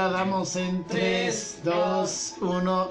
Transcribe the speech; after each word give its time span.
la 0.00 0.08
damos 0.08 0.56
en 0.56 0.82
3, 0.84 1.58
2, 1.62 2.34
1. 2.40 2.88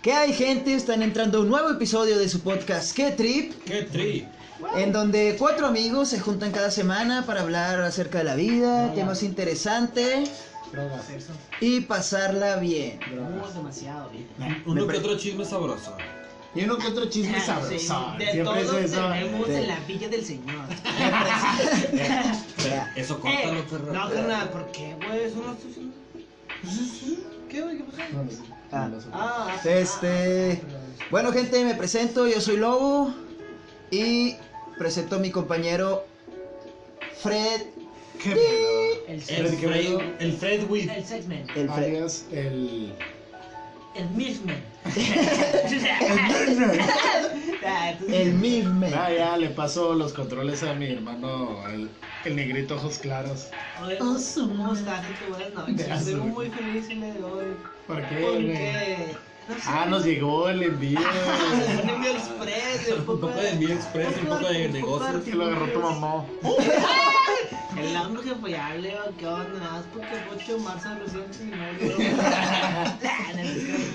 ¿Qué 0.00 0.12
hay, 0.12 0.32
gente? 0.32 0.74
Están 0.74 1.02
entrando 1.02 1.38
a 1.38 1.40
un 1.40 1.48
nuevo 1.48 1.70
episodio 1.70 2.16
de 2.18 2.28
su 2.28 2.40
podcast 2.40 2.94
¿Qué 2.94 3.10
Trip? 3.10 3.52
¡Qué 3.64 3.82
tri! 3.82 4.28
En 4.76 4.92
donde 4.92 5.34
cuatro 5.38 5.66
amigos 5.66 6.08
se 6.10 6.20
juntan 6.20 6.52
cada 6.52 6.70
semana 6.70 7.26
para 7.26 7.40
hablar 7.40 7.80
acerca 7.80 8.18
de 8.18 8.24
la 8.24 8.34
vida, 8.36 8.92
temas 8.94 9.22
interesantes 9.24 10.30
Drogas. 10.70 11.02
y 11.60 11.80
pasarla 11.80 12.56
bien. 12.56 13.00
Demasiado 13.54 14.08
bien. 14.10 14.28
Uno 14.66 14.86
que 14.86 14.98
otro 14.98 15.16
chisme 15.18 15.44
sabroso. 15.44 15.96
Y 16.54 16.62
uno 16.64 16.78
que 16.78 16.86
otro 16.88 17.06
chisme 17.08 17.38
Ah, 17.38 17.44
sabroso. 17.46 17.70
sí, 18.18 18.24
de 18.24 18.32
Siempre 18.32 18.42
todos 18.64 18.74
es 18.76 18.92
eso. 18.92 19.08
tenemos 19.08 19.46
Sí. 19.46 19.52
en 19.54 19.66
la 19.68 19.80
villa 19.80 20.08
del 20.08 20.24
señor. 20.24 20.64
Pero 22.56 22.82
Eso 22.96 23.20
córtalo, 23.20 23.58
Eh, 23.60 23.64
no, 23.92 24.10
carnal, 24.10 24.48
¿por 24.50 24.70
qué, 24.72 24.94
güey? 24.96 25.24
Eso 25.24 25.36
no 25.36 25.52
estoy 25.52 25.92
¿Qué? 27.48 27.58
¿Qué 27.58 27.84
pasó? 27.84 28.42
Ah. 28.72 28.90
Ah, 29.12 29.60
Este. 29.64 30.60
Bueno, 31.10 31.32
gente, 31.32 31.64
me 31.64 31.74
presento. 31.74 32.26
Yo 32.28 32.40
soy 32.40 32.56
Lobo. 32.56 33.14
Y 33.90 34.36
presento 34.78 35.16
a 35.16 35.18
mi 35.18 35.30
compañero 35.30 36.04
Fred. 37.20 37.62
¿Qué 38.22 38.30
pedo? 38.30 39.06
el 39.08 39.14
El 39.14 39.20
Fred 39.22 40.16
el 40.20 40.32
Fred 40.34 40.70
With. 40.70 40.90
El 40.90 41.04
segment. 41.04 41.50
El 41.56 41.68
Fred. 41.70 41.84
Alias 41.86 42.26
el. 43.94 44.02
El 44.02 44.10
Milkman. 44.10 44.62
El 48.08 48.32
mismo. 48.34 48.86
Ah, 48.94 49.12
ya 49.12 49.36
le 49.36 49.50
paso 49.50 49.94
los 49.94 50.12
controles 50.12 50.62
a 50.62 50.74
mi 50.74 50.90
hermano, 50.90 51.62
el, 51.68 51.90
el 52.24 52.36
negrito 52.36 52.76
ojos 52.76 52.98
claros. 52.98 53.48
Oye, 53.82 53.98
¿Cómo 53.98 54.16
estás? 54.16 55.04
gente? 55.04 55.20
Buenas 55.28 55.54
noches. 55.54 55.88
Estoy 55.88 56.14
muy 56.14 56.50
feliz 56.50 56.88
el 56.90 57.00
día 57.00 57.14
de 57.14 57.22
hoy. 57.22 57.56
¿Por 57.86 58.08
qué? 58.08 58.16
Porque. 58.20 59.29
No 59.50 59.56
sé. 59.56 59.62
Ah, 59.66 59.86
nos 59.86 60.04
llegó 60.04 60.48
el 60.48 60.62
envío. 60.62 61.00
Un 61.82 61.90
envío 61.90 62.12
express. 62.12 62.98
Un 62.98 63.04
poco 63.04 63.28
de 63.28 63.50
envío 63.50 63.74
express, 63.74 64.16
un 64.22 64.28
poco 64.28 64.48
de 64.48 64.68
negocios. 64.68 65.24
que 65.24 65.34
lo 65.34 65.46
agarró 65.46 65.72
tu 65.72 65.80
mamá. 65.80 66.24
El 67.76 67.96
hombre 67.96 68.22
que 68.22 68.34
follable, 68.36 68.94
o 68.94 69.16
qué 69.16 69.26
onda, 69.26 69.58
nada 69.58 69.72
más 69.72 69.84
porque 69.92 70.06
y 70.06 70.20
no 70.20 71.58
yo. 71.78 71.98
Nah, 71.98 72.82
no 72.82 72.98
te 72.98 73.08
creas, 73.32 73.88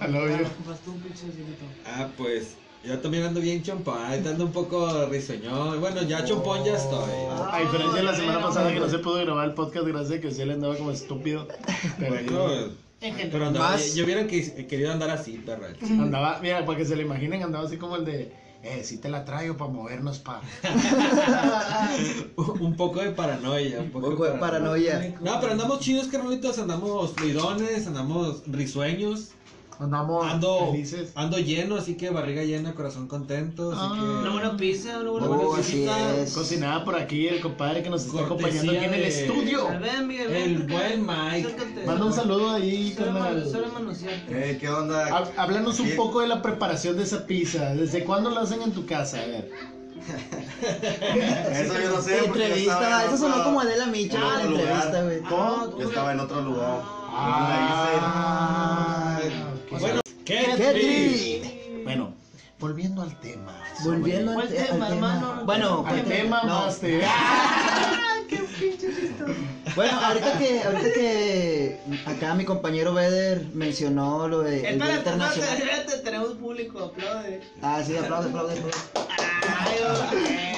al 0.00 0.16
obvio. 0.16 0.36
Ah, 0.36 0.50
ocupas 0.52 0.80
tú 0.80 0.92
un 0.92 1.00
pinche 1.00 1.32
cielito. 1.32 1.64
Ah, 1.86 2.08
pues. 2.16 2.56
Yo 2.84 2.98
también 2.98 3.22
ando 3.22 3.40
bien 3.40 3.62
chompón, 3.62 4.04
ahorita 4.04 4.30
ando 4.30 4.46
un 4.46 4.52
poco 4.52 5.06
risueñón. 5.06 5.80
Bueno, 5.80 6.02
ya 6.02 6.24
chompón 6.24 6.64
ya 6.64 6.74
estoy. 6.74 7.12
A 7.52 7.60
diferencia 7.60 8.00
de 8.00 8.02
la 8.02 8.16
semana 8.16 8.42
pasada 8.42 8.74
que 8.74 8.80
no 8.80 8.88
se 8.88 8.98
pudo 8.98 9.24
grabar 9.24 9.46
el 9.46 9.54
podcast 9.54 9.86
gracias 9.86 10.18
a 10.18 10.20
que 10.20 10.32
sí 10.32 10.44
le 10.44 10.54
andaba 10.54 10.76
como 10.76 10.90
estúpido. 10.90 11.46
Pero 12.00 12.20
yo 12.22 12.70
En 13.02 13.10
general. 13.12 13.28
pero 13.32 13.46
andaba, 13.46 13.70
Más- 13.72 13.94
yo 13.94 14.04
hubieran 14.04 14.26
que- 14.28 14.66
querido 14.66 14.92
andar 14.92 15.10
así, 15.10 15.32
perro. 15.44 15.66
andaba, 15.82 16.38
mira, 16.40 16.64
para 16.64 16.78
que 16.78 16.84
se 16.84 16.94
lo 16.96 17.02
imaginen, 17.02 17.42
andaba 17.42 17.64
así 17.66 17.76
como 17.76 17.96
el 17.96 18.04
de, 18.04 18.32
eh, 18.62 18.82
sí 18.84 18.98
te 18.98 19.08
la 19.08 19.24
traigo 19.24 19.56
para 19.56 19.70
movernos 19.72 20.20
pa. 20.20 20.40
Un 22.60 22.76
poco 22.76 23.00
de 23.00 23.10
paranoia. 23.10 23.80
Un 23.80 23.90
poco, 23.90 24.10
poco 24.10 24.24
de 24.24 24.38
paranoia. 24.38 25.14
No, 25.20 25.40
pero 25.40 25.52
andamos 25.52 25.80
chidos, 25.80 26.06
carnalitos. 26.08 26.58
Andamos 26.58 27.12
fluidones, 27.14 27.86
andamos 27.86 28.42
risueños. 28.46 29.30
Andamos 29.80 30.24
Ando, 30.30 30.70
felices. 30.70 31.10
ando 31.16 31.38
lleno, 31.38 31.76
así 31.76 31.96
que 31.96 32.10
barriga 32.10 32.44
llena, 32.44 32.74
corazón 32.74 33.08
contento. 33.08 33.72
Así 33.72 33.80
Ah. 33.82 33.92
que. 33.94 34.00
Una 34.04 34.30
buena 34.30 34.56
pizza, 34.56 34.98
una 35.00 35.10
buena 35.10 35.26
Oh, 35.28 35.56
pizza. 35.56 36.34
Cocinada 36.34 36.84
por 36.84 36.94
aquí 36.94 37.26
el 37.26 37.40
compadre 37.40 37.82
que 37.82 37.90
nos 37.90 38.04
está 38.04 38.24
Cortesía 38.24 38.60
acompañando 38.60 38.72
aquí 38.72 38.84
en 38.84 38.94
el 38.94 39.02
estudio. 39.04 39.68
A 39.68 39.78
ver, 39.78 40.04
Miguel, 40.04 40.28
ven, 40.28 40.42
El 40.42 40.58
buen 40.68 41.06
Mike. 41.06 41.56
Manda 41.86 42.04
un 42.04 42.12
saludo 42.12 42.50
ahí, 42.52 42.94
carnal. 42.96 43.44
Eh, 44.28 44.58
¿Qué 44.60 44.68
onda? 44.68 45.06
Há- 45.16 45.42
Háblanos 45.42 45.80
un 45.80 45.96
poco 45.96 46.20
de 46.20 46.28
la 46.28 46.42
preparación 46.42 46.96
de 46.96 47.02
esa 47.04 47.26
pizza. 47.26 47.74
¿Desde 47.74 48.04
cuándo 48.04 48.30
la 48.30 48.42
hacen 48.42 48.62
en 48.62 48.72
tu 48.72 48.86
casa? 48.86 49.18
A 49.20 49.26
ver. 49.26 49.50
Eso 51.52 51.74
yo 51.80 51.90
no 51.96 52.02
sé. 52.02 52.24
Entrevista, 52.24 53.04
eso 53.06 53.16
sonó 53.16 53.42
como 53.44 53.60
Adela 53.60 53.86
Micha 53.86 54.18
la 54.20 54.42
entrevista, 54.42 55.02
güey. 55.02 55.20
¿Cómo? 55.22 55.78
Yo 55.78 55.88
estaba 55.88 56.12
en 56.12 56.20
otro 56.20 56.40
lugar. 56.42 56.80
Ah, 57.14 59.20
Bueno, 59.80 60.00
¿qué? 60.24 60.54
¿Qué 60.56 60.72
tri? 60.72 61.40
tri? 61.42 61.82
Bueno, 61.84 62.14
volviendo 62.58 63.02
al 63.02 63.18
tema. 63.20 63.58
Volviendo 63.84 64.34
¿Cuál 64.34 64.46
al, 64.48 64.52
te- 64.52 64.60
al 64.60 64.66
tema, 64.68 64.88
tema. 64.88 65.14
hermano? 65.16 65.42
Bueno, 65.44 65.78
Al 65.78 65.84
¿cuál 65.84 66.04
tema 66.04 66.42
No. 66.44 66.54
más 66.66 66.78
te. 66.80 67.02
Bueno, 69.74 69.98
ahorita 70.00 70.38
que, 70.38 70.62
ahorita 70.62 70.92
que 70.92 71.78
acá 72.04 72.34
mi 72.34 72.44
compañero 72.44 72.92
Beder 72.92 73.46
mencionó 73.54 74.28
lo 74.28 74.40
de 74.40 74.68
el 74.68 74.78
Día 74.78 74.96
internacional. 74.96 75.58
tenemos 76.04 76.32
público, 76.34 76.78
aplaude. 76.84 77.40
Ah, 77.62 77.82
sí, 77.84 77.96
aplaude, 77.96 78.28
aplaude, 78.28 78.52
aplaude. 78.52 78.72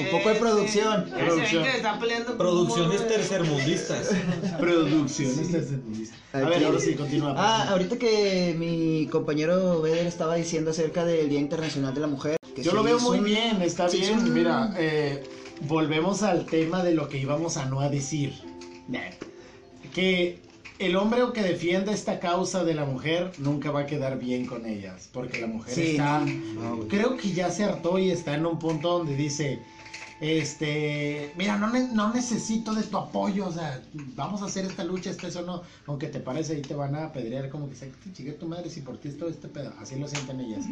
Un 0.00 0.10
poco 0.10 0.28
de 0.28 0.34
producción. 0.36 1.04
Ya 1.04 1.10
se 1.10 1.16
ven 1.16 1.26
Producción. 1.26 1.62
que 1.64 1.70
están 1.76 1.98
peleando 2.00 2.26
por 2.28 2.36
Producciones 2.38 3.00
un- 3.00 3.06
tercermundistas. 3.08 4.10
Producciones 4.60 5.50
tercermundistas. 5.50 6.19
A 6.32 6.38
ver, 6.41 6.64
ahora 6.64 6.80
sí, 6.80 6.94
continúa. 6.94 7.34
Ah, 7.36 7.69
ahorita 7.70 7.97
que 7.98 8.54
mi 8.58 9.06
compañero 9.10 9.80
Beder 9.82 10.06
estaba 10.06 10.34
diciendo 10.34 10.70
acerca 10.72 11.04
del 11.04 11.28
Día 11.28 11.38
Internacional 11.41 11.94
de 11.94 12.00
la 12.00 12.06
Mujer. 12.08 12.36
que 12.54 12.62
Yo 12.62 12.72
lo 12.72 12.82
veo 12.82 12.98
muy 13.00 13.19
un- 13.19 13.24
bien, 13.24 13.62
está 13.62 13.88
sí 13.88 13.98
bien. 14.00 14.19
un- 14.19 14.34
Mira, 14.34 14.74
eh, 14.78 15.22
volvemos 15.62 16.22
al 16.22 16.47
tema 16.47 16.82
de 16.82 16.94
lo 16.94 17.08
que 17.08 17.19
íbamos 17.19 17.56
a 17.56 17.66
no 17.66 17.80
a 17.80 17.88
decir. 17.88 18.32
Que 19.92 20.41
el 20.78 20.96
hombre 20.96 21.20
que 21.32 21.42
defienda 21.42 21.92
esta 21.92 22.18
causa 22.20 22.64
de 22.64 22.74
la 22.74 22.84
mujer 22.84 23.30
nunca 23.38 23.70
va 23.70 23.80
a 23.80 23.86
quedar 23.86 24.18
bien 24.18 24.46
con 24.46 24.66
ellas. 24.66 25.08
Porque 25.12 25.40
la 25.40 25.46
mujer 25.46 25.74
Sí, 25.74 25.82
está. 25.92 26.20
no, 26.20 26.26
no, 26.62 26.76
güey. 26.76 26.88
creo 26.88 27.16
que 27.16 27.32
ya 27.32 27.50
se 27.50 27.64
hartó 27.64 27.98
y 27.98 28.10
está 28.10 28.34
en 28.34 28.44
un 28.46 28.58
punto 28.58 28.98
donde 28.98 29.14
dice. 29.16 29.60
Este, 30.20 31.32
mira, 31.36 31.58
no, 31.58 31.70
ne- 31.70 31.88
no 31.92 32.12
necesito 32.14 32.72
de 32.72 32.84
tu 32.84 32.96
apoyo, 32.96 33.46
o 33.46 33.52
sea, 33.52 33.82
vamos 33.92 34.42
a 34.42 34.46
hacer 34.46 34.64
esta 34.64 34.82
lucha, 34.84 35.10
este 35.10 35.26
eso 35.26 35.42
no, 35.42 35.62
aunque 35.86 36.06
te 36.06 36.20
parece 36.20 36.54
ahí 36.54 36.62
te 36.62 36.74
van 36.74 36.94
a 36.94 37.06
apedrear 37.06 37.50
como 37.50 37.68
que 37.68 37.74
se 37.74 37.86
te 37.86 38.12
chingue 38.12 38.32
tu 38.32 38.46
madre 38.46 38.70
si 38.70 38.80
por 38.80 38.96
ti 38.96 39.08
es 39.08 39.18
todo 39.18 39.28
este 39.28 39.48
pedo, 39.48 39.72
así 39.80 39.96
lo 39.98 40.06
sienten 40.08 40.41
ellas. 40.41 40.64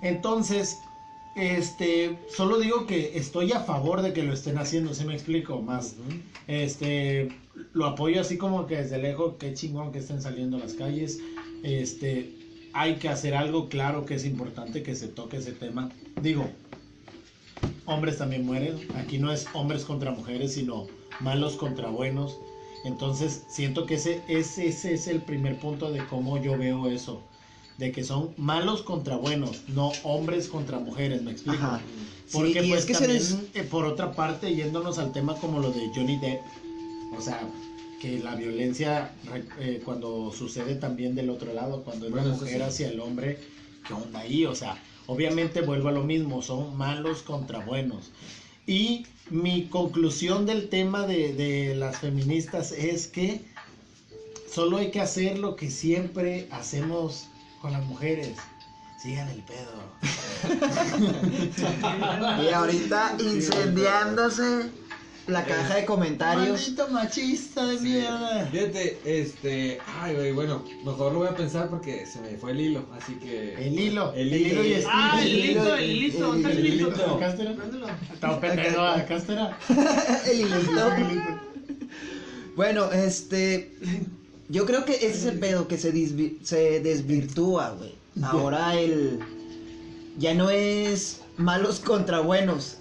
Entonces, 0.00 0.78
este, 1.36 2.18
solo 2.34 2.58
digo 2.58 2.86
que 2.86 3.16
estoy 3.16 3.52
a 3.52 3.60
favor 3.60 4.02
de 4.02 4.12
que 4.12 4.22
lo 4.22 4.32
estén 4.32 4.58
haciendo, 4.58 4.94
si 4.94 5.04
me 5.04 5.14
explico 5.14 5.60
más. 5.62 5.94
Este, 6.48 7.28
lo 7.72 7.86
apoyo 7.86 8.20
así 8.20 8.36
como 8.38 8.66
que 8.66 8.76
desde 8.76 8.98
lejos, 8.98 9.34
qué 9.38 9.54
chingón 9.54 9.92
que 9.92 9.98
estén 9.98 10.20
saliendo 10.22 10.56
a 10.56 10.60
las 10.60 10.74
calles. 10.74 11.20
Este, 11.62 12.34
hay 12.72 12.96
que 12.96 13.08
hacer 13.08 13.34
algo 13.34 13.68
claro 13.68 14.04
que 14.04 14.14
es 14.14 14.24
importante 14.24 14.82
que 14.82 14.94
se 14.94 15.08
toque 15.08 15.36
ese 15.38 15.52
tema. 15.52 15.90
Digo, 16.20 16.48
hombres 17.86 18.18
también 18.18 18.44
mueren. 18.46 18.76
Aquí 18.96 19.18
no 19.18 19.32
es 19.32 19.46
hombres 19.54 19.84
contra 19.84 20.10
mujeres, 20.12 20.54
sino 20.54 20.86
malos 21.20 21.56
contra 21.56 21.88
buenos. 21.88 22.38
Entonces, 22.84 23.44
siento 23.48 23.86
que 23.86 23.94
ese, 23.94 24.22
ese, 24.28 24.68
ese 24.68 24.94
es 24.94 25.06
el 25.06 25.20
primer 25.22 25.58
punto 25.58 25.90
de 25.92 26.04
cómo 26.06 26.38
yo 26.42 26.56
veo 26.58 26.88
eso. 26.88 27.22
De 27.78 27.90
que 27.92 28.04
son 28.04 28.34
malos 28.36 28.82
contra 28.82 29.16
buenos, 29.16 29.62
no 29.68 29.92
hombres 30.02 30.48
contra 30.48 30.78
mujeres, 30.78 31.22
¿me 31.22 31.30
explico? 31.32 31.64
Ajá. 31.64 31.80
Porque 32.32 32.60
Sí, 32.62 32.68
pues 32.68 32.80
es 32.80 32.86
que 32.86 32.94
se 32.94 33.00
también, 33.00 33.18
les- 33.22 33.56
eh, 33.56 33.68
por 33.68 33.84
otra 33.84 34.12
parte, 34.12 34.54
yéndonos 34.54 34.98
al 34.98 35.12
tema 35.12 35.34
como 35.36 35.58
lo 35.58 35.70
de 35.70 35.88
Johnny 35.94 36.16
Depp, 36.16 36.40
o 37.16 37.20
sea, 37.20 37.40
que 38.00 38.18
la 38.18 38.34
violencia 38.34 39.12
eh, 39.60 39.80
cuando 39.84 40.32
sucede 40.32 40.74
también 40.74 41.14
del 41.14 41.30
otro 41.30 41.52
lado, 41.52 41.84
cuando 41.84 42.06
es 42.06 42.12
Bueno, 42.12 42.28
la 42.28 42.34
mujer 42.34 42.56
sí. 42.56 42.62
hacia 42.62 42.88
el 42.88 43.00
hombre, 43.00 43.38
¿qué 43.86 43.94
onda 43.94 44.20
ahí? 44.20 44.44
O 44.44 44.54
sea, 44.54 44.76
obviamente 45.06 45.60
vuelvo 45.60 45.88
a 45.88 45.92
lo 45.92 46.02
mismo, 46.02 46.42
son 46.42 46.76
malos 46.76 47.22
contra 47.22 47.60
buenos. 47.60 48.10
Y 48.66 49.06
mi 49.30 49.66
conclusión 49.66 50.46
del 50.46 50.68
tema 50.68 51.06
de, 51.06 51.32
de 51.34 51.74
las 51.74 51.98
feministas 51.98 52.72
es 52.72 53.06
que 53.06 53.40
solo 54.52 54.78
hay 54.78 54.90
que 54.90 55.00
hacer 55.00 55.38
lo 55.38 55.56
que 55.56 55.70
siempre 55.70 56.48
hacemos 56.50 57.28
con 57.60 57.72
las 57.72 57.84
mujeres. 57.86 58.36
Sigan 59.00 59.28
el 59.28 59.42
pedo. 59.42 59.82
Y 62.42 62.48
ahorita 62.52 63.16
incendiándose 63.18 64.70
la 65.26 65.44
caja 65.44 65.76
de 65.76 65.84
comentarios. 65.84 66.48
Maldito 66.60 66.88
machista 66.88 67.64
de 67.66 67.78
mierda. 67.80 68.46
Fíjate, 68.50 68.98
este. 69.04 69.78
Ay, 70.00 70.14
güey, 70.16 70.32
bueno, 70.32 70.64
mejor 70.84 71.12
lo 71.12 71.20
voy 71.20 71.28
a 71.28 71.36
pensar 71.36 71.68
porque 71.70 72.04
se 72.06 72.20
me 72.20 72.36
fue 72.36 72.52
el 72.52 72.60
hilo, 72.60 72.86
así 73.00 73.14
que. 73.14 73.54
El 73.66 73.78
hilo. 73.78 74.12
El 74.14 74.32
El 74.32 74.46
hilo 74.46 74.64
y 74.64 74.72
hilo. 74.72 74.88
Ah, 74.90 75.20
el 75.22 75.28
hilito, 75.28 75.76
el 75.76 76.12
¿dónde 76.18 76.48
está 76.48 76.60
el 76.60 76.66
hilito. 76.66 77.14
¿Acá 77.16 77.28
está? 77.28 77.42
Estaba 78.12 78.40
pendejo, 78.40 78.80
acá 78.82 79.16
está. 79.16 79.58
El 80.30 80.40
hilito. 80.40 81.40
Bueno, 82.56 82.90
este. 82.92 83.72
Yo 84.48 84.66
creo 84.66 84.84
que 84.84 84.94
ese 84.96 85.06
es 85.06 85.24
el 85.24 85.38
pedo 85.38 85.66
que 85.68 85.78
se, 85.78 85.94
disvi- 85.94 86.36
se 86.42 86.80
desvirtúa, 86.80 87.70
güey. 87.70 87.94
Ahora 88.22 88.78
el. 88.78 89.20
Ya 90.18 90.34
no 90.34 90.50
es 90.50 91.20
malos 91.38 91.80
contra 91.80 92.20
buenos. 92.20 92.76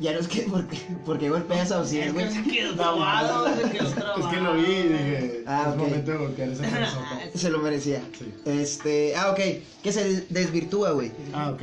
Ya 0.00 0.12
no 0.12 0.18
es 0.18 0.26
que 0.28 0.42
porque, 0.42 0.76
porque 1.06 1.30
golpeas 1.30 1.70
a 1.70 1.80
Osiel, 1.80 2.12
güey. 2.12 2.28
Se 2.32 2.42
quedó 2.42 2.74
trabado, 2.76 3.46
se 3.56 3.70
quedó 3.70 3.88
trabado. 3.90 4.20
Es 4.28 4.34
que 4.34 4.40
lo 4.40 4.54
vi 4.54 4.62
y 4.62 4.82
dije, 4.88 5.44
Ah, 5.46 5.66
es 5.68 5.74
ok. 5.74 5.78
momento 5.78 6.10
de 6.10 6.16
golpear 6.18 6.48
esa 6.48 6.62
persona. 6.62 7.20
Se 7.34 7.50
lo 7.50 7.58
merecía. 7.60 8.02
Sí. 8.18 8.32
Este, 8.44 9.14
ah, 9.14 9.30
ok, 9.30 9.38
que 9.84 9.92
se 9.92 10.02
des- 10.04 10.24
desvirtúa, 10.30 10.90
güey. 10.90 11.12
Ah, 11.32 11.50
ok. 11.50 11.62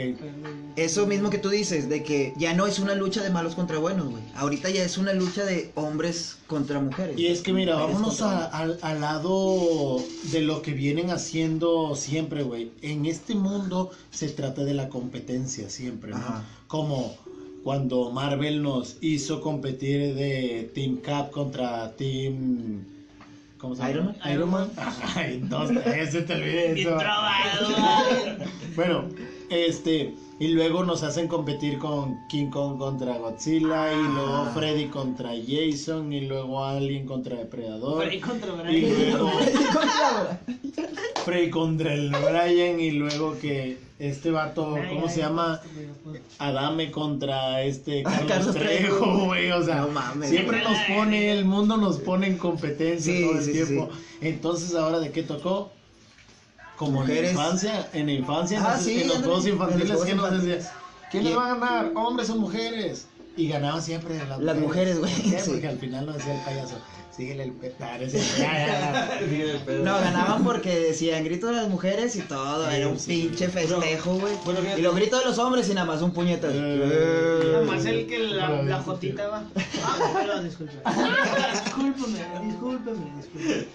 Eso 0.77 1.05
mismo 1.07 1.29
que 1.29 1.39
tú 1.39 1.49
dices, 1.49 1.89
de 1.89 2.03
que 2.03 2.33
ya 2.37 2.53
no 2.53 2.67
es 2.67 2.79
una 2.79 2.95
lucha 2.95 3.21
de 3.21 3.29
malos 3.31 3.55
contra 3.55 3.79
buenos, 3.79 4.09
güey. 4.09 4.23
Ahorita 4.35 4.69
ya 4.69 4.83
es 4.85 4.97
una 4.97 5.11
lucha 5.13 5.43
de 5.43 5.71
hombres 5.75 6.37
contra 6.47 6.79
mujeres. 6.79 7.19
Y 7.19 7.27
es 7.27 7.41
que 7.41 7.51
mira, 7.51 7.75
vámonos 7.75 8.21
a- 8.21 8.45
al, 8.45 8.79
al 8.81 9.01
lado 9.01 10.01
de 10.31 10.41
lo 10.41 10.61
que 10.61 10.71
vienen 10.71 11.09
haciendo 11.09 11.95
siempre, 11.95 12.43
güey. 12.43 12.71
En 12.81 13.05
este 13.05 13.35
mundo 13.35 13.91
se 14.11 14.29
trata 14.29 14.63
de 14.63 14.73
la 14.73 14.87
competencia 14.89 15.69
siempre, 15.69 16.11
¿no? 16.11 16.17
Ajá. 16.17 16.43
Como 16.67 17.17
cuando 17.63 18.09
Marvel 18.11 18.61
nos 18.61 18.97
hizo 19.01 19.41
competir 19.41 20.15
de 20.15 20.71
Team 20.73 20.97
Cap 20.97 21.31
contra 21.31 21.91
Team... 21.95 22.85
¿Cómo 23.57 23.75
se 23.75 23.83
llama? 23.83 23.91
Iron 23.91 24.05
Man. 24.05 24.33
Iron 24.33 24.49
Man. 24.49 24.71
Ay, 25.15 25.39
entonces, 25.43 25.85
ese 25.85 26.23
te 26.23 26.33
olvidé 26.33 26.73
Bien 26.73 26.87
eso. 26.87 26.97
Bueno, 28.75 29.05
este, 29.51 30.15
y 30.39 30.47
luego 30.49 30.83
nos 30.83 31.03
hacen 31.03 31.27
competir 31.27 31.77
con 31.77 32.17
King 32.29 32.47
Kong 32.49 32.77
contra 32.79 33.17
Godzilla, 33.17 33.93
y 33.93 33.97
luego 34.01 34.45
Ah. 34.47 34.51
Freddy 34.55 34.85
contra 34.87 35.31
Jason, 35.47 36.11
y 36.13 36.21
luego 36.21 36.63
Alien 36.65 37.05
contra 37.05 37.37
Depredador, 37.37 38.03
Freddy 38.03 38.19
contra 38.19 38.49
y 38.71 38.81
Brian. 38.81 39.09
luego 39.11 39.31
Freddy 41.25 41.49
contra 41.49 41.93
el 41.93 42.09
Brian, 42.09 42.79
y 42.79 42.91
luego 42.91 43.37
que 43.39 43.77
este 43.99 44.31
vato, 44.31 44.75
¿cómo 44.89 45.07
se 45.09 45.19
llama? 45.19 45.61
Adame 46.39 46.89
contra 46.89 47.61
este 47.61 48.01
Carlos, 48.01 48.27
Carlos 48.27 48.55
Trejo, 48.55 49.19
güey, 49.25 49.51
o 49.51 49.63
sea, 49.63 49.81
No 49.81 49.89
mames. 49.89 50.29
siempre 50.29 50.63
nos 50.63 50.77
pone, 50.97 51.31
el 51.31 51.45
mundo 51.45 51.77
nos 51.77 51.99
pone 51.99 52.27
en 52.27 52.37
competencia 52.37 53.13
Sí, 53.13 53.21
todo 53.23 53.33
el 53.37 53.43
sí, 53.43 53.53
sí, 53.53 53.65
tiempo. 53.65 53.89
Entonces, 54.21 54.73
¿ahora 54.73 54.99
de 54.99 55.11
qué 55.11 55.21
tocó? 55.23 55.71
Como 56.81 57.03
en 57.03 57.07
Mujeres. 57.09 57.31
infancia, 57.33 57.89
en 57.93 58.07
la 58.07 58.11
infancia, 58.13 58.57
en 58.57 58.65
Ah, 58.65 58.73
los- 58.73 58.81
sí, 58.83 59.01
en 59.03 59.07
los 59.07 59.17
juegos 59.17 59.45
en 59.45 59.53
infantiles, 59.53 59.99
¿quién 60.03 60.17
nos 60.17 60.31
decía? 60.43 60.71
¿Quiénes 61.11 61.31
Y- 61.31 61.35
van 61.35 61.45
a 61.45 61.53
ganar? 61.67 61.91
¿Hombres 61.93 62.27
o 62.31 62.35
mujeres? 62.37 63.05
Y 63.37 63.47
ganaban 63.47 63.81
siempre 63.81 64.17
las, 64.27 64.39
Las 64.39 64.57
mujeres, 64.57 64.99
güey, 64.99 65.13
¿Por 65.13 65.31
qué? 65.31 65.39
sí. 65.39 65.51
Porque 65.51 65.67
al 65.67 65.77
final 65.77 66.05
lo 66.05 66.13
decía 66.13 66.35
el 66.37 66.41
payaso. 66.45 66.77
Síguele 67.15 67.43
el 67.43 67.51
petar, 67.51 68.01
ese. 68.01 68.19
Ya, 68.39 68.53
ya, 68.53 68.67
ya. 68.67 69.19
Sí, 69.29 69.41
el 69.41 69.57
pedo. 69.59 69.83
No, 69.83 69.99
ganaban 69.99 70.43
porque 70.45 70.79
decían 70.79 71.23
grito 71.25 71.47
de 71.47 71.53
las 71.53 71.67
mujeres 71.67 72.15
y 72.15 72.21
todo, 72.21 72.69
Sí, 72.69 72.75
era 72.75 72.87
un 72.87 72.97
sí, 72.99 73.07
pinche 73.27 73.45
sí. 73.47 73.51
festejo, 73.51 74.15
güey. 74.17 74.33
Bueno, 74.45 74.59
y 74.77 74.81
los 74.81 74.95
gritos 74.95 75.19
de 75.19 75.25
los 75.25 75.37
hombres 75.37 75.69
y 75.69 75.73
nada 75.73 75.85
más 75.87 76.01
un 76.01 76.11
puñetazo. 76.13 76.53
Eh. 76.55 77.39
Nada 77.51 77.65
más 77.65 77.85
el 77.85 78.07
que 78.07 78.17
la, 78.19 78.63
la 78.63 78.81
jotita 78.81 79.27
va. 79.27 79.43
Ah, 79.83 80.11
perdón, 80.13 80.45
disculpe. 80.45 80.73
Discúlpeme, 81.53 82.19
discúlpeme, 82.47 83.11
discúlpeme. 83.17 83.65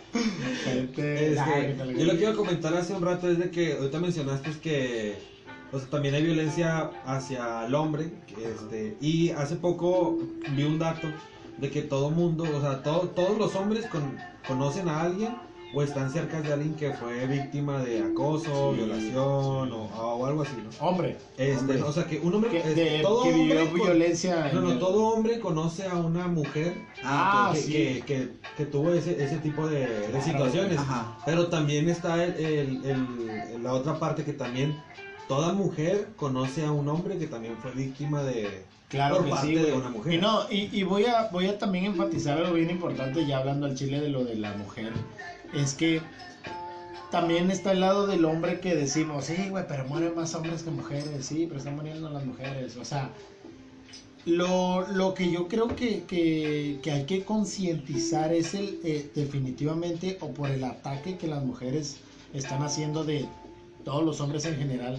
Este, 0.66 1.28
Este, 1.32 1.38
ah, 1.40 1.86
yo 1.98 2.04
lo 2.06 2.12
que 2.14 2.20
iba 2.22 2.30
a 2.30 2.34
comentar 2.36 2.74
hace 2.74 2.94
un 2.94 3.02
rato 3.02 3.28
es 3.30 3.38
de 3.38 3.50
que 3.50 3.74
ahorita 3.74 3.98
mencionaste 4.00 4.50
que 4.62 5.35
o 5.72 5.78
sea, 5.78 5.88
también 5.90 6.14
hay 6.14 6.22
violencia 6.22 6.90
hacia 7.04 7.66
el 7.66 7.74
hombre 7.74 8.10
este, 8.42 8.96
y 9.00 9.30
hace 9.30 9.56
poco 9.56 10.18
vi 10.54 10.64
un 10.64 10.78
dato 10.78 11.08
de 11.58 11.70
que 11.70 11.82
todo 11.82 12.10
mundo, 12.10 12.44
o 12.44 12.60
sea, 12.60 12.82
todo- 12.82 13.08
todos 13.10 13.36
los 13.38 13.54
hombres 13.56 13.86
con- 13.86 14.16
conocen 14.46 14.88
a 14.88 15.00
alguien 15.02 15.34
o 15.74 15.82
están 15.82 16.10
cerca 16.12 16.40
de 16.40 16.52
alguien 16.52 16.74
que 16.76 16.92
fue 16.92 17.26
víctima 17.26 17.82
de 17.82 18.00
acoso, 18.00 18.70
Sí. 18.72 18.76
violación 18.78 19.72
o, 19.72 19.90
o 19.94 20.26
algo 20.26 20.42
así, 20.42 20.52
¿no? 20.62 20.86
Hombre, 20.86 21.18
Este, 21.36 21.56
Hombre. 21.58 21.82
o 21.82 21.92
sea, 21.92 22.06
que 22.06 22.20
un 22.20 22.34
hombre, 22.34 22.50
que, 22.50 22.58
este, 22.58 22.74
de- 22.74 22.98
todo 23.00 23.24
que 23.24 23.32
vivió 23.32 23.62
hombre 23.62 23.78
con- 23.78 23.80
violencia. 23.88 24.50
no, 24.54 24.60
no, 24.60 24.72
el- 24.72 24.78
todo 24.78 25.06
hombre 25.08 25.40
conoce 25.40 25.86
a 25.86 25.94
una 25.96 26.28
mujer 26.28 26.74
Ah, 27.02 27.50
que, 27.52 27.60
sí. 27.60 27.72
que, 27.72 28.02
que, 28.06 28.28
que 28.56 28.66
tuvo 28.66 28.90
ese, 28.92 29.22
ese 29.22 29.38
tipo 29.38 29.66
de, 29.66 29.88
situaciones. 30.22 30.78
Ajá. 30.78 31.18
Pero 31.26 31.48
también 31.48 31.88
está 31.88 32.22
el, 32.24 32.34
el- 32.36 32.84
el- 32.84 33.62
la 33.62 33.72
otra 33.72 33.98
parte 33.98 34.24
que 34.24 34.32
también 34.34 34.80
toda 35.28 35.52
mujer 35.52 36.08
conoce 36.16 36.64
a 36.64 36.72
un 36.72 36.88
hombre 36.88 37.18
que 37.18 37.26
también 37.26 37.56
fue 37.58 37.72
víctima 37.72 38.22
de 38.22 38.64
Claro 38.88 39.16
por 39.16 39.24
que 39.24 39.30
parte 39.30 39.46
sí, 39.48 39.54
de 39.54 39.72
una 39.72 39.88
mujer. 39.88 40.12
Y 40.12 40.18
no, 40.18 40.42
y, 40.50 40.68
y 40.72 40.84
voy 40.84 41.06
a 41.06 41.28
voy 41.32 41.46
a 41.46 41.58
también 41.58 41.86
enfatizar 41.86 42.38
algo 42.38 42.54
bien 42.54 42.70
importante 42.70 43.26
ya 43.26 43.38
hablando 43.38 43.66
al 43.66 43.74
chile 43.74 44.00
de 44.00 44.10
lo 44.10 44.24
de 44.24 44.36
la 44.36 44.52
mujer. 44.54 44.92
Es 45.52 45.74
que 45.74 46.00
también 47.10 47.50
está 47.50 47.72
el 47.72 47.80
lado 47.80 48.06
del 48.06 48.24
hombre 48.24 48.60
que 48.60 48.74
decimos, 48.76 49.24
sí, 49.26 49.48
güey, 49.48 49.64
pero 49.66 49.84
mueren 49.86 50.14
más 50.14 50.34
hombres 50.34 50.62
que 50.62 50.70
mujeres, 50.70 51.26
sí, 51.26 51.46
pero 51.46 51.58
están 51.58 51.76
muriendo 51.76 52.08
las 52.10 52.24
mujeres. 52.24 52.76
O 52.76 52.84
sea, 52.84 53.10
lo, 54.24 54.86
lo 54.88 55.14
que 55.14 55.30
yo 55.30 55.48
creo 55.48 55.68
que, 55.68 56.04
que, 56.04 56.78
que 56.82 56.90
hay 56.90 57.04
que 57.04 57.24
concientizar 57.24 58.32
es 58.32 58.54
el, 58.54 58.80
eh, 58.84 59.10
definitivamente, 59.14 60.18
o 60.20 60.30
por 60.30 60.50
el 60.50 60.62
ataque 60.64 61.16
que 61.16 61.26
las 61.26 61.44
mujeres 61.44 61.96
están 62.34 62.62
haciendo 62.62 63.04
de 63.04 63.26
todos 63.84 64.04
los 64.04 64.20
hombres 64.20 64.44
en 64.44 64.56
general, 64.56 64.98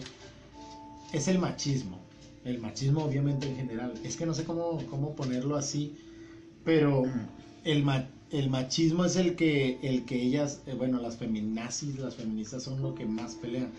es 1.14 1.28
el 1.28 1.40
machismo. 1.40 2.00
El 2.44 2.60
machismo 2.60 3.04
obviamente 3.04 3.48
en 3.48 3.56
general. 3.56 3.94
Es 4.04 4.16
que 4.16 4.26
no 4.26 4.34
sé 4.34 4.44
cómo, 4.44 4.82
cómo 4.90 5.16
ponerlo 5.16 5.56
así, 5.58 5.94
pero 6.64 7.04
el, 7.64 7.84
ma- 7.84 8.08
el 8.32 8.50
machismo 8.50 9.06
es 9.06 9.16
el 9.16 9.36
que, 9.36 9.80
el 9.82 10.06
que 10.06 10.22
ellas, 10.22 10.62
eh, 10.66 10.74
bueno, 10.74 11.00
las 11.02 11.18
feminazis, 11.18 11.98
las 12.00 12.16
feministas 12.16 12.64
son 12.64 12.82
lo 12.82 12.96
que 12.96 13.06
más 13.06 13.36
pelean. 13.36 13.70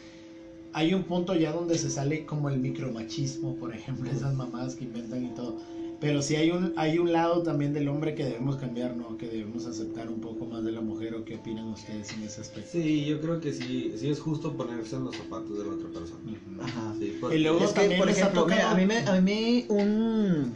Hay 0.75 0.93
un 0.93 1.05
punto 1.05 1.35
ya 1.35 1.53
donde 1.53 1.79
se 1.79 1.89
sale 1.91 2.27
como 2.27 2.51
el 2.51 2.59
micromachismo, 2.59 3.55
por 3.55 3.75
ejemplo, 3.75 4.11
esas 4.11 4.35
mamadas 4.35 4.75
que 4.75 4.85
inventan 4.85 5.25
y 5.25 5.29
todo. 5.31 5.57
Pero 6.01 6.23
sí 6.23 6.37
hay 6.37 6.53
un, 6.53 6.73
hay 6.77 6.99
un 6.99 7.13
lado 7.13 7.43
también 7.43 7.73
del 7.73 7.89
hombre 7.89 8.15
que 8.15 8.25
debemos 8.25 8.57
cambiar, 8.57 8.97
¿no? 8.97 9.17
Que 9.19 9.27
debemos 9.27 9.67
aceptar 9.67 10.09
un 10.09 10.21
poco 10.21 10.47
más 10.47 10.63
de 10.63 10.71
la 10.71 10.81
mujer 10.81 11.15
o 11.17 11.25
qué 11.25 11.35
opinan 11.37 11.67
ustedes 11.67 12.13
en 12.13 12.23
ese 12.23 12.41
aspecto. 12.41 12.71
Sí, 12.71 13.05
yo 13.05 13.21
creo 13.21 13.41
que 13.41 13.53
sí, 13.53 13.93
sí 13.99 14.09
es 14.09 14.21
justo 14.21 14.57
ponerse 14.57 14.95
en 14.95 15.05
los 15.05 15.17
zapatos 15.17 15.59
de 15.59 15.65
la 15.65 15.73
otra 15.73 15.89
persona. 15.89 16.21
Ajá. 16.61 16.95
Sí, 17.01 17.17
porque- 17.21 17.37
Y 17.37 17.41
luego 17.41 17.59
Es 17.65 17.71
que, 17.73 17.81
también 17.81 17.99
por 18.01 18.11
ejemplo, 18.11 18.47
mira, 18.47 18.57
tocado- 18.59 18.75
a 18.75 18.79
mí, 18.79 18.87
me, 18.87 18.99
a 18.99 19.21
mí 19.21 19.65
un, 19.69 20.53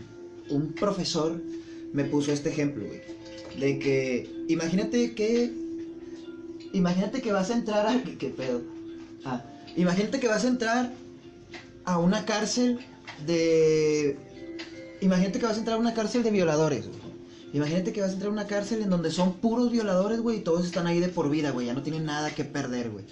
un 0.50 0.72
profesor 0.74 1.40
me 1.92 2.04
puso 2.04 2.30
este 2.32 2.50
ejemplo, 2.50 2.84
güey. 2.86 3.00
De 3.58 3.80
que, 3.80 4.30
imagínate 4.48 5.12
que, 5.14 5.52
imagínate 6.72 7.20
que 7.20 7.32
vas 7.32 7.50
a 7.50 7.54
entrar 7.54 7.86
a, 7.86 8.00
¿qué, 8.02 8.16
qué 8.16 8.28
pedo? 8.28 8.62
Ah, 9.24 9.44
imagínate 9.76 10.20
que 10.20 10.28
vas 10.28 10.44
a 10.44 10.48
entrar 10.48 10.92
a 11.84 11.98
una 11.98 12.24
cárcel 12.24 12.78
de, 13.26 14.16
imagínate 15.02 15.38
que 15.38 15.46
vas 15.46 15.56
a 15.56 15.58
entrar 15.58 15.76
a 15.76 15.80
una 15.80 15.94
cárcel 15.94 16.22
de 16.22 16.30
violadores, 16.30 16.88
güey. 16.88 17.00
Imagínate 17.52 17.92
que 17.92 18.00
vas 18.00 18.10
a 18.10 18.12
entrar 18.14 18.30
a 18.30 18.32
una 18.32 18.46
cárcel 18.46 18.80
en 18.82 18.88
donde 18.90 19.10
son 19.10 19.34
puros 19.34 19.70
violadores, 19.70 20.20
güey, 20.20 20.38
y 20.38 20.40
todos 20.40 20.64
están 20.64 20.86
ahí 20.86 21.00
de 21.00 21.08
por 21.08 21.28
vida, 21.28 21.50
güey, 21.50 21.66
ya 21.66 21.74
no 21.74 21.82
tienen 21.82 22.06
nada 22.06 22.30
que 22.34 22.44
perder, 22.44 22.90
güey. 22.90 23.04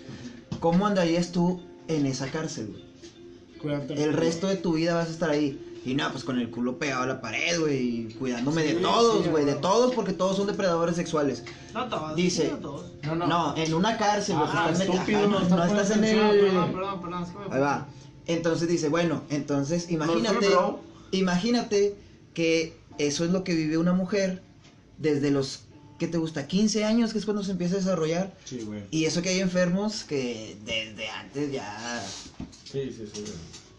¿Cómo 0.60 0.86
andarías 0.86 1.30
tú 1.32 1.60
en 1.88 2.06
esa 2.06 2.26
cárcel, 2.28 2.68
güey? 2.68 2.90
El 3.98 4.14
resto 4.14 4.46
de 4.46 4.56
tu 4.56 4.72
vida 4.74 4.94
vas 4.94 5.08
a 5.08 5.10
estar 5.10 5.28
ahí. 5.30 5.66
Y 5.84 5.94
no, 5.94 6.10
pues 6.12 6.24
con 6.24 6.38
el 6.38 6.50
culo 6.50 6.78
pegado 6.78 7.02
a 7.04 7.06
la 7.06 7.20
pared, 7.22 7.58
güey. 7.58 7.78
y 8.10 8.14
Cuidándome 8.18 8.62
Sí, 8.66 8.74
de 8.74 8.80
todos, 8.80 9.24
sí, 9.24 9.30
güey. 9.30 9.44
de 9.46 9.54
todos, 9.54 9.94
porque 9.94 10.12
todos 10.12 10.36
son 10.36 10.46
depredadores 10.46 10.96
sexuales. 10.96 11.42
No 11.72 11.88
todos. 11.88 12.16
Dice- 12.16 12.50
No 12.50 12.58
todos. 12.58 12.92
No, 13.02 13.14
no. 13.14 13.26
No, 13.26 13.56
en 13.56 13.72
una 13.74 13.96
cárcel, 13.96 14.36
güey. 14.36 14.48
Ah, 14.52 14.68
estás 14.72 14.88
estúpido, 14.88 15.18
Ajá, 15.20 15.26
no 15.28 15.38
no, 15.38 15.42
está 15.42 15.56
no 15.56 15.64
estás 15.64 15.90
en 15.96 16.04
el. 16.04 16.18
Perdón, 16.18 16.72
perdón, 16.72 17.00
perdón. 17.00 17.22
es 17.22 17.28
que 17.30 17.38
me- 17.48 17.54
Ahí 17.54 17.60
va. 17.60 17.86
Entonces 18.26 18.68
dice, 18.68 18.88
bueno, 18.90 19.22
entonces 19.30 19.90
imagínate. 19.90 20.46
sí. 20.48 20.52
Imagínate 21.12 21.94
que 22.34 22.74
eso 22.98 23.24
es 23.24 23.30
lo 23.30 23.44
que 23.44 23.54
vive 23.54 23.78
una 23.78 23.92
mujer 23.92 24.42
desde 24.98 25.30
los. 25.30 25.64
¿Qué 25.98 26.06
te 26.08 26.16
gusta? 26.16 26.46
15 26.46 26.84
años, 26.84 27.12
que 27.12 27.18
es 27.18 27.24
cuando 27.26 27.44
se 27.44 27.52
empieza 27.52 27.74
a 27.74 27.78
desarrollar. 27.78 28.34
Sí, 28.46 28.60
güey. 28.62 28.84
Y 28.90 29.04
eso 29.04 29.20
que 29.20 29.28
hay 29.30 29.40
enfermos 29.40 30.04
que 30.04 30.56
desde 30.64 31.08
antes 31.08 31.52
ya. 31.52 32.02
Sí, 32.64 32.90
sí, 32.96 33.04
sí. 33.12 33.24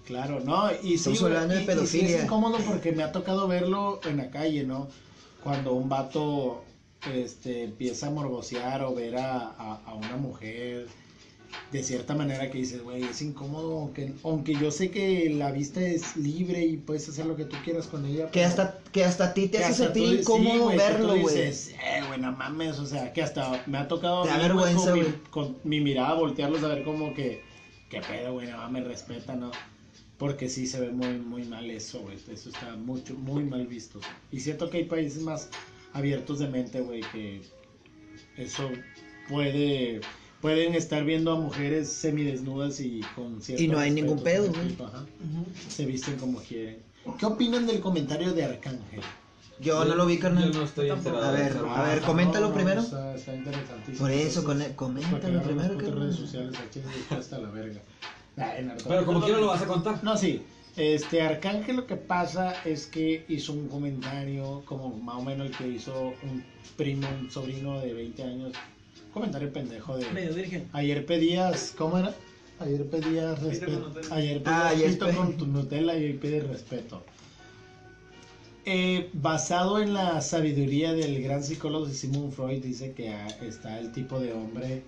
Claro, 0.05 0.39
no, 0.41 0.69
y 0.83 0.89
sí, 0.89 0.93
Estamos 0.95 1.21
güey, 1.21 1.33
hablando 1.33 1.53
de 1.55 1.59
y- 1.61 1.63
y 1.63 1.65
sí 1.67 1.71
pedofilia. 1.73 2.17
es 2.17 2.23
incómodo 2.25 2.57
porque 2.59 2.91
me 2.91 3.01
ha 3.03 3.11
tocado 3.11 3.47
verlo 3.47 4.01
en 4.05 4.17
la 4.17 4.29
calle, 4.29 4.63
¿no? 4.63 4.87
Cuando 5.43 5.73
un 5.73 5.89
vato 5.89 6.63
este, 7.11 7.63
empieza 7.63 8.07
a 8.07 8.09
morbosear 8.11 8.83
o 8.83 8.93
ver 8.93 9.17
a, 9.17 9.37
a- 9.57 9.81
a 9.85 9.93
una 9.95 10.17
mujer 10.17 10.87
de 11.71 11.83
cierta 11.83 12.15
manera 12.15 12.49
que 12.51 12.57
dices, 12.57 12.81
güey, 12.83 13.03
es 13.03 13.21
incómodo, 13.21 13.79
aunque, 13.79 14.13
aunque 14.23 14.53
yo 14.55 14.71
sé 14.71 14.91
que 14.91 15.29
la 15.29 15.51
vista 15.51 15.81
es 15.81 16.15
libre 16.17 16.65
y 16.65 16.77
puedes 16.77 17.07
hacer 17.09 17.25
lo 17.25 17.35
que 17.35 17.45
tú 17.45 17.55
quieras 17.63 17.87
con 17.87 18.05
ella. 18.05 18.25
Que 18.27 18.39
pero- 18.41 18.47
hasta, 18.47 18.79
que 18.91 19.03
hasta 19.05 19.25
a 19.25 19.33
ti 19.33 19.47
te 19.47 19.63
hace 19.63 19.85
sentir 19.85 20.07
sí, 20.09 20.15
incómodo 20.21 20.69
que 20.69 20.75
tú 20.75 20.79
verlo, 20.79 21.07
güey. 21.07 21.21
dices, 21.21 21.69
eh, 21.83 22.01
güey, 22.07 22.19
no 22.19 22.31
mames, 22.33 22.79
o 22.79 22.85
sea, 22.85 23.13
que 23.13 23.21
hasta 23.21 23.63
me 23.67 23.77
ha 23.77 23.87
tocado 23.87 24.23
Te 24.23 24.37
vergüenza, 24.37 24.91
con, 24.91 24.93
mi, 24.93 25.01
güey. 25.01 25.13
con 25.29 25.57
mi 25.63 25.79
mirada 25.81 26.13
voltearlos 26.15 26.63
a 26.63 26.67
ver 26.69 26.83
como 26.83 27.13
que, 27.13 27.41
qué 27.89 28.01
pedo, 28.01 28.33
güey, 28.33 28.49
más 28.51 28.71
me 28.71 28.81
respeta, 28.83 29.35
¿no? 29.35 29.51
Porque 30.17 30.49
sí 30.49 30.67
se 30.67 30.79
ve 30.79 30.91
muy, 30.91 31.17
muy 31.19 31.43
mal 31.45 31.69
eso, 31.71 31.99
güey, 32.01 32.17
eso 32.31 32.49
está 32.49 32.75
mucho, 32.75 33.15
muy 33.15 33.43
mal 33.43 33.65
visto. 33.65 33.99
Y 34.31 34.39
siento 34.39 34.69
que 34.69 34.77
hay 34.77 34.85
países 34.85 35.21
más 35.23 35.49
abiertos 35.93 36.39
de 36.39 36.47
mente, 36.47 36.81
güey, 36.81 37.01
que 37.11 37.41
eso 38.37 38.69
puede... 39.29 40.01
Pueden 40.41 40.73
estar 40.75 41.03
viendo 41.03 41.31
a 41.31 41.35
mujeres 41.35 41.89
semidesnudas 41.89 42.79
y 42.79 43.01
con 43.15 43.41
cierto 43.41 43.63
Y 43.63 43.67
no 43.67 43.77
hay 43.77 43.91
ningún 43.91 44.23
pedo, 44.23 44.51
ajá. 44.83 45.05
Se 45.69 45.85
visten 45.85 46.17
como 46.17 46.39
quieren. 46.39 46.77
¿Qué 47.19 47.25
opinan 47.25 47.67
del 47.67 47.79
comentario 47.79 48.33
de 48.33 48.45
Arcángel? 48.45 49.01
Yo 49.59 49.85
no 49.85 49.93
lo 49.95 50.07
vi, 50.07 50.17
carnal. 50.17 50.51
Yo 50.51 50.59
no 50.59 50.65
estoy 50.65 50.89
enterado. 50.89 51.23
A 51.23 51.31
ver, 51.31 51.55
a 51.57 51.83
ver, 51.83 52.01
coméntalo 52.01 52.47
no, 52.47 52.49
no, 52.49 52.55
primero. 52.55 52.81
Está, 52.81 53.15
está 53.15 53.35
interesantísimo. 53.35 53.99
Por 53.99 54.11
eso, 54.11 54.43
con- 54.43 54.63
coméntalo 54.75 55.43
primero, 55.43 55.77
carnal. 55.77 55.99
redes 55.99 56.15
sociales 56.15 56.55
aquí 56.59 56.81
hasta 57.11 57.37
la 57.37 57.49
verga. 57.51 57.79
En. 58.37 58.73
Pero 58.87 59.05
como 59.05 59.21
quiera 59.21 59.39
lo 59.39 59.47
vas 59.47 59.61
a 59.61 59.67
contar. 59.67 60.03
No, 60.03 60.17
sí. 60.17 60.41
Este 60.77 61.21
Arcángel 61.21 61.75
lo 61.75 61.85
que 61.85 61.97
pasa 61.97 62.55
es 62.63 62.87
que 62.87 63.25
hizo 63.27 63.53
un 63.53 63.67
comentario 63.67 64.63
como 64.65 64.89
más 64.97 65.17
o 65.17 65.21
menos 65.21 65.47
el 65.47 65.55
que 65.55 65.67
hizo 65.67 66.13
un 66.23 66.43
primo, 66.77 67.07
un 67.19 67.29
sobrino 67.29 67.79
de 67.81 67.93
20 67.93 68.23
años. 68.23 68.53
Comentario 69.13 69.51
pendejo 69.51 69.97
de 69.97 70.09
Medio 70.11 70.33
virgen. 70.33 70.69
ayer 70.73 71.05
pedías, 71.05 71.73
¿cómo 71.77 71.97
era? 71.97 72.15
Ayer 72.59 72.85
pedías 72.89 73.41
respeto. 73.41 73.91
Ayer 74.11 74.41
Ah, 74.45 74.69
pedías 74.69 74.71
ayer 74.73 74.91
pito 74.91 75.05
pedí. 75.07 75.15
con 75.17 75.37
tu 75.37 75.47
Nutella 75.47 75.97
y 75.97 76.05
hoy 76.05 76.13
pides 76.13 76.47
respeto. 76.47 77.03
Eh, 78.65 79.09
basado 79.13 79.81
en 79.81 79.93
la 79.93 80.21
sabiduría 80.21 80.93
del 80.93 81.21
gran 81.23 81.43
psicólogo 81.43 81.87
Sigmund 81.89 82.31
Freud, 82.31 82.63
dice 82.63 82.93
que 82.93 83.09
ah, 83.09 83.27
está 83.41 83.79
el 83.79 83.91
tipo 83.91 84.19
de 84.19 84.33
hombre 84.33 84.83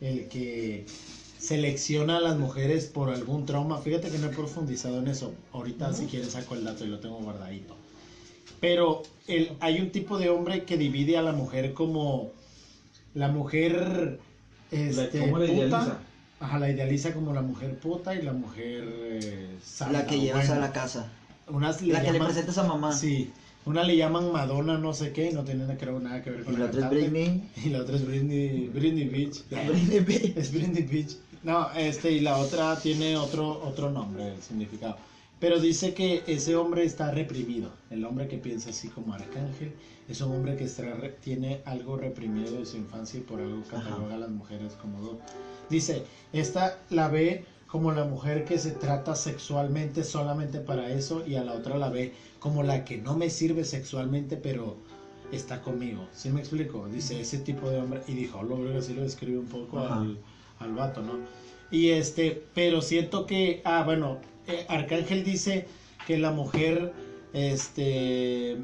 el 0.00 0.28
que 0.28 0.86
selecciona 1.38 2.16
a 2.16 2.20
las 2.20 2.38
mujeres 2.38 2.86
por 2.86 3.10
algún 3.10 3.44
trauma. 3.46 3.78
Fíjate 3.78 4.08
que 4.10 4.18
no 4.18 4.28
he 4.28 4.34
profundizado 4.34 4.98
en 4.98 5.08
eso. 5.08 5.34
Ahorita 5.52 5.92
si 5.92 6.06
quieres 6.06 6.30
saco 6.32 6.54
el 6.54 6.64
dato 6.64 6.84
y 6.84 6.88
lo 6.88 6.98
tengo 6.98 7.18
guardadito. 7.18 7.76
Pero 8.60 9.02
el, 9.28 9.52
hay 9.60 9.80
un 9.80 9.90
tipo 9.92 10.18
de 10.18 10.30
hombre 10.30 10.64
que 10.64 10.76
divide 10.76 11.16
a 11.18 11.22
la 11.22 11.32
mujer 11.32 11.74
como 11.74 12.32
la 13.18 13.28
mujer 13.28 14.20
este, 14.70 15.20
¿Cómo 15.20 15.38
la 15.38 15.52
puta. 15.52 15.98
Ajá, 16.40 16.58
la 16.60 16.70
idealiza 16.70 17.12
como 17.12 17.32
la 17.32 17.42
mujer 17.42 17.76
puta 17.78 18.14
y 18.14 18.22
la 18.22 18.32
mujer 18.32 18.84
eh, 18.86 19.56
santa, 19.62 19.92
La 19.92 20.06
que 20.06 20.20
llevas 20.20 20.46
buena. 20.46 20.64
a 20.64 20.68
la 20.68 20.72
casa. 20.72 21.08
Unas 21.48 21.82
La 21.82 22.02
que 22.02 22.12
le 22.12 22.20
presentas 22.20 22.58
a 22.58 22.64
mamá. 22.64 22.92
Sí, 22.92 23.32
una 23.64 23.82
le 23.82 23.96
llaman 23.96 24.30
Madonna 24.30 24.78
no 24.78 24.94
sé 24.94 25.12
qué, 25.12 25.32
no 25.32 25.42
tiene 25.42 25.64
creo 25.76 25.98
nada 25.98 26.22
que 26.22 26.30
ver 26.30 26.44
con 26.44 26.54
Y 26.54 26.56
la 26.58 26.66
otra 26.66 26.82
es. 26.82 26.90
Britney. 26.90 27.42
Y 27.64 27.70
la 27.70 27.80
otra 27.80 27.96
es 27.96 28.06
Britney, 28.06 28.68
Britney 28.68 29.08
Beach. 29.08 29.42
Britney 29.50 30.00
B. 30.00 30.34
Es 30.36 30.52
Britney 30.52 30.82
Beach. 30.84 31.16
No, 31.42 31.70
este, 31.72 32.12
y 32.12 32.20
la 32.20 32.36
otra 32.36 32.78
tiene 32.78 33.16
otro, 33.16 33.48
otro 33.64 33.90
nombre, 33.90 34.34
el 34.34 34.42
significado. 34.42 34.96
Pero 35.40 35.60
dice 35.60 35.94
que 35.94 36.24
ese 36.26 36.56
hombre 36.56 36.84
está 36.84 37.10
reprimido. 37.12 37.70
El 37.90 38.04
hombre 38.04 38.26
que 38.28 38.38
piensa 38.38 38.70
así 38.70 38.88
como 38.88 39.14
arcángel 39.14 39.72
es 40.08 40.20
un 40.20 40.34
hombre 40.34 40.56
que 40.56 40.64
está 40.64 40.82
tiene 41.22 41.62
algo 41.64 41.96
reprimido 41.96 42.56
de 42.58 42.66
su 42.66 42.76
infancia 42.76 43.20
y 43.20 43.22
por 43.22 43.40
algo 43.40 43.62
cataloga 43.62 44.14
a 44.16 44.18
las 44.18 44.30
mujeres 44.30 44.74
como 44.74 45.00
do- 45.00 45.18
Dice, 45.68 46.02
esta 46.32 46.78
la 46.90 47.08
ve 47.08 47.44
como 47.66 47.92
la 47.92 48.04
mujer 48.04 48.44
que 48.46 48.58
se 48.58 48.70
trata 48.72 49.14
sexualmente 49.14 50.02
solamente 50.02 50.58
para 50.60 50.90
eso 50.90 51.24
y 51.26 51.36
a 51.36 51.44
la 51.44 51.52
otra 51.52 51.76
la 51.76 51.90
ve 51.90 52.14
como 52.40 52.62
la 52.62 52.84
que 52.84 52.96
no 52.98 53.16
me 53.16 53.28
sirve 53.30 53.64
sexualmente 53.64 54.36
pero 54.38 54.76
está 55.30 55.60
conmigo. 55.60 56.08
¿Sí 56.12 56.30
me 56.30 56.40
explico? 56.40 56.88
Dice 56.88 57.20
ese 57.20 57.38
tipo 57.38 57.70
de 57.70 57.78
hombre 57.80 58.02
y 58.08 58.14
dijo, 58.14 58.42
lo 58.42 58.56
creo 58.56 58.72
que 58.74 58.82
sí 58.82 58.94
lo 58.94 59.02
describe 59.02 59.38
un 59.38 59.46
poco 59.48 59.78
al, 59.80 60.18
al 60.58 60.72
vato, 60.74 61.02
¿no? 61.02 61.18
Y 61.70 61.90
este, 61.90 62.46
pero 62.54 62.80
siento 62.80 63.26
que, 63.26 63.60
ah, 63.64 63.82
bueno, 63.84 64.18
eh, 64.48 64.66
Arcángel 64.68 65.24
dice 65.24 65.66
que 66.06 66.18
la 66.18 66.30
mujer, 66.30 66.92
este, 67.32 68.56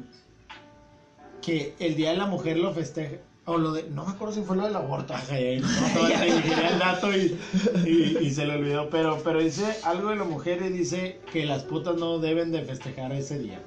que 1.41 1.75
el 1.79 1.95
día 1.95 2.11
de 2.11 2.17
la 2.17 2.25
mujer 2.25 2.57
lo 2.57 2.73
festeja, 2.73 3.17
o 3.47 3.57
lo 3.59 3.73
de, 3.73 3.83
no 3.91 4.03
me 4.05 4.11
acuerdo 4.13 4.33
si 4.33 4.41
fue 4.41 4.57
lo 4.57 4.65
del 4.65 4.75
aborto, 4.75 5.13
no, 5.13 5.37
el 5.37 6.79
dato 6.79 7.15
y, 7.15 7.37
y- 7.85 8.17
y 8.19 8.31
se 8.31 8.45
le 8.47 8.55
olvidó, 8.55 8.89
pero, 8.89 9.21
pero 9.23 9.39
dice 9.39 9.63
algo 9.83 10.09
de 10.09 10.15
la 10.15 10.23
mujer 10.23 10.63
y 10.65 10.69
dice 10.69 11.19
que 11.31 11.45
las 11.45 11.63
putas 11.63 11.95
no 11.97 12.17
deben 12.17 12.51
de 12.51 12.63
festejar 12.63 13.11
ese 13.13 13.37
día. 13.37 13.61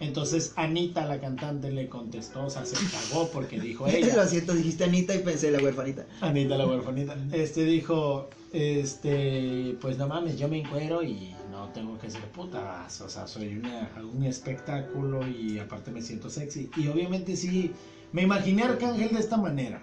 Entonces 0.00 0.52
Anita, 0.56 1.06
la 1.06 1.18
cantante, 1.20 1.70
le 1.70 1.88
contestó, 1.88 2.44
o 2.44 2.50
sea, 2.50 2.64
se 2.66 2.76
cagó 2.90 3.28
porque 3.30 3.58
dijo 3.60 3.86
ella. 3.88 4.16
Lo 4.16 4.26
siento, 4.26 4.52
dijiste 4.54 4.84
Anita 4.84 5.14
y 5.14 5.18
pensé 5.20 5.50
la 5.50 5.62
huerfanita. 5.62 6.04
Anita 6.20 6.56
la 6.58 6.66
huerfanita. 6.66 7.16
Este 7.32 7.64
dijo, 7.64 8.28
este, 8.52 9.76
pues 9.80 9.96
no 9.98 10.08
mames, 10.08 10.38
yo 10.38 10.48
me 10.48 10.58
encuero 10.58 11.02
y 11.02 11.34
no 11.50 11.68
tengo 11.70 11.98
que 11.98 12.10
ser 12.10 12.22
puta, 12.30 12.86
o 12.86 13.08
sea, 13.08 13.26
soy 13.26 13.56
una, 13.56 13.90
un 14.12 14.24
espectáculo 14.24 15.26
y 15.26 15.58
aparte 15.58 15.90
me 15.90 16.02
siento 16.02 16.30
sexy. 16.30 16.70
Y 16.76 16.88
obviamente 16.88 17.36
sí, 17.36 17.72
me 18.12 18.22
imaginé 18.22 18.62
a 18.62 18.70
Arcángel 18.70 19.10
de 19.10 19.20
esta 19.20 19.36
manera. 19.36 19.82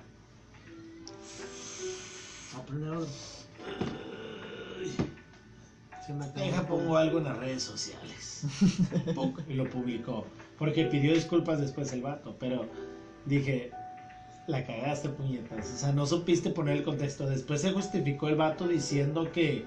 Deja, 6.36 6.66
pongo 6.68 6.98
algo 6.98 7.18
en 7.18 7.26
las 7.26 7.38
redes 7.38 7.64
sociales. 7.64 8.46
Y 9.48 9.54
lo 9.54 9.70
publicó. 9.70 10.26
Porque 10.58 10.86
pidió 10.86 11.14
disculpas 11.14 11.60
después 11.60 11.92
el 11.92 12.02
vato, 12.02 12.36
pero 12.40 12.66
dije, 13.26 13.72
la 14.48 14.66
cagaste 14.66 15.10
puñetas. 15.10 15.72
O 15.76 15.78
sea, 15.78 15.92
no 15.92 16.06
supiste 16.06 16.50
poner 16.50 16.78
el 16.78 16.84
contexto. 16.84 17.28
Después 17.28 17.62
se 17.62 17.72
justificó 17.72 18.30
el 18.30 18.36
vato 18.36 18.68
diciendo 18.68 19.30
que 19.32 19.66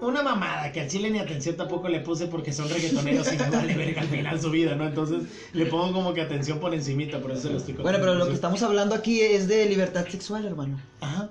una 0.00 0.22
mamada, 0.22 0.72
que 0.72 0.80
al 0.82 0.88
chile 0.88 1.10
ni 1.10 1.18
atención 1.18 1.56
tampoco 1.56 1.88
le 1.88 2.00
puse 2.00 2.26
porque 2.26 2.52
son 2.52 2.68
reggaetoneros 2.68 3.32
y 3.32 3.36
me 3.38 3.50
vale 3.50 3.74
verga 3.74 4.02
al 4.02 4.08
final 4.08 4.40
su 4.40 4.50
vida, 4.50 4.74
¿no? 4.74 4.86
Entonces 4.86 5.22
le 5.54 5.66
pongo 5.66 5.92
como 5.92 6.12
que 6.12 6.20
atención 6.20 6.60
por 6.60 6.74
encimita, 6.74 7.18
por 7.20 7.30
eso 7.32 7.42
se 7.42 7.50
lo 7.50 7.56
estoy 7.56 7.74
Bueno, 7.74 7.98
pero 7.98 8.12
lo 8.12 8.26
que 8.26 8.32
contando. 8.32 8.34
estamos 8.34 8.62
hablando 8.62 8.94
aquí 8.94 9.20
es 9.20 9.48
de 9.48 9.64
libertad 9.66 10.06
sexual, 10.06 10.44
hermano. 10.44 10.78
Ajá, 11.00 11.30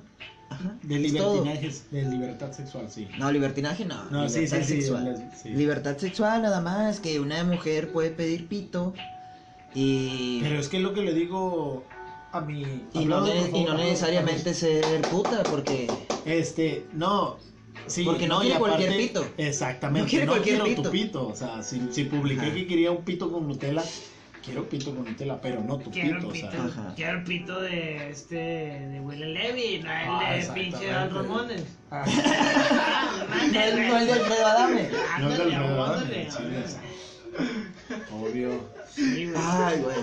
Ajá. 0.50 0.74
de 0.82 0.98
libertinajes, 0.98 1.92
de 1.92 2.04
libertad 2.06 2.52
sexual, 2.54 2.90
sí. 2.90 3.08
No, 3.20 3.32
libertinaje 3.32 3.86
no. 3.86 4.04
No, 4.10 4.28
sí, 4.30 4.40
libertad 4.40 4.58
sí, 4.62 4.64
sí, 4.64 4.82
sexual. 4.82 5.30
sí. 5.44 5.50
Libertad 5.50 5.98
sexual 5.98 6.42
nada 6.42 6.62
más, 6.62 7.00
que 7.00 7.20
una 7.20 7.44
mujer 7.44 7.92
puede 7.92 8.10
pedir 8.10 8.48
pito 8.48 8.94
y... 9.76 10.40
Pero 10.42 10.60
es 10.60 10.70
que 10.70 10.80
lo 10.80 10.94
que 10.94 11.02
le 11.02 11.14
digo 11.14 11.84
a 12.38 12.42
mi... 12.42 12.62
Y 12.94 13.06
no, 13.06 13.26
favor, 13.26 13.50
y 13.54 13.64
no 13.64 13.74
necesariamente 13.78 14.54
ser 14.54 15.02
puta, 15.04 15.44
porque... 15.44 15.88
Este, 16.26 16.86
no. 16.94 17.38
Sí, 17.88 18.04
Porque 18.04 18.28
no 18.28 18.40
y 18.42 18.46
quiere 18.48 18.60
cualquier 18.60 18.90
aparte- 18.90 19.08
pito. 19.08 19.26
Exactamente. 19.38 20.02
No 20.04 20.10
quiere 20.10 20.26
cualquier 20.28 20.56
quiero 20.56 20.70
pito. 20.70 20.82
tu 20.84 20.92
pito. 20.92 21.28
O 21.28 21.36
sea, 21.36 21.62
si, 21.62 21.82
si 21.92 22.06
publiqué 22.06 22.46
Ajá. 22.48 22.54
que 22.56 22.68
quería 22.68 22.92
un 22.92 23.04
pito 23.04 23.32
con 23.32 23.48
Nutella, 23.48 23.84
quiero 24.44 24.68
pito 24.68 24.96
con 24.96 25.06
Nutella, 25.06 25.40
pero 25.40 25.62
no 25.62 25.78
tu 25.78 25.92
Quiero 25.92 26.18
pito. 26.18 26.20
el 26.20 26.26
O 26.26 26.32
pito, 26.32 26.52
sea, 26.52 26.66
Ajá. 26.66 26.94
quiero 26.96 27.20
el 27.20 27.24
pito 27.26 27.62
de 27.62 28.10
este 28.10 28.36
de 28.36 29.00
Willy 29.02 29.34
Levy, 29.34 29.82
no 29.84 29.92
el 29.92 29.98
Ah, 30.10 30.32
de 30.32 30.38
exactamente. 30.40 30.78
pinche 30.78 30.92
Al 30.94 31.12
Ramones. 31.14 31.64
ah, 31.92 32.06
Ah, 32.08 33.48
No 33.54 33.60
es, 33.60 33.76
no 33.76 33.98
es 34.00 34.06
de 34.08 34.14
Alfredo 34.14 34.46
Adame. 34.48 34.90
no 35.20 35.30
es 35.30 35.38
del 35.38 35.54
Ándale, 35.54 35.56
Alfredo 35.56 35.84
Adame, 35.84 36.28
Obvio. 38.12 38.50
Sí, 38.96 39.26
güey. 39.26 39.36
Ay, 39.38 39.82
güey. 39.82 39.96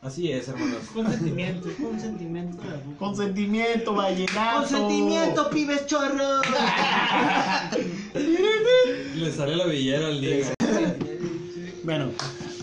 Así 0.00 0.30
es, 0.30 0.46
hermanos. 0.48 0.78
Consentimiento, 0.94 1.68
consentimiento. 1.82 2.58
Consentimiento, 2.98 3.94
vallenato. 3.94 4.60
Consentimiento, 4.60 5.50
pibes 5.50 5.86
chorros. 5.86 6.46
Le 8.14 9.32
sale 9.32 9.56
la 9.56 9.66
villera 9.66 10.06
al 10.06 10.20
niño. 10.20 10.46
Bueno, 11.82 12.10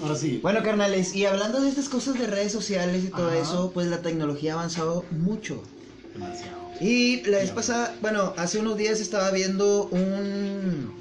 ahora 0.02 0.16
sí. 0.16 0.40
Bueno, 0.42 0.64
carnales, 0.64 1.14
y 1.14 1.26
hablando 1.26 1.60
de 1.60 1.68
estas 1.68 1.90
cosas 1.90 2.18
de 2.18 2.28
redes 2.28 2.54
sociales 2.54 3.04
y 3.04 3.10
todo 3.10 3.28
Ajá. 3.28 3.40
eso, 3.40 3.72
pues 3.74 3.88
la 3.88 4.02
tecnología 4.02 4.54
ha 4.54 4.56
avanzado 4.56 5.04
mucho. 5.12 5.62
Demasiado. 6.14 6.58
Y 6.80 7.22
la 7.24 7.40
vez 7.40 7.52
pasada, 7.52 7.96
bueno, 8.02 8.34
hace 8.38 8.60
unos 8.60 8.78
días 8.78 9.02
estaba 9.02 9.32
viendo 9.32 9.88
un 9.92 10.94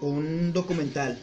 un 0.00 0.52
documental. 0.52 1.18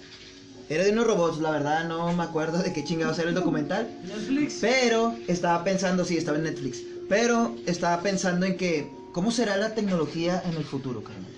Era 0.69 0.83
de 0.83 0.91
unos 0.91 1.07
robots, 1.07 1.39
la 1.39 1.51
verdad 1.51 1.87
no 1.87 2.11
me 2.13 2.23
acuerdo 2.23 2.57
de 2.61 2.73
qué 2.73 2.83
chingados 2.83 3.17
era 3.19 3.29
el 3.29 3.35
documental. 3.35 3.89
Netflix. 4.03 4.57
Pero 4.59 5.15
estaba 5.27 5.63
pensando, 5.63 6.03
sí, 6.03 6.17
estaba 6.17 6.37
en 6.37 6.43
Netflix. 6.43 6.83
Pero 7.07 7.55
estaba 7.65 8.01
pensando 8.03 8.45
en 8.45 8.57
que, 8.57 8.91
¿cómo 9.13 9.31
será 9.31 9.55
la 9.55 9.73
tecnología 9.73 10.43
en 10.45 10.55
el 10.55 10.65
futuro, 10.65 11.03
carnal? 11.03 11.36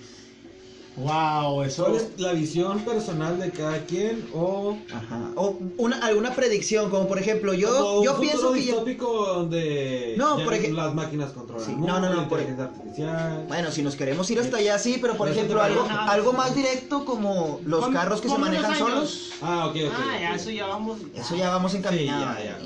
Wow, 0.96 1.62
eso 1.62 1.84
¿Cuál 1.84 1.96
es 1.96 2.08
la 2.18 2.32
visión 2.32 2.80
personal 2.80 3.38
de 3.38 3.52
cada 3.52 3.78
quien 3.86 4.28
o 4.34 4.76
Ajá. 4.92 5.30
O 5.36 5.56
una, 5.76 5.96
alguna 6.04 6.34
predicción, 6.34 6.90
como 6.90 7.06
por 7.06 7.18
ejemplo, 7.18 7.54
yo, 7.54 7.68
como 7.78 8.04
yo 8.04 8.14
un 8.14 8.20
pienso 8.20 8.52
que 8.52 8.58
ya... 8.64 8.72
distópico 8.72 9.24
donde 9.26 10.14
No, 10.18 10.38
ya 10.38 10.44
por 10.44 10.54
ej- 10.54 10.72
las 10.72 10.92
máquinas 10.94 11.30
controlan 11.30 11.64
Sí, 11.66 11.74
no, 11.78 12.00
no, 12.00 12.12
no, 12.12 12.28
por- 12.28 12.40
artificial. 12.40 13.44
Bueno, 13.48 13.70
si 13.70 13.82
nos 13.82 13.94
queremos 13.94 14.28
ir 14.30 14.40
hasta 14.40 14.56
allá, 14.56 14.78
sí, 14.78 14.98
pero 15.00 15.16
por 15.16 15.28
te 15.28 15.34
ejemplo, 15.34 15.62
algo, 15.62 15.84
dejar. 15.84 16.10
algo 16.10 16.32
más 16.32 16.54
directo 16.54 17.04
como 17.04 17.60
los 17.64 17.88
carros 17.88 18.20
que 18.20 18.28
se 18.28 18.36
manejan 18.38 18.76
solos. 18.76 19.30
Ah, 19.40 19.66
ok, 19.68 19.76
ok. 19.86 19.92
Ah, 19.96 20.18
ya, 20.20 20.34
eso 20.34 20.50
ya 20.50 20.66
vamos. 20.66 20.98
Eso 21.14 21.36
ya 21.36 21.50
vamos 21.50 21.70
Sí, 21.72 21.78
encaminados. 21.78 22.38
ya, 22.38 22.44
ya. 22.44 22.58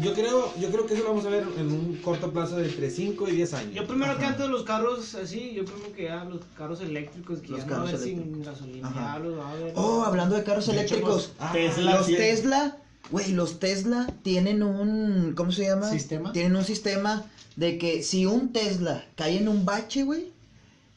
Yo 0.00 0.14
creo, 0.14 0.52
yo 0.60 0.70
creo 0.70 0.86
que 0.86 0.94
eso 0.94 1.02
lo 1.02 1.10
vamos 1.10 1.26
a 1.26 1.30
ver 1.30 1.44
en 1.58 1.66
un 1.72 1.96
corto 2.02 2.32
plazo 2.32 2.56
de 2.56 2.66
entre 2.68 2.90
5 2.90 3.28
y 3.28 3.32
10 3.32 3.54
años. 3.54 3.74
Yo 3.74 3.86
primero 3.86 4.16
que 4.18 4.24
antes 4.24 4.48
los 4.48 4.62
carros 4.62 5.14
así, 5.14 5.52
yo 5.54 5.64
creo 5.64 5.92
que 5.94 6.04
ya 6.04 6.24
los 6.24 6.40
carros 6.56 6.80
eléctricos 6.80 7.40
que 7.40 7.48
Los 7.48 7.60
ya 7.60 7.66
no 7.66 7.72
carros 7.72 7.88
haber 7.90 8.00
sin 8.00 8.18
eléctricos. 8.20 8.46
gasolina, 8.46 8.92
ya 8.94 9.18
los 9.18 9.38
va 9.38 9.48
a 9.48 9.52
haber. 9.52 9.72
Oh, 9.76 10.02
hablando 10.04 10.36
de 10.36 10.44
carros 10.44 10.66
De 10.66 10.72
hecho, 10.72 10.80
eléctricos. 10.96 11.32
pues, 11.36 11.36
Ah, 11.40 11.52
Tesla 11.52 11.96
los 11.96 12.06
Tesla, 12.06 12.76
güey, 13.10 13.32
los 13.32 13.58
Tesla 13.58 14.06
tienen 14.22 14.62
un, 14.62 15.32
¿cómo 15.36 15.50
se 15.52 15.64
llama? 15.66 15.90
¿Sistema? 15.90 16.32
Tienen 16.32 16.54
un 16.56 16.64
sistema 16.64 17.24
de 17.56 17.78
que 17.78 18.02
si 18.02 18.26
un 18.26 18.52
Tesla 18.52 19.04
cae 19.16 19.38
en 19.38 19.48
un 19.48 19.64
bache, 19.64 20.04
güey, 20.04 20.32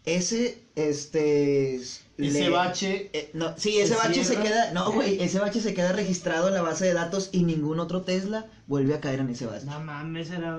ese, 0.08 0.58
este... 0.76 1.76
Ese 1.76 2.46
le- 2.46 2.50
bache 2.50 3.12
eh, 3.14 3.30
no, 3.34 3.54
sí, 3.58 3.74
¿Se 3.74 3.84
ese 3.84 3.96
bache 3.96 4.24
se 4.24 4.38
queda, 4.38 4.72
no, 4.72 4.92
güey, 4.92 5.22
ese 5.22 5.38
bache 5.38 5.62
se 5.62 5.76
queda 5.76 5.92
registrado 5.92 6.48
en 6.48 6.56
la 6.56 6.64
base 6.64 6.86
de 6.86 6.94
datos 6.96 7.30
y 7.32 7.44
ningún 7.44 7.80
otro 7.80 8.02
Tesla 8.02 8.48
vuelve 8.66 8.96
a 8.96 9.00
caer 9.00 9.20
en 9.20 9.30
ese 9.30 9.46
bache. 9.46 9.66
No 9.68 9.80
mames, 9.82 10.32
era. 10.32 10.56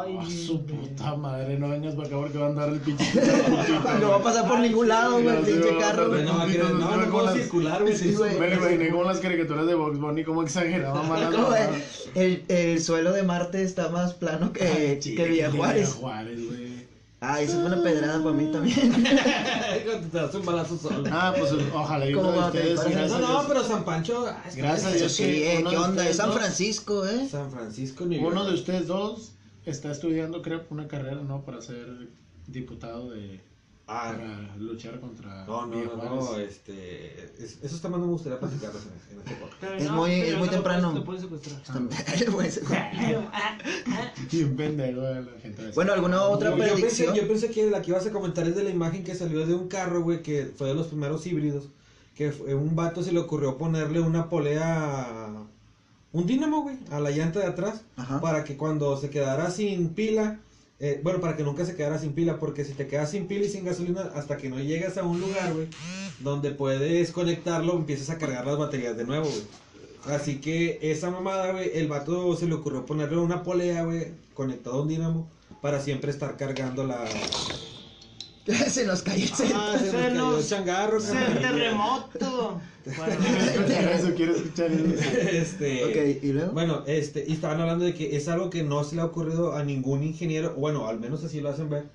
Ay, 0.00 0.16
Ah, 0.18 0.26
su 0.46 0.64
puta 0.64 1.14
madre, 1.16 1.58
no 1.58 1.68
vengas 1.68 1.94
para 1.96 2.08
acá 2.08 2.16
porque 2.16 2.38
va 2.38 2.46
a 2.46 2.48
andar 2.48 2.68
el 2.70 2.80
pinche. 2.80 3.04
No 4.00 4.08
va 4.08 4.16
a 4.16 4.22
pasar 4.22 4.48
por 4.48 4.58
ningún 4.60 4.88
lado, 4.88 5.20
güey, 5.20 5.36
el 5.36 5.44
pinche 5.44 5.76
carro, 5.78 6.08
no 6.08 6.38
va 6.38 6.44
a 6.44 6.46
querer, 6.46 6.70
no, 6.70 6.96
no 6.96 7.12
puedo 7.12 7.30
circular, 7.34 7.82
güey. 7.82 7.94
Sí, 7.94 8.14
güey. 8.14 8.38
Me 8.38 8.54
imaginé 8.54 8.88
como 8.88 9.04
las 9.04 9.18
caricaturas 9.18 9.66
de 9.66 9.74
Box 9.74 9.98
Bunny, 9.98 10.24
exageraba 10.44 10.98
¿Cómo, 11.02 11.14
güey? 11.14 11.24
mamadas. 11.26 11.68
el, 12.14 12.42
el 12.48 12.82
suelo 12.82 13.12
de 13.12 13.22
Marte 13.22 13.62
está 13.62 13.90
más 13.90 14.14
plano 14.14 14.54
que, 14.54 14.98
que 15.02 15.24
Villa 15.28 15.50
Juárez. 15.50 15.92
Juárez, 15.92 16.40
güey. 16.42 16.65
Ah, 17.20 17.40
eso 17.40 17.54
fue 17.60 17.64
una 17.66 17.82
pedrada 17.82 18.22
para 18.22 18.32
mí 18.36 18.52
también. 18.52 18.92
Cuando 19.84 20.08
te 20.08 20.18
das 20.18 20.34
un 20.34 20.44
balazo 20.44 20.76
solo. 20.76 21.08
Ah, 21.10 21.34
pues 21.36 21.50
ojalá 21.72 22.06
y 22.08 22.12
¿Cómo 22.12 22.28
uno 22.28 22.40
de 22.42 22.46
ustedes. 22.48 22.80
gracias 22.84 23.10
No, 23.10 23.42
no, 23.42 23.48
pero 23.48 23.64
San 23.64 23.84
Pancho. 23.84 24.26
ah, 24.28 24.42
Gracias 24.54 24.92
a 24.92 24.96
Dios 24.96 25.12
sí, 25.12 25.22
eh, 25.24 25.64
¿qué 25.68 25.76
onda? 25.76 26.06
Es 26.08 26.16
San 26.16 26.28
dos- 26.28 26.36
Francisco, 26.38 27.06
¿eh? 27.06 27.26
San 27.30 27.50
Francisco, 27.50 28.06
York. 28.06 28.22
Uno 28.26 28.44
de 28.44 28.54
ustedes 28.54 28.86
dos 28.86 29.32
está 29.64 29.90
estudiando, 29.92 30.42
creo, 30.42 30.64
una 30.70 30.86
carrera, 30.88 31.22
¿no? 31.22 31.42
Para 31.42 31.62
ser 31.62 32.08
diputado 32.46 33.10
de. 33.10 33.40
Ah, 33.88 34.12
Para 34.16 34.56
luchar 34.56 34.98
contra. 34.98 35.46
no, 35.46 35.66
no, 35.66 35.84
no, 35.96 36.16
no, 36.16 36.36
este. 36.38 37.14
es- 37.38 37.58
esos 37.62 37.80
temas 37.80 38.00
no 38.00 38.06
me 38.06 38.12
gustaría 38.14 38.40
platicarlos 38.40 38.82
en, 38.84 39.14
en 39.14 39.18
este 39.22 39.34
podcast. 39.36 39.80
Es 39.80 39.90
muy- 39.92 40.10
es 40.12 40.36
muy 40.38 40.48
temprano. 40.48 41.04
puedes 41.04 41.22
secuestrar. 41.22 41.62
La 45.22 45.40
gente. 45.40 45.62
de- 45.66 45.72
Bueno, 45.72 45.92
¿alguna 45.92 46.22
otra 46.22 46.50
Yo, 46.50 46.56
yo 46.56 46.62
pensé, 46.62 46.74
predicción? 46.80 47.14
yo 47.14 47.28
pensé 47.28 47.50
que 47.50 47.70
la 47.70 47.80
que 47.82 47.90
ibas 47.92 48.06
a 48.06 48.10
comentar 48.10 48.46
es 48.48 48.56
de 48.56 48.64
la 48.64 48.70
imagen 48.70 49.04
que 49.04 49.14
salió 49.14 49.46
de 49.46 49.54
un 49.54 49.68
carro, 49.68 50.02
güey, 50.02 50.22
que 50.22 50.46
fue 50.56 50.68
de 50.68 50.74
los 50.74 50.88
primeros 50.88 51.24
híbridos. 51.26 51.68
Que 52.16 52.32
fue, 52.32 52.54
un 52.54 52.74
vato 52.74 53.02
se 53.04 53.12
le 53.12 53.20
ocurrió 53.20 53.56
ponerle 53.56 54.00
una 54.00 54.28
polea. 54.28 55.32
Un 56.12 56.26
dínamo, 56.26 56.62
güey, 56.62 56.76
a 56.90 56.98
la 56.98 57.10
llanta 57.10 57.38
de 57.40 57.46
atrás. 57.46 57.82
Ajá. 57.96 58.20
Para 58.20 58.42
que 58.42 58.56
cuando 58.56 58.96
se 58.96 59.10
quedara 59.10 59.50
sin 59.50 59.90
pila. 59.90 60.40
Eh, 60.78 61.00
bueno, 61.02 61.20
para 61.20 61.36
que 61.36 61.42
nunca 61.42 61.64
se 61.64 61.74
quedara 61.74 61.98
sin 61.98 62.12
pila. 62.12 62.38
Porque 62.38 62.64
si 62.64 62.74
te 62.74 62.86
quedas 62.86 63.10
sin 63.10 63.26
pila 63.26 63.46
y 63.46 63.48
sin 63.48 63.64
gasolina, 63.64 64.10
hasta 64.14 64.36
que 64.36 64.48
no 64.48 64.58
llegas 64.60 64.98
a 64.98 65.04
un 65.04 65.20
lugar, 65.20 65.54
güey, 65.54 65.68
donde 66.20 66.50
puedes 66.50 67.12
conectarlo, 67.12 67.74
empiezas 67.74 68.10
a 68.10 68.18
cargar 68.18 68.46
las 68.46 68.58
baterías 68.58 68.96
de 68.96 69.04
nuevo, 69.04 69.26
güey. 69.26 69.44
Así 70.14 70.40
que 70.40 70.78
esa 70.82 71.10
mamada, 71.10 71.52
güey, 71.52 71.70
el 71.74 71.88
vato 71.88 72.36
se 72.36 72.46
le 72.46 72.54
ocurrió 72.54 72.86
ponerle 72.86 73.18
una 73.18 73.42
polea, 73.42 73.84
güey, 73.84 74.12
conectado 74.34 74.76
a 74.76 74.82
un 74.82 74.88
dínamo, 74.88 75.28
para 75.60 75.80
siempre 75.80 76.10
estar 76.10 76.36
cargando 76.36 76.84
la... 76.84 77.04
se 78.70 78.86
nos 78.86 79.02
cayó 79.02 79.24
el 79.24 79.28
centro. 79.30 79.58
Ah, 79.60 79.76
se 79.78 79.84
nos 79.84 79.90
Se 79.92 79.96
cayó 79.96 80.14
nos- 80.14 80.38
el 80.44 80.48
changarro, 80.48 80.98
¡Es 80.98 81.04
carnal. 81.06 81.32
el 81.32 81.38
terremoto! 81.42 82.60
Bueno, 82.96 83.14
eso, 83.94 84.14
quiero 84.14 84.36
escuchar 84.36 84.70
eso. 84.70 84.84
este... 85.32 85.84
Ok, 85.84 86.22
¿y 86.22 86.32
luego? 86.32 86.52
Bueno, 86.52 86.84
este, 86.86 87.24
y 87.26 87.32
estaban 87.32 87.60
hablando 87.60 87.84
de 87.84 87.94
que 87.94 88.16
es 88.16 88.28
algo 88.28 88.48
que 88.50 88.62
no 88.62 88.84
se 88.84 88.94
le 88.94 89.00
ha 89.00 89.06
ocurrido 89.06 89.54
a 89.54 89.64
ningún 89.64 90.04
ingeniero, 90.04 90.54
bueno, 90.54 90.86
al 90.86 91.00
menos 91.00 91.24
así 91.24 91.40
lo 91.40 91.48
hacen 91.48 91.68
ver, 91.68 91.86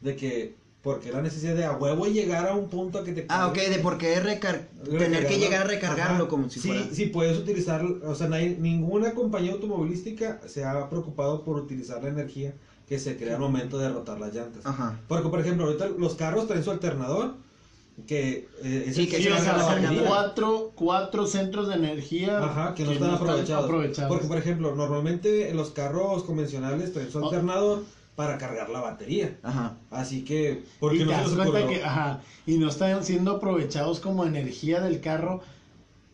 de 0.00 0.16
que, 0.16 0.54
porque 0.82 1.12
la 1.12 1.22
necesidad 1.22 1.54
de 1.54 1.64
a 1.64 1.72
huevo 1.76 2.06
llegar 2.06 2.48
a 2.48 2.54
un 2.56 2.68
punto 2.68 2.98
a 2.98 3.04
que 3.04 3.12
te... 3.12 3.26
Ah, 3.28 3.46
ok, 3.46 3.58
de 3.58 3.78
por 3.78 3.96
qué 3.96 4.18
recar... 4.18 4.66
tener 4.84 5.26
que 5.28 5.38
llegar 5.38 5.62
a 5.62 5.66
recargarlo 5.66 6.24
Ajá. 6.24 6.28
como 6.28 6.50
si 6.50 6.58
sí, 6.58 6.66
fuera... 6.68 6.84
Sí, 6.92 7.06
puedes 7.06 7.38
utilizar, 7.38 7.84
o 7.84 8.14
sea, 8.16 8.26
nadie- 8.26 8.56
ninguna 8.58 9.12
compañía 9.14 9.52
automovilística 9.52 10.40
se 10.48 10.64
ha 10.64 10.88
preocupado 10.90 11.44
por 11.44 11.56
utilizar 11.58 12.02
la 12.02 12.08
energía 12.08 12.54
que 12.90 12.98
se 12.98 13.16
crea 13.16 13.36
al 13.36 13.40
momento 13.40 13.78
de 13.78 13.88
rotar 13.88 14.18
las 14.20 14.34
llantas. 14.34 14.66
Ajá. 14.66 14.98
Porque, 15.08 15.28
por 15.28 15.38
ejemplo, 15.40 15.64
ahorita 15.66 15.86
los 15.96 16.16
carros 16.16 16.46
traen 16.48 16.64
su 16.64 16.72
alternador, 16.72 17.36
que... 18.06 18.48
eh, 18.64 18.84
es 18.88 18.96
Sí, 18.96 19.02
el 19.04 19.08
que 19.10 19.22
se 19.22 20.04
cuatro, 20.06 20.72
cuatro 20.74 21.24
centros 21.26 21.68
de 21.68 21.74
energía 21.74 22.38
Ajá, 22.44 22.74
que 22.74 22.84
no 22.84 22.90
están 22.90 23.10
aprovechados. 23.14 23.64
aprovechados. 23.64 24.10
Porque, 24.12 24.26
por 24.26 24.38
ejemplo, 24.38 24.74
normalmente 24.74 25.54
los 25.54 25.70
carros 25.70 26.24
convencionales 26.24 26.92
traen 26.92 27.12
su 27.12 27.18
Oh. 27.20 27.26
alternador 27.26 27.84
para 28.16 28.36
cargar 28.38 28.68
la 28.70 28.80
batería. 28.80 29.38
Ajá. 29.44 29.76
Así 29.90 30.24
que, 30.24 30.64
¿por 30.80 30.92
y 30.94 30.98
te 30.98 31.04
no 31.04 31.12
se 31.12 31.16
das 31.16 31.26
les 31.28 31.36
cuenta 31.36 31.58
ocurrió? 31.60 31.68
que, 31.78 31.84
ajá, 31.84 32.20
y 32.46 32.58
no 32.58 32.68
están 32.68 33.04
siendo 33.04 33.30
aprovechados 33.36 34.00
como 34.00 34.26
energía 34.26 34.80
del 34.80 35.00
carro, 35.00 35.42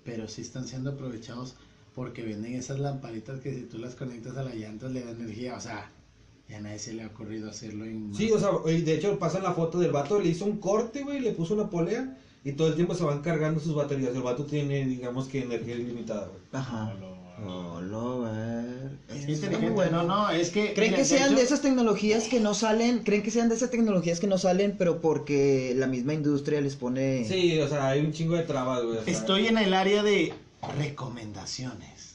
pero 0.05 0.29
sí 0.29 0.43
están 0.43 0.69
siendo 0.69 0.91
aprovechados 0.91 1.55
porque 1.95 2.23
venden 2.23 2.55
esas 2.55 2.79
lamparitas 2.81 3.41
que 3.41 3.55
si 3.55 3.63
tú 3.63 3.79
las 3.79 3.95
conectas 3.95 4.37
a 4.37 4.43
las 4.45 4.55
llantas 4.55 4.93
le 4.93 5.03
da 5.03 5.11
energía, 5.13 5.57
o 5.57 5.61
sea, 5.61 5.91
ya 6.49 6.59
a 6.59 6.61
nadie 6.61 6.79
se 6.79 6.93
le 6.93 7.03
ha 7.03 7.09
ocurrido 7.09 7.51
hacerlo 7.51 7.85
en 7.85 8.15
Sí, 8.15 8.31
o 8.31 8.39
sea, 8.39 8.51
y 8.73 8.83
de 8.83 8.95
hecho 8.95 9.19
pasan 9.19 9.43
la 9.43 9.53
foto 9.53 9.79
del 9.79 9.93
vato, 9.93 10.21
le 10.21 10.29
hizo 10.29 10.45
un 10.45 10.59
corte, 10.59 11.03
güey, 11.03 11.21
le 11.21 11.33
puso 11.33 11.55
una 11.55 11.69
polea 11.69 12.17
y 12.45 12.53
todo 12.53 12.69
el 12.69 12.77
tiempo 12.77 12.95
se 12.95 13.03
van 13.03 13.23
cargando 13.23 13.61
sus 13.61 13.75
baterías. 13.75 14.15
El 14.15 14.23
vato 14.23 14.45
tiene, 14.45 14.87
digamos 14.87 15.27
que 15.27 15.43
energía 15.43 15.75
ilimitada, 15.75 16.29
güey. 16.29 16.41
Ajá. 16.53 16.95
Oh, 17.45 17.81
lo. 17.83 18.27
Es 19.09 19.29
inteligente, 19.29 19.59
muy 19.59 19.71
bueno. 19.71 20.05
no, 20.05 20.29
no, 20.29 20.31
es 20.31 20.51
que 20.51 20.73
¿Creen 20.73 20.93
mira, 20.93 21.03
que 21.03 21.05
sean 21.05 21.31
hecho, 21.31 21.37
de 21.37 21.43
esas 21.43 21.61
tecnologías 21.61 22.29
que 22.29 22.41
no 22.41 22.55
salen? 22.55 23.01
¿Creen 23.01 23.23
que 23.23 23.31
sean 23.31 23.49
de 23.49 23.57
esas 23.57 23.71
tecnologías 23.71 24.21
que 24.21 24.27
no 24.27 24.39
salen, 24.39 24.77
pero 24.79 25.01
porque 25.01 25.75
la 25.77 25.87
misma 25.87 26.15
industria 26.15 26.61
les 26.61 26.77
pone... 26.77 27.25
Sí, 27.27 27.59
o 27.59 27.69
sea, 27.69 27.89
hay 27.89 28.01
un 28.01 28.13
chingo 28.13 28.37
de 28.37 28.45
trabas, 28.45 28.85
güey. 28.85 28.99
Estoy 29.07 29.49
en 29.49 29.59
el 29.59 29.75
área 29.75 30.03
de 30.03 30.33
recomendaciones. 30.79 32.06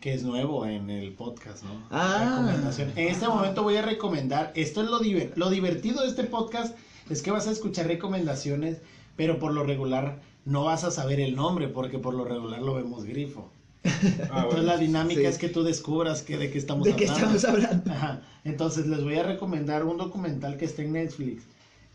Que 0.00 0.14
es 0.14 0.22
nuevo 0.22 0.64
en 0.64 0.90
el 0.90 1.12
podcast, 1.12 1.64
¿no? 1.64 1.70
Ah. 1.90 2.42
Recomendaciones. 2.46 2.96
En 2.96 3.08
este 3.08 3.26
momento 3.26 3.62
voy 3.64 3.76
a 3.76 3.82
recomendar. 3.82 4.52
Esto 4.54 4.82
es 4.82 4.88
lo, 4.90 5.00
diver- 5.00 5.32
lo 5.34 5.50
divertido 5.50 6.02
de 6.02 6.08
este 6.08 6.24
podcast. 6.24 6.76
Es 7.10 7.22
que 7.22 7.30
vas 7.32 7.48
a 7.48 7.50
escuchar 7.50 7.86
recomendaciones, 7.88 8.78
pero 9.16 9.38
por 9.40 9.52
lo 9.52 9.64
regular 9.64 10.20
no 10.44 10.64
vas 10.64 10.84
a 10.84 10.90
saber 10.92 11.18
el 11.20 11.34
nombre, 11.34 11.66
porque 11.68 11.98
por 11.98 12.14
lo 12.14 12.24
regular 12.24 12.62
lo 12.62 12.74
vemos 12.74 13.04
grifo. 13.04 13.50
ah, 13.84 14.42
Entonces 14.44 14.64
la 14.64 14.76
dinámica 14.76 15.20
Sí. 15.20 15.26
es 15.26 15.38
que 15.38 15.48
tú 15.48 15.62
descubras 15.64 16.22
que 16.22 16.36
de 16.36 16.50
qué 16.50 16.58
estamos 16.58 16.84
¿De 16.86 16.94
qué 16.94 17.04
estamos 17.04 17.44
hablando? 17.44 17.90
Ajá. 17.90 18.22
Entonces 18.44 18.86
les 18.86 19.02
voy 19.02 19.16
a 19.16 19.24
recomendar 19.24 19.84
un 19.84 19.96
documental 19.96 20.56
que 20.58 20.64
está 20.66 20.82
en 20.82 20.92
Netflix. 20.92 21.42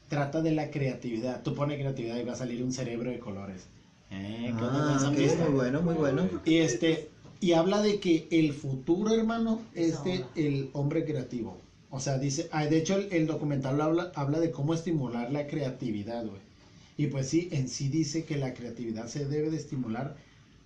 Trata 0.10 0.42
de 0.42 0.52
la 0.52 0.72
creatividad. 0.72 1.42
Tú 1.42 1.56
pones 1.56 1.80
creatividad 1.80 2.18
y 2.18 2.24
va 2.24 2.34
a 2.34 2.38
salir 2.38 2.63
un 2.63 2.72
cerebro 2.74 3.10
de 3.12 3.20
colores. 3.20 3.68
Eh, 4.12 4.54
¿qué 4.58 4.63
onda 4.63 4.80
con 4.80 4.89
Ah, 4.89 4.98
esa 4.98 5.10
ok, 5.10 5.16
pista? 5.16 5.44
muy 5.46 5.54
bueno, 5.54 5.82
muy 5.82 5.94
bueno. 5.96 6.24
Y 6.46 6.58
este 6.58 7.10
y 7.44 7.52
habla 7.52 7.82
de 7.82 8.00
que 8.00 8.26
el 8.32 8.54
futuro, 8.54 9.14
hermano, 9.14 9.62
es 9.76 10.02
de 10.06 10.24
el 10.36 10.70
hombre 10.72 11.04
creativo. 11.04 11.58
O 11.90 12.00
sea, 12.00 12.18
dice, 12.18 12.48
ah, 12.54 12.66
de 12.66 12.78
hecho 12.78 12.96
el, 12.96 13.12
el 13.12 13.28
documental 13.28 13.82
habla, 13.82 14.14
habla 14.16 14.40
de 14.40 14.50
cómo 14.50 14.74
estimular 14.74 15.30
la 15.30 15.46
creatividad, 15.46 16.26
güey. 16.26 16.40
Y 16.98 17.08
pues 17.08 17.28
sí, 17.28 17.50
en 17.52 17.68
sí 17.68 17.90
dice 17.90 18.24
que 18.24 18.38
la 18.38 18.54
creatividad 18.54 19.08
se 19.08 19.26
debe 19.26 19.50
de 19.50 19.58
estimular 19.58 20.16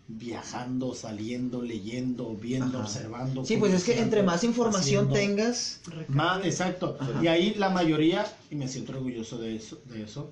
viajando, 0.08 0.94
saliendo, 0.94 1.64
leyendo, 1.64 2.36
viendo, 2.36 2.78
Ajá. 2.78 2.82
observando. 2.82 3.44
Sí, 3.44 3.58
pues 3.58 3.74
es 3.74 3.84
que 3.84 4.00
entre 4.00 4.22
más 4.22 4.44
información 4.44 5.10
haciendo. 5.10 5.14
tengas... 5.16 5.82
Más, 6.10 6.46
exacto. 6.46 6.96
Ajá. 7.00 7.24
Y 7.24 7.28
ahí 7.28 7.56
la 7.56 7.70
mayoría, 7.70 8.24
y 8.52 8.56
me 8.56 8.68
siento 8.68 8.92
orgulloso 8.92 9.40
de 9.40 9.56
eso, 9.56 9.82
de 9.86 10.04
eso, 10.04 10.32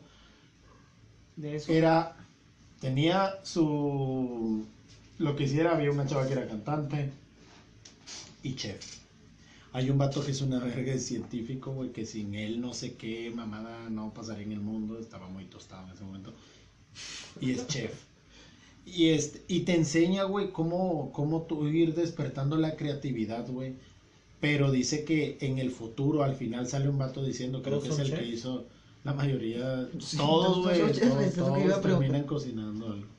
De 1.38 1.56
eso. 1.56 1.72
era, 1.72 2.16
tenía 2.80 3.40
su, 3.44 4.66
lo 5.18 5.36
que 5.36 5.44
hiciera, 5.44 5.74
había 5.76 5.92
una 5.92 6.06
chava 6.06 6.28
que 6.28 6.34
era 6.34 6.48
cantante 6.48 7.12
y 8.44 8.56
chef. 8.56 8.98
Hay 9.74 9.90
un 9.90 9.98
vato 9.98 10.24
que 10.24 10.32
es 10.32 10.42
una 10.42 10.60
verga 10.60 10.94
de 10.94 11.00
científico, 11.00 11.72
güey, 11.72 11.92
que 11.92 12.06
sin 12.06 12.36
él 12.36 12.62
no 12.62 12.74
sé 12.74 12.96
qué 12.96 13.32
mamada 13.32 13.90
no 13.90 14.14
pasaría 14.14 14.46
en 14.46 14.54
el 14.54 14.62
mundo, 14.62 14.98
estaba 15.00 15.28
muy 15.28 15.46
tostado 15.46 15.88
en 15.88 15.94
ese 15.94 16.04
momento. 16.04 16.34
Y 17.42 17.52
es 17.52 17.68
chef. 17.68 17.92
Y, 18.86 19.10
este, 19.10 19.44
y 19.48 19.62
te 19.62 19.76
enseña, 19.76 20.24
güey, 20.24 20.52
cómo, 20.52 21.12
cómo 21.12 21.42
tú 21.42 21.68
ir 21.68 21.96
despertando 21.96 22.56
la 22.56 22.76
creatividad, 22.76 23.50
güey. 23.50 23.76
Pero 24.40 24.72
dice 24.72 25.04
que 25.06 25.38
en 25.42 25.58
el 25.58 25.72
futuro, 25.72 26.24
al 26.24 26.36
final 26.36 26.68
sale 26.68 26.88
un 26.88 26.98
vato 26.98 27.24
diciendo, 27.24 27.64
creo 27.64 27.82
que 27.82 27.90
es 27.90 27.96
¿Todos 27.96 28.10
el 28.12 28.18
que 28.18 28.26
hizo 28.28 28.68
la 29.04 29.14
mayoría, 29.14 29.90
Sí, 30.00 30.18
todos, 30.18 30.64
güey, 30.64 30.80
todos, 30.80 31.34
todos 31.34 31.82
terminan 31.82 32.24
cocinando 32.24 32.88
algo. 32.88 33.15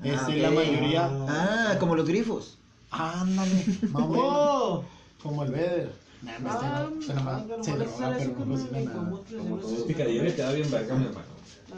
Ah, 0.00 0.08
Este. 0.08 0.36
La 0.38 0.50
mayoría, 0.50 1.08
Ah, 1.28 1.76
como 1.78 1.94
los 1.96 2.06
grifos. 2.08 2.58
ándale, 2.90 3.64
más 3.92 4.02
¡Oh! 4.08 4.84
como 5.22 5.44
el 5.44 5.50
Beder. 5.52 5.92
Nah, 6.22 6.38
no, 6.38 6.50
Ah, 6.50 6.88
no, 6.90 7.14
nomás 7.14 7.42
pero 7.48 7.64
se 7.64 7.70
no 7.72 7.76
le 7.78 7.84
droga, 7.84 7.98
sale 7.98 8.14
pero 8.16 8.20
así 8.20 8.28
no 8.28 8.34
como 8.38 8.54
cocina 8.54 8.78
el 8.78 8.84
nada. 8.84 8.96
combustible, 8.98 9.42
Como 9.42 9.56
¿no? 9.56 9.62
todos. 9.62 9.78
El 9.78 9.84
picadillo 9.84 10.22
le 10.22 10.34
queda 10.34 10.52
bien 10.52 10.70
verga, 10.70 10.94
mi 10.94 11.04
hermano. 11.06 11.26
Ah, 11.72 11.76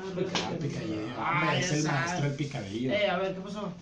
Ah, 1.16 1.42
Ah, 1.50 1.58
es 1.58 1.72
el 1.72 1.82
sabes. 1.82 2.00
maestro 2.00 2.28
del 2.28 2.36
picadillo. 2.36 2.90
Eh, 2.92 3.08
a 3.08 3.18
ver, 3.18 3.34
¿qué 3.34 3.40
pasó? 3.40 3.72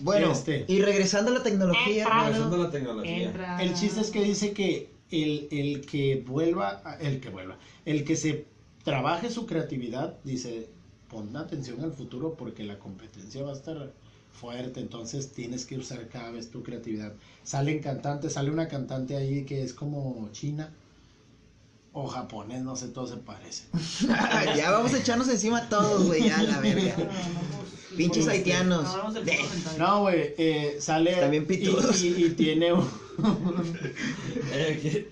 Bueno, 0.00 0.32
Este. 0.32 0.64
y 0.68 0.80
regresando 0.80 1.30
a 1.32 1.34
la 1.34 1.42
tecnología, 1.42 2.04
Entra. 2.04 2.22
Regresando 2.24 2.56
a 2.56 2.58
la 2.60 2.70
tecnología. 2.70 3.22
Entra. 3.28 3.62
El 3.62 3.74
chiste 3.74 4.00
es 4.00 4.10
que 4.10 4.22
dice 4.22 4.52
que 4.52 4.90
el, 5.10 5.48
el 5.50 5.84
que 5.84 6.22
vuelva, 6.26 6.80
el 7.00 7.20
que 7.20 7.28
vuelva, 7.30 7.56
el 7.84 8.04
que 8.04 8.14
se 8.16 8.46
trabaje 8.84 9.30
su 9.30 9.46
creatividad, 9.46 10.14
dice, 10.24 10.70
pon 11.10 11.36
atención 11.36 11.82
al 11.82 11.92
futuro 11.92 12.34
porque 12.34 12.64
la 12.64 12.78
competencia 12.78 13.42
va 13.42 13.50
a 13.50 13.54
estar 13.54 13.92
fuerte, 14.32 14.80
entonces 14.80 15.32
tienes 15.32 15.64
que 15.66 15.76
usar 15.78 16.08
cada 16.08 16.30
vez 16.30 16.50
tu 16.50 16.62
creatividad. 16.62 17.12
Salen 17.44 17.80
cantantes, 17.80 18.34
sale 18.34 18.50
una 18.50 18.68
cantante 18.68 19.16
ahí 19.16 19.44
que 19.44 19.62
es 19.62 19.72
como 19.72 20.28
china, 20.32 20.72
o 21.92 22.06
japonés, 22.06 22.62
no 22.62 22.76
sé, 22.76 22.88
todos 22.88 23.10
se 23.10 23.16
parecen. 23.16 23.66
ya 24.56 24.70
vamos 24.70 24.92
a 24.94 24.98
echarnos 24.98 25.28
encima 25.28 25.68
todos, 25.68 26.06
güey, 26.06 26.28
ya 26.28 26.42
la 26.42 26.60
verga. 26.60 26.94
Pinches 27.96 28.28
haitianos. 28.28 28.86
No, 29.78 30.02
güey, 30.02 30.34
eh, 30.38 30.76
sale 30.80 31.36
y, 31.36 31.40
pitudos. 31.40 32.02
y- 32.02 32.24
y 32.26 32.30
tiene 32.30 32.72
un... 32.72 32.86
Eh, 34.52 34.78
¿quién- 34.80 35.06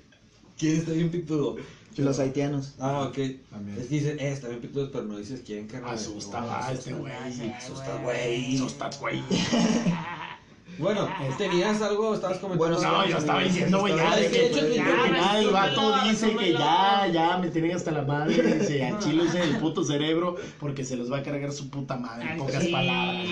¿Quién 0.58 0.76
está 0.76 0.92
bien 0.92 1.10
pitudo? 1.10 1.56
Los 1.96 2.18
haitianos. 2.18 2.74
Ah, 2.78 3.08
ok. 3.08 3.18
También. 3.50 3.78
Es 3.78 3.86
que 3.86 3.94
dice, 3.94 4.12
eh, 4.12 4.32
está 4.32 4.48
bien 4.48 4.60
pero 4.92 5.04
no 5.04 5.18
dices 5.18 5.42
quién, 5.44 5.66
carnal. 5.66 5.94
Asusta, 5.94 6.72
este 6.72 6.92
güey. 6.92 7.12
Asusta, 7.12 8.00
güey. 8.02 8.56
Asusta, 8.56 8.90
güey. 9.00 9.22
Bueno, 10.78 11.08
tenías 11.38 11.80
algo, 11.80 12.14
estabas 12.14 12.38
comentando. 12.38 12.76
Bueno, 12.78 12.92
No, 12.98 13.06
yo 13.08 13.16
estaba 13.18 13.42
diciendo, 13.42 13.80
güey, 13.80 13.96
ya, 13.96 14.12
Ah, 14.12 14.16
de 14.16 14.30
que, 14.30 14.74
ya, 14.76 15.38
el 15.40 15.50
vato 15.50 15.94
dice 16.04 16.36
que 16.36 16.52
ya, 16.52 17.06
ya, 17.12 17.38
me 17.38 17.48
tienen 17.48 17.74
hasta 17.74 17.90
la 17.92 18.02
madre, 18.02 18.34
dice, 18.60 18.84
a 18.84 18.98
Chile 18.98 19.22
usen 19.24 19.42
el 19.42 19.56
puto 19.58 19.82
cerebro 19.84 20.36
porque 20.60 20.84
se 20.84 20.96
los 20.96 21.10
va 21.10 21.18
a 21.18 21.22
cargar 21.22 21.52
su 21.52 21.70
puta 21.70 21.96
madre, 21.96 22.32
en 22.32 22.38
pocas 22.38 22.62
sí. 22.62 22.70
palabras. 22.72 23.26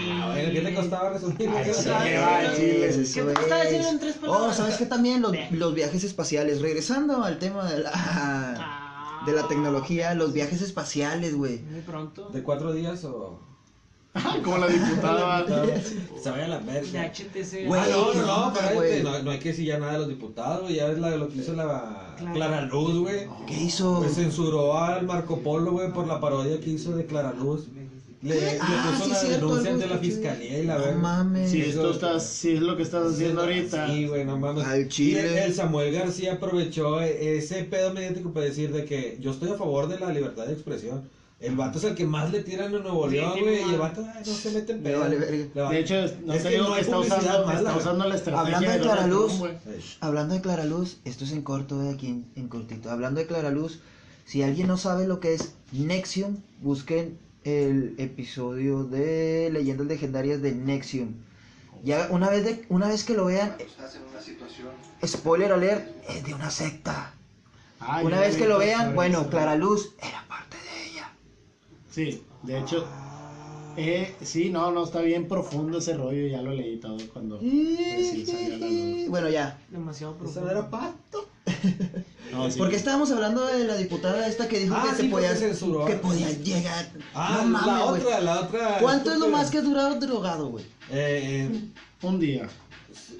¿Qué 0.53 0.61
te 0.61 0.75
costaba 0.75 1.11
resumir? 1.11 1.51
Ay, 1.51 1.71
sí, 1.75 1.89
Ay, 1.95 2.15
va, 2.17 2.37
ay, 2.39 2.49
Chile. 2.57 2.89
Eso 2.89 3.15
¿Qué 3.15 3.29
te 3.29 3.35
costaba 3.35 3.63
es. 3.63 3.71
decirlo 3.71 3.89
en 3.91 3.99
tres 4.01 4.17
Oh? 4.27 4.53
¿sabes 4.53 4.77
qué 4.77 4.87
también? 4.87 5.21
Los, 5.23 5.33
los 5.51 5.75
viajes 5.75 6.03
espaciales. 6.05 6.61
Regresando 6.63 7.23
al 7.25 7.39
tema 7.39 7.71
de 7.71 7.81
la, 7.83 7.91
Ah. 7.95 9.23
de 9.27 9.33
la 9.33 9.47
tecnología, 9.49 10.15
los 10.15 10.33
viajes 10.33 10.63
espaciales, 10.63 11.37
güey. 11.37 11.59
Muy 11.61 11.81
pronto. 11.83 12.29
¿De 12.31 12.43
cuatro 12.43 12.73
días 12.73 13.05
o.? 13.05 13.39
Como 14.45 14.59
la 14.59 14.67
diputada. 14.69 15.45
Se 16.23 16.31
vaya 16.31 16.45
a 16.45 16.49
la 16.49 16.59
verga. 16.59 17.13
HTC. 17.13 17.67
Güey, 17.67 17.81
Ah, 17.81 17.87
no, 17.91 18.15
no, 18.15 18.27
no, 18.27 18.53
espérate, 18.53 19.03
no, 19.03 19.23
no 19.23 19.31
hay 19.31 19.39
que 19.39 19.49
decir 19.51 19.67
ya 19.67 19.79
nada 19.79 19.93
de 19.95 19.99
los 19.99 20.09
diputados, 20.09 20.71
ya 20.73 20.87
ves 20.87 20.99
la, 20.99 21.17
lo 21.17 21.29
que 21.29 21.39
hizo 21.39 21.53
la 21.55 22.15
Clara. 22.17 22.33
Clara 22.33 22.61
Luz, 22.63 22.99
güey. 23.01 23.27
¿Qué 23.47 23.55
hizo? 23.65 23.99
Pues 24.01 24.15
censuró 24.15 24.79
al 24.79 25.05
Marco 25.05 25.41
Polo, 25.41 25.73
güey, 25.73 25.93
por 25.93 26.07
la 26.07 26.21
parodia 26.21 26.61
que 26.61 26.71
hizo 26.71 26.97
de 26.97 27.07
Clara 27.07 27.33
Luz. 27.33 27.67
Le, 28.23 28.37
le 28.41 28.59
Ah, 28.59 28.91
puso 28.93 29.05
sí, 29.05 29.11
una 29.11 29.19
cierto, 29.19 29.47
denuncia 29.49 29.73
ante 29.73 29.87
la 29.87 29.99
fiscalía 29.99 30.59
y 30.61 30.65
la 30.65 30.79
No 30.79 30.85
verga. 30.85 30.99
mames. 30.99 31.51
Si 31.51 31.61
esto 31.61 31.91
estás, 31.91 32.25
si 32.27 32.53
es 32.53 32.61
lo 32.61 32.75
que 32.75 32.83
estás 32.85 33.13
haciendo 33.13 33.43
ahorita. 33.43 33.87
Sí, 33.89 34.07
güey, 34.07 34.25
no 34.25 34.39
mames. 34.39 34.65
Al 34.65 34.89
chile. 34.89 35.21
Y 35.21 35.27
el, 35.27 35.39
el 35.39 35.55
Samuel 35.55 35.93
García 35.93 36.35
aprovechó 36.35 37.03
e- 37.03 37.37
ese 37.37 37.65
pedo 37.65 37.93
mediático 37.93 38.33
para 38.33 38.47
decir 38.47 38.73
de 38.73 38.87
que 38.87 39.19
yo 39.21 39.31
estoy 39.33 39.51
a 39.51 39.57
favor 39.57 39.89
de 39.89 39.99
la 39.99 40.11
libertad 40.11 40.47
de 40.47 40.55
expresión. 40.55 41.03
El 41.41 41.57
vato 41.57 41.79
es 41.79 41.85
el 41.85 41.95
que 41.95 42.07
más 42.07 42.31
le 42.31 42.43
tiran 42.43 42.75
en 42.75 42.83
Nuevo 42.83 43.07
León, 43.07 43.33
sí, 43.35 43.41
güey, 43.41 43.69
y 43.69 43.75
el 43.75 43.79
vato 43.79 44.07
ay, 44.15 44.23
no 44.25 44.33
se 44.33 44.51
mete 44.53 44.73
en 44.73 44.83
pedo. 44.83 45.01
vale. 45.01 45.19
De 45.19 45.79
hecho, 45.79 45.95
no 46.25 46.33
Es 46.33 46.43
sé, 46.43 46.51
que 46.51 46.59
no 46.59 46.77
está, 46.77 46.99
usando, 46.99 47.47
mala, 47.47 47.59
está 47.59 47.77
usando 47.77 48.09
la 48.09 48.15
estrategia 48.15 48.57
Hablando 48.57 48.71
de 48.71 48.79
Donald 48.79 48.83
Clara 48.83 49.09
Trump, 49.09 49.23
Luz. 49.23 49.39
güey. 49.39 49.53
Ey. 49.77 49.85
Hablando 50.01 50.35
de 50.35 50.41
Clara 50.41 50.65
Luz, 50.65 50.99
esto 51.05 51.25
es 51.25 51.33
en 51.33 51.43
corto, 51.43 51.83
eh, 51.83 51.91
aquí 51.93 52.07
en, 52.09 52.27
en 52.37 52.49
cortito. 52.49 52.91
Hablando 52.91 53.21
de 53.21 53.27
Clara 53.27 53.51
Luz, 53.51 53.81
si 54.25 54.43
alguien 54.43 54.69
no 54.69 54.79
sabe 54.79 55.07
lo 55.07 55.21
que 55.21 55.35
es 55.35 55.53
Nexium, 55.73 56.37
busquen 56.63 57.19
el 57.45 57.95
episodio 57.99 58.85
de 58.85 59.51
Leyendas 59.53 59.87
Legendarias 59.87 60.41
de 60.41 60.53
Nexium. 60.53 61.13
Ya 61.83 62.09
una 62.11 62.31
vez, 62.31 62.45
de, 62.45 62.65
una 62.71 62.89
vez 62.89 63.05
que 63.05 63.13
lo 63.13 63.27
vean, 63.27 63.57
Estás 63.59 63.97
en 63.97 64.03
una 64.11 64.21
situación 64.23 64.69
spoiler 65.05 65.53
alert, 65.53 65.87
es 66.09 66.25
de 66.25 66.33
una 66.33 66.51
secta. 66.51 67.13
Ah, 67.81 68.01
una 68.03 68.21
vez 68.21 68.37
que 68.37 68.47
lo 68.49 68.59
vean, 68.59 68.95
bueno, 68.95 69.29
Clara 69.29 69.57
Luz 69.57 69.93
era 70.01 70.25
de. 70.29 70.34
Sí, 71.95 72.23
de 72.43 72.59
hecho, 72.59 72.85
eh, 73.77 74.15
sí, 74.23 74.51
no, 74.51 74.71
no, 74.73 74.83
está 74.85 75.01
bien 75.01 75.29
profundo 75.29 75.79
ese 75.79 75.95
rollo, 75.97 76.27
ya 76.27 76.43
lo 76.43 76.53
leí 76.53 76.77
todo 76.79 76.97
cuando 77.13 77.39
recién 77.39 78.27
salió 78.27 78.55
a 78.55 78.59
la 78.59 78.67
luz. 78.67 79.09
Bueno, 79.09 79.29
ya. 79.29 79.59
Demasiado 79.71 80.13
Eso 80.15 80.19
profundo. 80.23 80.47
no 80.47 80.51
era 80.59 80.71
pato. 80.71 81.29
No, 82.33 82.51
sí. 82.51 82.59
¿Por 82.59 82.69
qué 82.71 82.77
estábamos 82.77 83.11
hablando 83.13 83.47
de 83.47 83.65
la 83.65 83.77
diputada 83.77 84.27
esta 84.27 84.49
que 84.49 84.59
dijo 84.59 84.75
Ah, 84.77 84.87
que, 84.91 84.97
sí, 84.97 85.03
te 85.03 85.09
podías, 85.09 85.33
porque 85.35 85.47
censuró. 85.49 85.85
que 85.85 85.95
podía 85.95 86.31
llegar? 86.33 86.91
Ah, 87.15 87.43
no 87.45 87.51
mames, 87.51 87.67
la 87.67 87.85
otra, 87.85 88.21
la 88.21 88.41
otra. 88.41 88.79
¿Cuánto 88.81 89.13
es 89.13 89.19
lo 89.19 89.29
más 89.29 89.51
que 89.51 89.59
ha 89.59 89.63
durado 89.63 89.95
drogado, 90.01 90.49
güey? 90.49 90.65
Eh, 90.91 91.49
eh, 91.53 91.71
Un 92.03 92.19
día. 92.19 92.49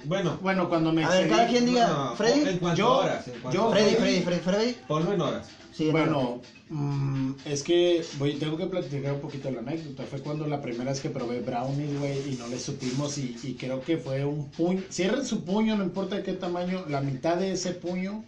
bueno. 0.03 0.37
Bueno, 0.41 0.67
cuando 0.67 0.91
me 0.91 1.05
A 1.05 1.09
ver, 1.11 1.29
cada 1.29 1.47
quien 1.47 1.65
diga, 1.65 1.87
no, 1.87 2.15
Freddy. 2.17 2.41
¿En 2.49 2.57
cuántas 2.57 2.77
Yo- 2.79 2.97
horas? 2.97 3.27
¿En 3.27 3.33
cuántas 3.39 3.53
yo- 3.53 3.67
horas? 3.67 3.83
Freddy, 3.83 3.95
Freddy, 3.95 4.21
Freddy, 4.21 4.39
Freddy. 4.41 4.75
Ponlo 4.87 5.13
en 5.13 5.21
horas. 5.21 5.47
Sí. 5.75 5.89
Bueno, 5.89 6.41
mm, 6.69 7.31
es 7.45 7.63
que 7.63 8.03
voy, 8.17 8.35
tengo 8.35 8.57
que 8.57 8.67
platicar 8.67 9.13
un 9.13 9.21
poquito 9.21 9.51
la 9.51 9.59
anécdota. 9.59 10.03
Fue 10.03 10.21
cuando 10.21 10.47
la 10.47 10.61
primera 10.61 10.91
vez 10.91 11.01
que 11.01 11.09
probé 11.09 11.41
brownies, 11.41 11.99
güey, 11.99 12.33
y 12.33 12.37
no 12.37 12.47
le 12.47 12.59
supimos. 12.59 13.17
Y, 13.17 13.35
y 13.43 13.55
creo 13.55 13.81
que 13.81 13.97
fue 13.97 14.23
un 14.25 14.49
puño. 14.51 14.81
Cierren 14.89 15.25
su 15.25 15.43
puño, 15.43 15.75
no 15.75 15.83
importa 15.83 16.15
de 16.15 16.23
qué 16.23 16.33
tamaño, 16.33 16.85
la 16.87 17.01
mitad 17.01 17.37
de 17.37 17.51
ese 17.51 17.71
puño 17.71 18.23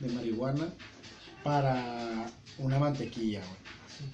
de 0.00 0.08
marihuana 0.10 0.72
para 1.42 2.30
una 2.58 2.78
mantequilla, 2.78 3.40
güey. 3.40 3.62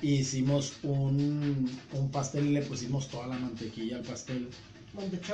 Hicimos 0.00 0.74
un, 0.82 1.70
un 1.92 2.10
pastel 2.10 2.46
y 2.46 2.50
le 2.50 2.62
pusimos 2.62 3.08
toda 3.08 3.26
la 3.26 3.38
mantequilla 3.38 3.96
al 3.96 4.02
pastel. 4.02 4.48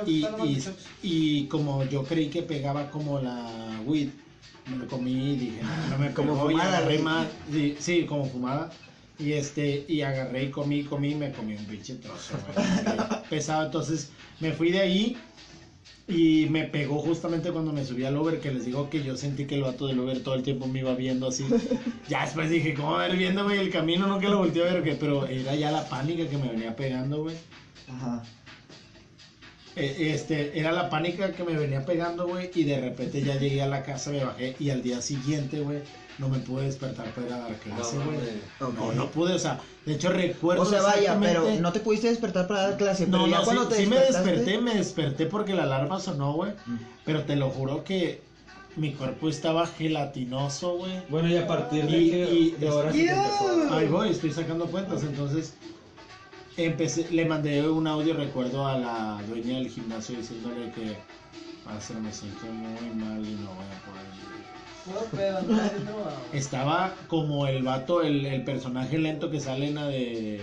Y, 0.05 0.25
y, 0.43 0.63
y 1.01 1.47
como 1.47 1.83
yo 1.85 2.03
creí 2.03 2.29
que 2.29 2.43
pegaba 2.43 2.91
como 2.91 3.19
la 3.19 3.81
weed, 3.85 4.09
me 4.69 4.77
lo 4.77 4.87
comí 4.87 5.33
y 5.33 5.35
dije, 5.35 5.61
no, 5.89 5.97
me 5.97 6.11
Como 6.11 6.33
pegó", 6.33 6.51
y 6.51 6.53
fumada, 6.53 6.77
agarré 6.77 6.99
más, 6.99 7.27
sí, 7.51 7.75
sí, 7.79 8.05
como 8.05 8.25
fumada. 8.25 8.71
Y 9.17 9.31
este, 9.33 9.85
y 9.87 10.01
agarré 10.01 10.43
y 10.43 10.49
comí, 10.49 10.83
comí, 10.83 11.11
y 11.11 11.15
me 11.15 11.31
comí 11.31 11.55
un 11.55 11.65
pinche 11.65 11.95
trozo, 11.95 12.33
güey, 12.53 13.21
pesado. 13.29 13.65
Entonces 13.65 14.09
me 14.39 14.51
fui 14.51 14.71
de 14.71 14.81
ahí 14.81 15.17
y 16.07 16.47
me 16.49 16.65
pegó 16.65 16.99
justamente 16.99 17.49
cuando 17.51 17.71
me 17.71 17.85
subí 17.85 18.03
al 18.03 18.17
Uber, 18.17 18.39
que 18.39 18.51
les 18.51 18.65
digo 18.65 18.89
que 18.89 19.03
yo 19.03 19.15
sentí 19.15 19.45
que 19.45 19.55
el 19.55 19.63
vato 19.63 19.87
del 19.87 19.99
Uber 19.99 20.21
todo 20.21 20.35
el 20.35 20.43
tiempo 20.43 20.67
me 20.67 20.79
iba 20.79 20.93
viendo 20.93 21.27
así. 21.27 21.45
Ya 22.09 22.23
después 22.23 22.49
dije, 22.49 22.73
¿cómo 22.73 22.91
va 22.91 23.05
a 23.05 23.07
ver 23.07 23.17
viendo, 23.17 23.43
güey, 23.45 23.59
el 23.59 23.71
camino? 23.71 24.05
No 24.05 24.19
que 24.19 24.27
lo 24.27 24.39
volteé 24.39 24.63
a 24.63 24.73
ver, 24.73 24.83
que, 24.83 24.93
pero 24.93 25.25
era 25.25 25.55
ya 25.55 25.71
la 25.71 25.87
pánica 25.87 26.29
que 26.29 26.37
me 26.37 26.49
venía 26.49 26.75
pegando, 26.75 27.23
güey. 27.23 27.35
Ajá. 27.87 28.23
Eh, 29.75 30.11
Este, 30.13 30.57
era 30.57 30.71
la 30.71 30.89
pánica 30.89 31.33
que 31.33 31.43
me 31.43 31.53
venía 31.57 31.85
pegando, 31.85 32.27
güey, 32.27 32.49
y 32.55 32.63
de 32.63 32.79
repente 32.79 33.21
ya 33.21 33.37
llegué 33.37 33.61
a 33.61 33.67
la 33.67 33.83
casa, 33.83 34.09
me 34.11 34.23
bajé, 34.23 34.55
y 34.59 34.69
al 34.69 34.81
día 34.81 35.01
siguiente, 35.01 35.59
güey, 35.59 35.79
no 36.17 36.29
me 36.29 36.39
pude 36.39 36.63
despertar 36.65 37.07
para 37.13 37.27
ir 37.27 37.33
a 37.33 37.37
dar 37.39 37.55
clase, 37.57 37.97
No, 37.97 38.05
güey. 38.05 38.17
No, 38.73 38.91
no 38.93 39.11
pude, 39.11 39.33
o 39.33 39.39
sea, 39.39 39.59
de 39.85 39.95
hecho 39.95 40.09
recuerdo 40.11 40.61
O 40.61 40.65
sea, 40.65 40.81
vaya, 40.81 41.17
pero 41.21 41.43
no 41.59 41.73
te 41.73 41.81
pudiste 41.81 42.07
despertar 42.07 42.47
para 42.47 42.69
dar 42.69 42.77
clase. 42.77 43.05
No, 43.05 43.17
pero 43.23 43.31
ya 43.31 43.39
no, 43.39 43.43
cuando 43.43 43.63
sí, 43.63 43.69
te 43.69 43.75
sí 43.75 43.85
me 43.87 43.99
desperté, 43.99 44.57
me 44.59 44.75
desperté 44.75 45.25
porque 45.25 45.53
la 45.53 45.63
alarma 45.63 45.99
sonó, 45.99 46.33
güey, 46.33 46.51
Mm. 46.65 46.77
pero 47.03 47.23
te 47.23 47.35
lo 47.35 47.49
juro 47.49 47.83
que 47.83 48.21
mi 48.77 48.93
cuerpo 48.93 49.27
estaba 49.27 49.67
gelatinoso, 49.67 50.77
güey. 50.77 50.91
Bueno, 51.09 51.27
y 51.29 51.35
a 51.37 51.47
partir 51.47 51.85
de 51.85 51.97
Y- 52.01 52.09
qué 52.11 52.29
y- 52.33 52.51
de 52.51 52.69
horas 52.69 52.95
se 52.95 53.03
te 53.03 53.09
empezó 53.09 53.73
a- 53.73 53.77
Ahí 53.77 53.87
voy, 53.87 54.09
estoy 54.09 54.31
sacando 54.31 54.65
cuentas, 54.67 55.03
entonces 55.03 55.53
empecé, 56.57 57.07
le 57.11 57.25
mandé 57.25 57.67
un 57.67 57.87
audio, 57.87 58.13
recuerdo 58.15 58.65
a 58.67 58.77
la 58.77 59.21
dueña 59.27 59.55
del 59.57 59.69
gimnasio 59.69 60.17
diciéndole 60.17 60.71
que 60.71 60.97
"Maestra, 61.65 61.99
me 61.99 62.11
siento 62.13 62.45
muy 62.47 62.89
mal 63.03 63.25
y 63.25 63.33
no 63.35 63.53
voy 63.55 63.65
a 63.65 63.79
poder 63.85 64.05
ir". 64.21 64.45
No, 65.85 65.91
no. 65.91 66.09
Estaba 66.31 66.93
como 67.07 67.47
el 67.47 67.63
vato, 67.63 68.01
el, 68.03 68.25
el 68.25 68.43
personaje 68.43 68.97
lento 68.99 69.29
que 69.29 69.39
sale 69.39 69.67
en 69.67 69.75
la 69.75 69.87
de 69.87 70.41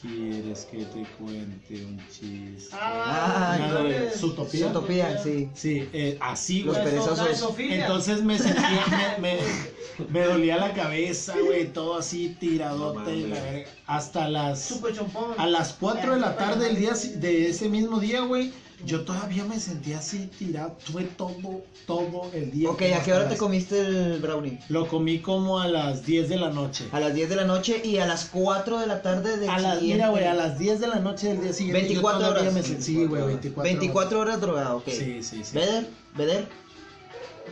¿Quieres 0.00 0.64
que 0.64 0.78
te 0.78 1.02
cuente 1.18 1.84
un 1.84 2.00
chiste? 2.10 2.70
Ah, 2.72 3.58
Una 3.58 3.82
de 3.82 4.10
Zootopia. 4.12 4.72
Zootopia, 4.72 5.18
sí. 5.22 5.46
Sí, 5.52 5.86
eh, 5.92 6.16
así, 6.20 6.62
Los 6.62 6.76
güey. 6.78 6.86
perezosos. 6.88 7.54
Entonces 7.58 8.22
me 8.22 8.38
sentía, 8.38 8.86
me, 9.18 9.34
me, 9.34 9.38
me 10.08 10.20
dolía 10.24 10.56
la 10.56 10.72
cabeza, 10.72 11.34
güey, 11.44 11.72
todo 11.72 11.96
así 11.98 12.36
tiradote, 12.40 13.16
No 13.16 13.34
la 13.34 13.40
verga. 13.42 13.70
hasta 13.86 14.28
las 14.28 14.60
Super 14.62 14.94
chompón. 14.94 15.32
a 15.36 15.46
las 15.46 15.74
4 15.74 16.14
de 16.14 16.20
la 16.20 16.36
tarde 16.36 16.66
del 16.66 16.76
día 16.76 16.92
de 17.16 17.48
ese 17.50 17.68
mismo 17.68 18.00
día, 18.00 18.20
güey, 18.22 18.52
yo 18.86 19.02
todavía 19.04 19.44
me 19.44 19.60
sentía 19.60 19.98
así 19.98 20.30
tirado, 20.38 20.74
tuve 20.86 21.02
todo, 21.04 21.62
todo 21.86 22.30
el 22.32 22.50
día. 22.50 22.70
Ok, 22.70 22.80
¿a 22.98 23.02
qué 23.02 23.12
hora 23.12 23.28
te 23.28 23.36
comiste 23.36 23.78
el 23.78 24.20
brownie? 24.20 24.58
Lo 24.70 24.88
comí 24.88 25.18
como 25.18 25.60
a 25.60 25.68
las 25.68 26.06
10 26.06 26.30
de 26.30 26.36
la 26.38 26.48
noche. 26.50 26.86
A 26.90 26.98
las 26.98 27.12
10 27.12 27.28
de 27.28 27.36
la 27.36 27.44
noche 27.44 27.82
y 27.84 27.98
a 27.98 28.06
las 28.06 28.24
4 28.32 28.78
de 28.80 28.86
la 28.86 29.02
tarde 29.02 29.36
del 29.36 29.50
A 29.50 29.58
las, 29.58 29.80
siguiente. 29.80 29.96
mira, 30.02 30.08
güey, 30.08 30.24
a 30.24 30.32
las 30.32 30.58
10 30.58 30.80
de 30.80 30.86
la 30.86 30.96
noche 31.00 31.28
del 31.28 31.42
día 31.42 31.52
siguiente. 31.52 31.80
yo 31.82 31.86
24 31.88 32.20
todavía 32.20 32.40
horas. 32.40 32.54
me 32.54 32.62
sentí- 32.62 32.82
sí, 32.82 33.04
güey, 33.04 33.22
24, 33.22 33.62
24 33.64 34.20
horas 34.20 34.40
drogado, 34.40 34.76
ok. 34.78 34.88
Sí, 34.88 35.22
sí, 35.22 35.44
sí. 35.44 35.54
¿Veder? 35.54 35.86
¿Veder? 36.16 36.48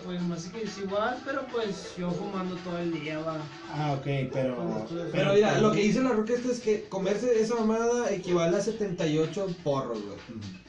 Pues 0.08 0.22
más 0.22 0.44
que 0.46 0.62
es 0.62 0.78
igual, 0.78 1.18
pero 1.22 1.44
pues 1.52 1.92
yo 1.98 2.10
fumando 2.10 2.54
todo 2.64 2.78
el 2.78 2.98
día, 2.98 3.18
va. 3.18 3.36
Ah, 3.70 3.92
ok, 3.98 4.06
pero. 4.32 4.86
Pero 5.12 5.34
mira, 5.34 5.58
lo 5.60 5.70
que 5.70 5.82
dice 5.82 6.00
la 6.02 6.12
roca 6.12 6.32
esta 6.32 6.50
es 6.50 6.60
que 6.60 6.84
comerse 6.88 7.38
esa 7.38 7.56
mamada 7.56 8.10
equivale 8.10 8.56
a 8.56 8.60
78 8.62 9.48
porros, 9.62 9.98
güey. 10.02 10.16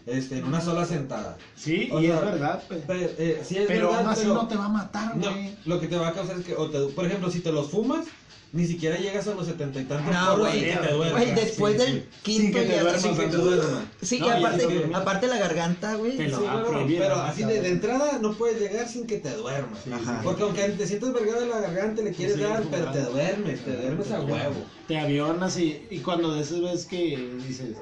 Este, 0.05 0.39
en 0.39 0.43
una 0.43 0.59
sola 0.59 0.83
sentada. 0.83 1.37
Sí, 1.55 1.87
O 1.89 2.01
y 2.01 2.07
sea, 2.07 2.15
es 2.15 2.21
verdad, 2.25 2.63
pues. 2.67 2.81
Pero, 2.85 3.09
eh, 3.17 3.41
sí 3.45 3.55
es 3.59 3.67
Pero 3.67 3.87
verdad, 3.87 3.99
aún 4.01 4.09
así 4.09 4.21
pero 4.23 4.33
no 4.33 4.47
te 4.49 4.55
va 4.57 4.65
a 4.65 4.69
matar, 4.69 5.15
no, 5.15 5.31
güey. 5.31 5.55
lo 5.65 5.79
que 5.79 5.87
te 5.87 5.95
va 5.95 6.09
a 6.09 6.13
causar 6.13 6.37
es 6.37 6.45
que, 6.45 6.55
o 6.55 6.69
te- 6.69 6.87
por 6.93 7.05
ejemplo, 7.05 7.31
si 7.31 7.39
te 7.39 7.53
los 7.53 7.69
fumas, 7.69 8.07
ni 8.51 8.65
siquiera 8.65 8.97
llegas 8.97 9.27
a 9.27 9.35
los 9.35 9.45
setenta 9.45 9.79
y 9.79 9.85
tantos 9.85 10.11
No, 10.13 10.37
güey. 10.39 10.61
te 10.61 11.33
después 11.35 11.73
sí, 11.73 11.79
del 11.79 11.93
sí. 12.01 12.07
quinto 12.23 12.41
Sin 12.41 12.51
que 12.53 12.61
te 12.61 12.67
ya- 12.67 12.81
duermas, 12.81 13.01
Sin 13.01 13.15
que 13.17 13.25
te 13.27 13.37
duermas. 13.37 13.83
Sí, 14.01 14.19
No, 14.19 14.25
y 14.27 14.29
aparte, 14.31 14.89
aparte 14.93 15.27
la 15.27 15.37
garganta, 15.37 15.95
güey. 15.95 16.17
Te 16.17 16.27
lo 16.29 16.37
Sí, 16.39 16.95
pero 16.97 17.15
¿no? 17.17 17.21
así 17.21 17.43
de, 17.43 17.61
de 17.61 17.69
entrada 17.69 18.17
no 18.21 18.33
puedes 18.33 18.59
llegar 18.59 18.87
sin 18.87 19.05
que 19.05 19.17
te 19.17 19.31
duermas. 19.35 19.79
Ajá. 19.91 20.21
Porque 20.23 20.43
aunque 20.43 20.63
te 20.69 20.87
sientas 20.87 21.13
vergado 21.13 21.41
de 21.41 21.47
la 21.47 21.59
garganta, 21.59 22.01
le 22.01 22.11
quieres 22.11 22.35
Sí, 22.37 22.41
dar, 22.41 22.63
pero 22.71 22.91
te 22.91 23.01
duermes, 23.01 23.63
te 23.63 23.75
duermes 23.75 24.11
a 24.11 24.21
huevo. 24.21 24.65
Te 24.87 24.97
avionas 24.97 25.57
y, 25.59 25.85
y 25.91 25.99
cuando 25.99 26.33
de 26.33 26.41
esas 26.41 26.61
veces 26.61 26.85
que 26.87 27.17
dices, 27.47 27.75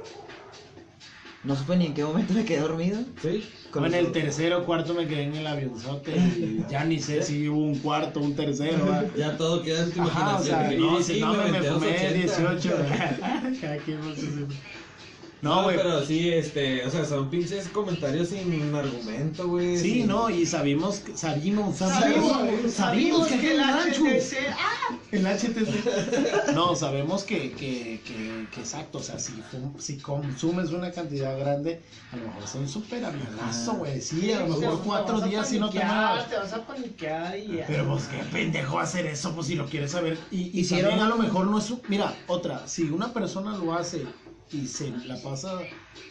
No 1.44 1.56
supe 1.56 1.78
ni 1.78 1.86
en 1.86 1.94
qué 1.94 2.04
momento 2.04 2.34
me 2.34 2.44
quedé 2.46 2.60
dormido. 2.62 3.00
¿Sí? 3.22 3.48
Con 3.72 3.86
en 3.86 3.94
el 3.94 4.12
tercero 4.12 4.60
o 4.60 4.66
cuarto 4.66 4.94
me 4.94 5.08
quedé 5.08 5.24
en 5.24 5.36
el 5.36 5.48
avionzote 5.48 6.16
y 6.18 6.66
ya 6.70 6.84
ni 6.84 7.00
sé 7.00 7.22
si 7.22 7.48
hubo 7.48 7.62
un 7.62 7.78
cuarto, 7.80 8.20
un 8.20 8.36
tercero. 8.36 8.86
¿va? 8.88 9.04
Ya 9.18 9.38
todo 9.38 9.62
queda 9.62 9.84
en 9.84 9.92
tu 9.92 10.02
Ajá, 10.02 10.38
o 10.40 10.44
imaginación. 10.44 10.60
sea, 10.60 10.74
y 10.74 10.98
dices, 10.98 11.16
sí, 11.16 11.22
no, 11.22 11.34
me, 11.34 11.52
me 11.52 11.62
fumé 11.62 11.88
80. 11.96 12.14
18. 12.14 12.76
Cada 13.62 13.78
No, 15.42 15.64
güey. 15.64 15.76
pero 15.78 16.04
sí, 16.06 16.30
este, 16.30 16.84
o 16.86 16.90
sea, 16.90 17.06
son 17.06 17.30
pinches 17.30 17.68
comentarios 17.68 18.30
sin 18.30 18.74
argumento, 18.74 19.48
güey. 19.48 19.78
Sí, 19.78 19.94
sin- 19.94 20.08
no, 20.08 20.30
y 20.30 20.46
sabimos, 20.46 20.98
que- 21.00 21.16
sabimos, 21.16 21.78
sabimos, 21.78 22.34
sabimos 22.74 23.28
que 23.28 23.40
que 23.40 23.52
el. 23.54 23.60
HTC, 23.62 24.36
ah, 24.52 24.96
El 25.12 25.26
HTC. 25.28 26.54
No, 26.54 26.76
sabemos 26.76 27.24
que, 27.24 27.52
que, 27.52 28.02
que, 28.06 28.48
que 28.52 28.60
exacto, 28.60 28.98
o 28.98 29.04
sea, 29.04 29.20
si, 29.20 29.34
si 29.78 29.98
consumes 29.98 30.72
una 30.72 30.92
cantidad 30.92 31.38
grande, 31.38 31.82
a 32.12 32.16
lo 32.18 32.24
mejor 32.24 32.44
es 32.44 32.56
un 32.56 32.68
súper 32.68 33.06
avionazo, 33.06 33.74
güey. 33.74 34.02
Sí, 34.02 34.32
a 34.32 34.40
lo 34.40 34.58
mejor 34.58 34.82
cuatro 34.84 35.22
días 35.22 35.48
si 35.48 35.60
no 35.60 35.70
te. 35.70 35.80
Te 35.80 35.86
vas 35.86 36.54
a 36.54 36.66
paniquear 36.66 37.38
y 37.38 37.58
ya. 37.58 37.66
Pero 37.68 37.88
pues 37.88 38.06
qué 38.08 38.18
pendejo 38.32 38.80
hacer 38.80 39.06
eso, 39.06 39.34
pues 39.36 39.48
si 39.48 39.56
lo 39.56 39.66
quieres 39.68 39.92
saber. 39.92 40.18
Y, 40.32 40.48
y 40.58 40.62
Hicieron- 40.62 40.90
también 40.90 41.06
a 41.06 41.10
lo 41.10 41.18
mejor 41.18 41.46
no 41.48 41.60
es 41.60 41.70
un- 41.70 41.82
Mira, 41.88 42.16
otra, 42.28 42.68
si 42.68 42.84
una 42.90 43.14
persona 43.14 43.56
lo 43.58 43.74
hace 43.74 44.04
y 44.52 44.68
se 44.68 44.92
la 45.06 45.18
pasa 45.22 45.60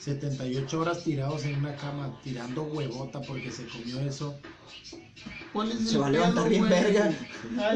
78 0.01 0.81
horas 0.81 1.05
tirados 1.05 1.45
en 1.45 1.57
una 1.57 1.75
cama 1.77 2.19
tirando 2.23 2.63
huevota 2.63 3.21
porque 3.23 3.51
se 3.51 3.67
comió 3.67 4.01
eso. 4.01 4.39
¿Cuál 5.53 5.73
es 5.73 5.89
Se 5.89 5.97
el 5.97 6.03
va 6.03 6.07
a 6.09 6.11
levantar 6.11 6.49
bien 6.49 6.67
güey? 6.67 6.73
verga. 6.83 7.13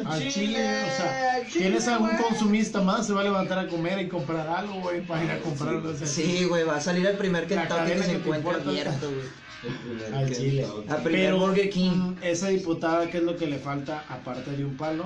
Al 0.07 0.29
chile, 0.29 0.85
o 0.85 0.97
sea, 0.97 1.41
chile, 1.49 1.61
¿tienes 1.61 1.89
algún 1.89 2.11
güey. 2.11 2.23
consumista 2.23 2.83
más? 2.83 3.07
Se 3.07 3.13
va 3.13 3.23
a 3.23 3.25
levantar 3.25 3.59
a 3.59 3.69
comer 3.69 4.01
y 4.01 4.09
comprar 4.09 4.47
algo, 4.49 4.81
güey, 4.83 5.01
para 5.07 5.25
ir 5.25 5.31
a 5.31 5.41
comprar 5.41 5.71
algo. 5.71 5.89
o 5.91 5.97
sea, 5.97 6.07
Sí, 6.07 6.45
güey, 6.45 6.65
va 6.65 6.77
a 6.77 6.81
salir 6.81 7.07
el 7.07 7.17
primer 7.17 7.47
Kentucky 7.47 7.93
que 7.93 8.03
se 8.03 8.13
encuentra 8.17 8.55
abierto, 8.57 9.07
güey. 9.11 9.27
El 9.63 9.75
primer 9.75 10.15
Al 10.15 10.27
que- 10.29 10.35
chile. 10.37 10.67
A 10.89 10.97
primer 10.97 11.35
Burger 11.35 11.71
King. 11.71 12.15
esa 12.23 12.49
diputada, 12.49 13.09
¿qué 13.11 13.19
es 13.19 13.25
lo 13.25 13.37
que 13.37 13.47
le 13.47 13.59
falta 13.59 14.05
aparte 14.09 14.51
de 14.53 14.65
un 14.65 14.77
palo? 14.77 15.05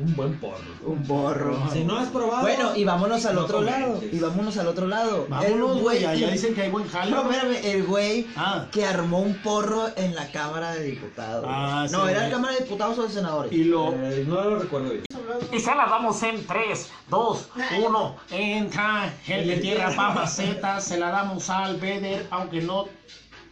Un 0.00 0.14
buen 0.14 0.38
porro. 0.38 0.58
Un 0.86 1.04
borro. 1.08 1.58
Si 1.72 1.82
no 1.82 1.96
has 1.98 2.08
probado. 2.10 2.42
Bueno, 2.42 2.76
y 2.76 2.84
vámonos 2.84 3.26
al 3.26 3.34
no 3.34 3.40
otro 3.40 3.62
lado. 3.62 3.94
comentes. 3.94 4.14
Y 4.14 4.20
vámonos 4.20 4.56
al 4.56 4.68
otro 4.68 4.86
lado. 4.86 5.26
Vámonos, 5.28 5.76
El 5.76 5.82
güey, 5.82 6.04
allá 6.04 6.30
dicen 6.30 6.54
que 6.54 6.62
hay 6.62 6.70
buen 6.70 6.86
jale. 6.86 7.10
No, 7.10 7.22
espérame, 7.28 7.56
el 7.64 7.82
güey 7.82 8.26
Ah, 8.36 8.66
que 8.70 8.84
armó 8.86 9.18
un 9.18 9.34
porro 9.42 9.88
en 9.96 10.14
la 10.14 10.30
Cámara 10.30 10.72
de 10.76 10.84
Diputados. 10.84 11.44
Ah, 11.48 11.88
no, 11.90 12.04
sí, 12.04 12.10
¿era 12.12 12.22
la 12.24 12.30
Cámara 12.30 12.54
de 12.54 12.60
Diputados 12.60 12.96
o 12.98 13.02
de 13.02 13.08
Senadores? 13.12 13.52
y 13.52 13.64
lo... 13.64 13.92
Eh, 13.92 14.24
no 14.28 14.40
lo 14.44 14.58
recuerdo 14.60 14.90
bien. 14.90 15.02
Y 15.52 15.58
se 15.58 15.74
la 15.74 15.86
damos 15.86 16.22
en 16.22 16.46
3, 16.46 16.90
2, 17.10 17.48
1. 17.84 18.16
Entra 18.30 19.12
el 19.26 19.48
de 19.48 19.56
tierra 19.56 19.90
para 19.96 20.14
macetas, 20.14 20.84
se 20.84 20.96
la 20.96 21.10
damos 21.10 21.50
al 21.50 21.76
Beder, 21.78 22.24
aunque 22.30 22.60
no. 22.60 22.86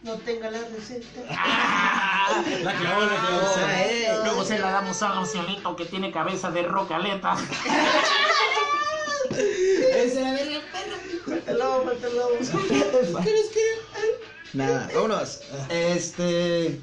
No 0.07 0.15
tenga 0.19 0.49
la 0.49 0.59
receta. 0.59 1.19
¡Ah! 1.29 2.41
La 2.63 2.73
clavó, 2.75 3.01
la 3.01 3.19
clavó. 3.19 3.41
Ah, 3.57 3.81
eh. 3.83 4.07
Luego 4.23 4.45
se 4.45 4.57
la 4.57 4.71
damos 4.71 5.01
al 5.03 5.17
Ocielito 5.17 5.75
que 5.75 5.85
tiene 5.85 6.13
cabeza 6.13 6.49
de 6.49 6.63
rocaleta. 6.63 7.35
Ese 9.31 10.21
era 10.21 10.31
verga, 10.31 10.61
Faltalo, 11.25 11.83
faltalo. 11.83 12.29
Nada, 14.53 14.89
vámonos. 14.93 15.41
Este. 15.69 16.79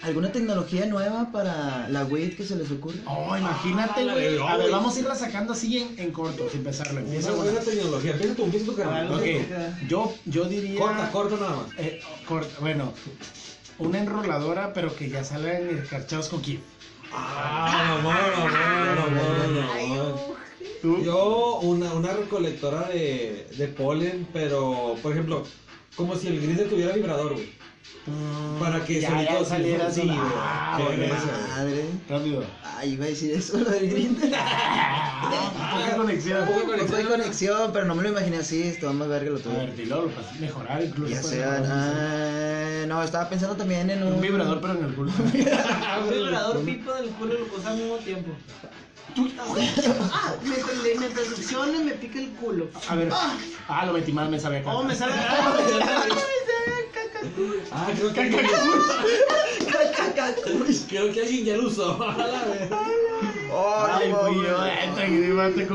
¿Alguna 0.00 0.30
tecnología 0.30 0.86
nueva 0.86 1.30
para 1.32 1.88
la 1.88 2.04
weed 2.04 2.36
que 2.36 2.44
se 2.44 2.54
les 2.54 2.70
ocurre? 2.70 2.98
Oh, 3.04 3.36
imagínate, 3.36 4.08
Ah, 4.08 4.12
güey. 4.12 4.38
A 4.38 4.56
ver, 4.56 4.70
vamos 4.70 4.96
a 4.96 5.00
irla 5.00 5.14
sacando 5.16 5.52
así 5.52 5.78
en, 5.78 5.98
en 5.98 6.12
corto, 6.12 6.48
sin 6.48 6.60
empezarlo. 6.60 7.00
Empieza 7.00 7.32
bueno. 7.32 7.50
buena 7.50 7.60
tecnología. 7.60 8.12
Empieza 8.12 8.34
tú, 8.36 8.44
empieza 8.44 8.66
tu 8.66 8.76
carnal. 8.76 9.12
Ok, 9.12 9.24
yo, 9.88 10.14
yo 10.26 10.44
diría. 10.44 10.78
Corta, 10.78 11.10
corta 11.10 11.36
nada 11.36 11.56
más. 11.56 11.66
Eh, 11.78 12.00
corta, 12.26 12.60
bueno, 12.60 12.92
una 13.78 13.98
enroladora, 13.98 14.72
pero 14.72 14.94
que 14.94 15.08
ya 15.10 15.24
salgan 15.24 15.68
escarchados 15.82 16.28
con 16.28 16.42
kit. 16.42 16.60
Ah, 17.12 17.96
mamón, 18.02 18.14
mamón, 18.36 19.14
mamón, 19.14 19.66
mamón. 19.66 20.20
¿Tú? 20.80 21.02
Yo, 21.02 21.58
una, 21.62 21.92
una 21.94 22.12
recolectora 22.12 22.88
de, 22.88 23.48
de 23.56 23.66
polen, 23.68 24.28
pero, 24.32 24.94
por 25.02 25.10
ejemplo, 25.10 25.42
como 25.96 26.14
si 26.14 26.28
el 26.28 26.40
gris 26.40 26.68
tuviera 26.68 26.92
vibrador, 26.94 27.32
güey. 27.32 27.58
Para 28.58 28.84
que 28.84 29.00
ya, 29.00 29.08
solito 29.10 29.32
ya 29.32 29.38
se- 29.40 29.44
saliera 29.44 29.86
así. 29.88 30.00
sí, 30.02 30.10
Ah. 30.10 30.78
Madre. 31.56 31.84
Rápido. 32.08 32.44
Ay, 32.76 32.92
iba 32.92 33.04
a 33.04 33.08
decir 33.08 33.32
eso, 33.32 33.58
lo 33.58 33.68
del 33.70 33.90
Grindr. 33.90 34.22
Poca 34.30 35.96
conexión. 35.96 36.46
Poca 36.46 36.58
No 36.60 36.66
conexión. 36.66 36.98
hay 37.00 37.04
conexión, 37.06 37.70
pero 37.72 37.84
no 37.86 37.94
me 37.94 38.02
lo 38.04 38.08
imaginé 38.10 38.38
así. 38.38 38.62
Esto 38.62 38.92
más 38.94 39.08
verga 39.08 39.30
lo 39.30 39.36
A 39.36 39.40
tuve. 39.40 39.54
ver, 39.56 39.76
dilo, 39.76 40.10
mejorar 40.40 40.82
incluso. 40.84 41.10
Ya 41.14 41.22
sea. 41.22 41.50
mejorar. 41.50 41.66
ah, 41.70 42.84
no, 42.86 43.02
estaba 43.02 43.28
pensando 43.28 43.56
también 43.56 43.90
en 43.90 44.02
un. 44.02 44.14
Un 44.14 44.20
vibrador, 44.20 44.60
pero 44.60 44.74
en 44.78 44.84
el 44.84 44.94
culo. 44.94 45.12
Un 45.18 46.10
vibrador 46.10 46.60
pipo 46.64 46.92
del 46.94 47.10
culo 47.10 47.34
y 47.34 47.38
lo 47.38 47.56
usa 47.56 47.70
al 47.70 47.76
mismo 47.78 47.96
tiempo. 47.96 48.30
Ah, 49.18 50.34
mientras, 50.44 50.76
le- 50.82 50.94
mientras 50.98 51.26
succione 51.26 51.78
me 51.84 51.92
pica 51.92 52.18
el 52.20 52.28
culo. 52.30 52.68
A 52.88 52.94
ver. 52.94 53.10
Ah, 53.68 53.84
lo 53.86 53.92
metí 53.92 54.12
mal, 54.12 54.28
me 54.30 54.38
sabía. 54.38 54.62
Oh, 54.66 54.82
me 54.84 54.94
sale. 54.94 55.12
Ah, 57.70 57.90
creo 57.96 58.12
que 58.12 58.20
alguien 58.20 58.46
Creo 60.88 61.12
que 61.12 61.20
alguien 61.20 61.44
ya 61.44 61.56
lo. 61.56 61.68
Ay, 63.50 64.12
Te 65.54 65.66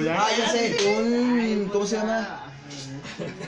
ya. 0.00 0.18
Ah, 0.20 0.28
ya 0.36 0.48
sé, 0.50 0.76
un. 0.98 1.68
¿Cómo 1.72 1.86
se 1.86 1.96
llama? 1.96 2.49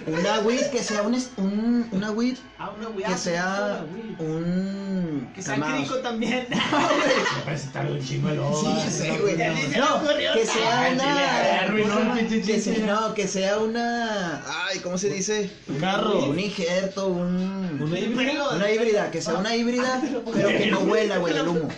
Una 0.07 0.41
weed 0.41 0.71
que 0.71 0.83
sea 0.83 1.03
un. 1.03 1.15
un 1.37 1.89
una 1.93 2.11
weed 2.11 2.37
Ah, 2.59 2.73
una 2.79 2.89
weá. 2.91 3.09
que 3.09 3.17
sea 3.19 3.85
un. 4.19 5.31
Que 5.35 5.43
sea 5.43 5.57
crico 5.57 5.97
también. 5.99 6.47
Me 6.51 7.43
parece 7.45 7.69
tarde 7.69 7.93
un 7.93 8.05
chingo 8.07 8.29
de 8.29 8.37
loba. 8.37 8.61
Sí, 8.61 8.75
ya 8.85 8.91
sé, 8.91 9.19
güey. 9.19 9.37
No, 9.37 10.03
que 10.35 10.47
sea 10.47 10.91
una. 10.93 11.67
el 11.67 12.43
Que 12.43 12.61
sea, 12.61 12.87
no, 12.87 13.15
que 13.15 13.29
sea 13.29 13.59
una. 13.59 14.43
Ay, 14.67 14.79
¿cómo 14.81 14.99
se 14.99 15.09
dice? 15.11 15.51
Un 15.69 15.79
carro. 15.79 16.27
Un 16.27 16.39
injerto, 16.39 17.09
un. 17.09 17.79
Una 17.83 17.99
híbrida. 17.99 18.51
Una 18.51 18.71
híbrida, 18.71 19.11
que 19.11 19.21
sea 19.21 19.35
una 19.35 19.55
híbrida, 19.57 20.01
pero 20.33 20.49
que 20.49 20.67
no 20.71 20.81
huela, 20.81 21.19
güey, 21.19 21.37
el 21.37 21.49
humo. 21.49 21.69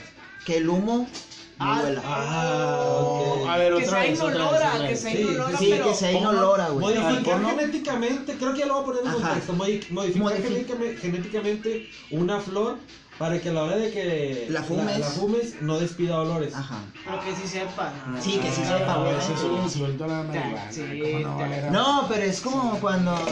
Que 0.44 0.58
el 0.58 0.68
humo 0.68 1.08
Ah, 1.58 1.80
huela. 1.84 2.02
Ah, 2.04 2.84
ok. 2.98 3.48
A 3.48 3.56
ver, 3.58 3.68
Que 3.74 3.84
otra 3.84 3.90
sea 3.90 3.98
vez, 4.10 4.20
otra 4.20 4.28
vez, 4.28 4.36
inolora, 4.40 4.88
que 4.88 4.96
sea 4.96 5.12
Sí, 5.12 5.18
inolora, 5.20 5.58
Sí, 5.58 5.66
pero. 5.70 5.84
que 5.88 5.94
sea 5.94 6.12
inolora, 6.12 6.68
güey. 6.68 6.98
Modificar 6.98 7.40
¿no? 7.40 7.48
genéticamente, 7.50 8.34
creo 8.36 8.52
que 8.52 8.58
ya 8.60 8.66
lo 8.66 8.74
voy 8.74 8.82
a 8.82 8.86
poner 8.86 9.02
en 9.02 9.08
Ajá. 9.08 9.18
contexto. 9.28 9.52
modi- 9.54 9.90
Modificar 9.90 10.22
Modifi- 10.32 10.42
genéticamente, 10.42 10.96
genéticamente 11.00 11.88
una 12.10 12.40
flor 12.40 12.78
para 13.18 13.40
que 13.40 13.50
a 13.50 13.52
la 13.52 13.62
hora 13.62 13.76
de 13.76 13.92
que 13.92 14.46
La 14.50 14.64
fumes. 14.64 14.98
la, 14.98 15.06
fumes 15.06 15.54
no 15.62 15.78
despida 15.78 16.18
olores. 16.18 16.52
Ajá. 16.52 16.78
Pero 17.04 17.20
que 17.20 17.36
sí 17.36 17.46
sepa. 17.46 17.92
Sí, 18.20 18.38
que 18.38 18.50
sí 18.50 18.62
Ah, 18.64 18.78
sepa, 18.78 18.96
güey. 18.96 19.16
Eso 19.16 19.34
es 19.34 19.40
un 19.42 19.62
insulto 19.62 20.04
a 20.04 20.08
la 20.08 20.22
marihuana. 20.24 20.72
Sí, 20.72 20.82
¿Cómo 21.22 21.38
no 21.38 21.70
No, 21.70 22.06
pero 22.08 22.22
es 22.24 22.40
como 22.40 22.80
cuando. 22.80 23.12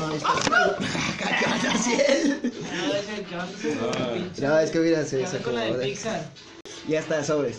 No, 2.83 2.95
es 2.95 3.07
que 3.29 3.35
a 3.35 3.43
hacer 3.43 3.79
Ah. 3.81 4.11
pinche- 4.15 4.43
No, 4.47 4.59
es 4.59 4.71
que 4.71 4.79
mira, 4.79 5.05
se, 5.05 5.27
se. 5.27 5.39
Ya 6.89 6.99
está, 6.99 7.23
sobres. 7.25 7.59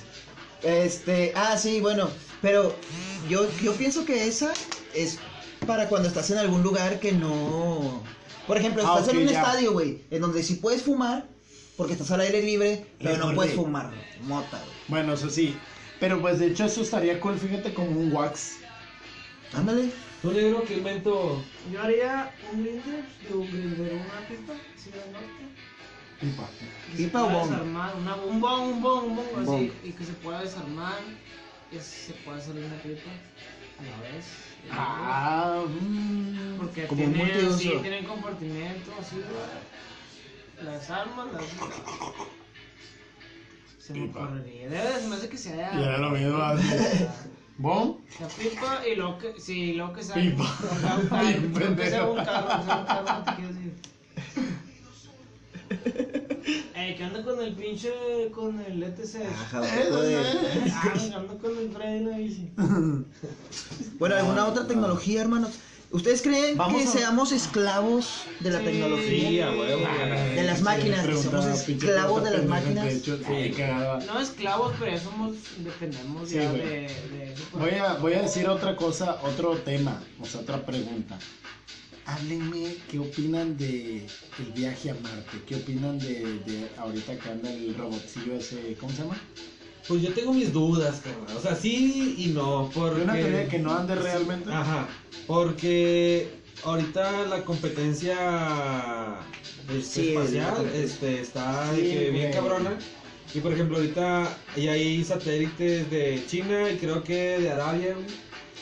Este, 0.64 1.34
ah, 1.36 1.58
sí, 1.58 1.82
bueno, 1.82 2.10
pero 2.42 2.76
yo, 3.30 3.48
yo 3.62 3.74
pienso 3.74 4.06
que 4.06 4.28
esa 4.28 4.54
es 4.94 5.20
para 5.68 5.88
cuando 5.90 6.08
estás 6.08 6.30
en 6.32 6.38
algún 6.38 6.64
lugar 6.64 7.00
que 7.00 7.12
no... 7.12 8.02
Por 8.48 8.58
ejemplo, 8.58 8.84
Ah, 8.86 8.96
estás 9.00 9.14
en 9.14 9.22
un 9.22 9.28
ya. 9.28 9.40
estadio, 9.42 9.72
güey, 9.74 10.02
en 10.12 10.22
donde 10.22 10.44
sí 10.44 10.56
puedes 10.56 10.84
fumar, 10.84 11.26
porque 11.78 11.94
estás 11.94 12.12
al 12.12 12.22
aire 12.22 12.42
libre, 12.42 12.86
pero 13.02 13.18
no 13.18 13.36
puedes 13.36 13.54
de- 13.54 13.58
fumar 13.58 13.92
mota, 14.22 14.60
güey. 14.60 14.78
Bueno, 14.88 15.14
eso 15.14 15.30
sí. 15.30 15.56
Pero 16.00 16.20
pues 16.20 16.40
de 16.40 16.48
hecho 16.48 16.66
eso 16.66 16.82
estaría 16.82 17.20
cool, 17.22 17.38
fíjate, 17.38 17.74
como 17.74 17.98
un 18.00 18.12
wax. 18.12 18.56
Ándale. 19.54 19.90
¿Tú 20.22 20.32
negro 20.32 20.64
que 20.64 20.76
invento? 20.76 21.42
Yo 21.72 21.82
haría 21.82 22.34
un 22.52 22.64
grinder, 22.64 23.06
de 23.30 23.34
un 23.36 23.48
grinder, 23.48 23.94
una 23.94 24.18
así 24.76 24.90
de 24.92 25.12
norte. 25.12 25.44
Pipa. 26.24 26.48
que 26.92 26.98
¿Pipa 26.98 27.20
se 27.20 27.26
o 27.26 27.28
pueda 27.28 27.40
bong? 27.40 27.50
desarmar, 27.52 27.96
una, 27.98 28.16
un 28.16 28.40
bong, 28.42 28.62
un 28.74 28.82
bong, 28.82 29.06
un 29.06 29.16
bong, 29.16 29.46
Bong. 29.46 29.56
así, 29.56 29.72
y 29.84 29.92
que 29.92 30.04
se 30.06 30.14
pueda 30.14 30.42
desarmar, 30.42 31.00
que 31.72 31.80
se 31.82 32.14
pueda 32.14 32.38
hacer 32.38 32.56
una 32.56 32.76
pipa. 32.82 33.12
¿Ya 33.84 34.02
ves? 34.02 34.26
Ah, 34.72 35.64
mm, 35.68 36.58
Porque 36.58 36.86
como 36.88 37.04
un 37.04 37.14
tienen, 37.14 37.34
multiuso. 37.34 37.58
sí, 37.58 37.74
tienen 37.82 38.06
compartimento, 38.06 38.92
así. 39.00 39.18
Las 40.64 40.90
armas, 40.90 41.28
las... 41.34 41.44
Se 43.80 43.94
me 43.94 44.08
Pipa. 44.08 44.24
ocurriría. 44.24 44.70
Debe, 44.70 45.00
se 45.02 45.08
me 45.08 45.16
hace 45.16 45.28
que 45.30 45.38
sea... 45.38 45.72
Ya 45.74 45.80
era 45.86 45.98
lo 45.98 46.12
mismo, 46.12 46.38
así. 46.42 46.68
¿Bom? 47.58 47.98
La 48.20 48.28
pipa 48.28 48.88
y 48.88 48.96
luego 48.96 49.18
que, 49.18 49.40
sí, 49.40 49.74
luego 49.74 49.94
que 49.94 50.04
sea 50.04 50.16
Pipa. 50.16 50.44
un 50.44 51.08
carro, 51.10 51.26
Bien 51.26 51.76
que 51.76 51.90
sea 51.90 52.06
un 52.06 52.16
pendejo. 52.16 52.16
carro, 52.26 52.48
que 52.60 52.66
sea 52.66 52.78
un 52.78 52.86
carro, 52.86 53.20
no 53.20 53.24
te 53.26 53.36
quiero 53.36 53.54
decir. 53.54 53.74
Eh, 56.86 56.96
¿qué 56.98 57.06
onda 57.06 57.24
con 57.24 57.42
el 57.42 57.54
pinche, 57.54 57.92
con 58.34 58.60
el 58.60 58.84
ETC? 58.84 59.22
Ajá, 59.26 59.60
güey. 59.60 60.16
Ah, 60.16 60.94
ando 61.16 61.38
con 61.38 61.58
el 61.58 61.72
Freddy 61.72 62.04
la 62.04 62.18
bici. 62.18 62.52
Bueno, 64.00 64.16
¿alguna 64.16 64.48
otra 64.48 64.68
tecnología, 64.68 65.22
hermanos? 65.22 65.52
¿Ustedes 65.92 66.22
creen 66.24 66.58
Vamos 66.58 66.82
que 66.82 66.88
a- 66.88 66.92
seamos 66.92 67.32
esclavos 67.32 68.24
de 68.40 68.50
la 68.50 68.60
Sí. 68.60 68.66
tecnología? 68.66 69.52
Sí. 69.52 70.36
De 70.36 70.44
las 70.44 70.62
máquinas, 70.62 71.06
que 71.06 71.16
somos 71.16 71.46
esclavos 71.46 72.24
de 72.24 72.32
las 72.32 72.46
máquinas. 72.46 72.92
Sí. 72.94 73.54
No 74.08 74.20
esclavos, 74.20 74.74
pero 74.80 74.92
ya 74.92 75.00
somos, 75.00 75.36
dependemos 75.60 76.28
Sí, 76.30 76.36
ya 76.36 76.50
güey. 76.50 76.62
de, 76.62 76.70
de 77.12 77.34
eso. 77.34 77.44
Voy 77.54 77.72
a, 77.76 77.94
voy 77.94 78.14
a 78.14 78.22
decir 78.24 78.50
otra 78.50 78.76
cosa, 78.76 79.20
otro 79.24 79.56
tema, 79.58 80.02
o 80.20 80.26
sea, 80.26 80.42
otra 80.42 80.66
pregunta. 80.66 81.18
Háblenme, 82.06 82.76
¿qué 82.90 83.00
opinan 83.00 83.58
de 83.58 84.06
el 84.40 84.52
viaje 84.54 84.92
a 84.92 84.94
Marte? 84.96 85.38
¿Qué 85.48 85.56
opinan 85.56 85.98
de, 86.00 86.40
de 86.46 86.68
ahorita 86.78 87.18
que 87.18 87.30
anda 87.30 87.52
el 87.52 87.76
robotcillo 87.76 88.36
ese, 88.36 88.76
¿cómo 88.80 88.92
se 88.92 89.04
llama? 89.04 89.18
Pues 89.88 90.02
yo 90.02 90.14
tengo 90.14 90.34
mis 90.34 90.52
dudas, 90.52 91.02
carnal. 91.02 91.38
O 91.38 91.42
sea, 91.42 91.56
sí 91.56 92.16
y 92.18 92.28
no, 92.28 92.70
porque... 92.74 93.04
Una 93.04 93.14
teoría 93.14 93.40
de 93.40 93.48
que 93.48 93.60
no 93.60 93.74
ande 93.74 93.96
realmente. 93.96 94.52
Ajá, 94.52 94.88
porque 95.28 96.30
ahorita 96.64 97.26
la 97.28 97.44
competencia 97.44 99.18
este, 99.70 99.82
Sí, 99.82 100.14
la 100.14 100.24
espacial 100.24 100.72
este, 100.74 101.22
está 101.22 101.72
de 101.72 101.82
Sí, 101.82 101.90
que 101.90 102.10
bien 102.12 102.32
cabrona. 102.32 102.78
Y 103.34 103.40
por 103.40 103.54
ejemplo, 103.54 103.78
ahorita 103.78 104.38
ya 104.58 104.74
hay 104.74 105.04
satélites 105.04 105.90
de 105.90 106.24
China 106.28 106.70
y 106.70 106.78
creo 106.78 107.04
que 107.04 107.40
de 107.40 107.50
Arabia, 107.52 107.94
güey. 107.94 108.06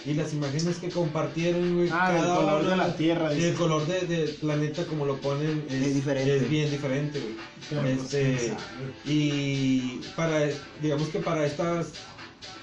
Y 0.05 0.13
las 0.15 0.33
imágenes 0.33 0.77
que 0.77 0.89
compartieron, 0.89 1.75
güey. 1.75 1.89
Ah, 1.91 2.11
cada 2.17 2.35
color 2.35 2.61
uno- 2.61 2.69
de 2.71 2.75
la 2.77 2.95
Tierra, 2.95 3.29
dice. 3.29 3.49
el 3.49 3.55
color 3.55 3.85
de- 3.85 4.01
del 4.07 4.29
planeta, 4.31 4.85
como 4.85 5.05
lo 5.05 5.17
ponen, 5.21 5.63
es, 5.69 5.73
Es 5.87 5.95
diferente. 5.95 6.35
es 6.37 6.49
bien 6.49 6.71
diferente, 6.71 7.19
güey. 7.19 7.91
Este, 7.93 8.53
y 9.05 10.01
para, 10.15 10.47
digamos 10.81 11.09
que 11.09 11.19
para 11.19 11.45
estas 11.45 11.89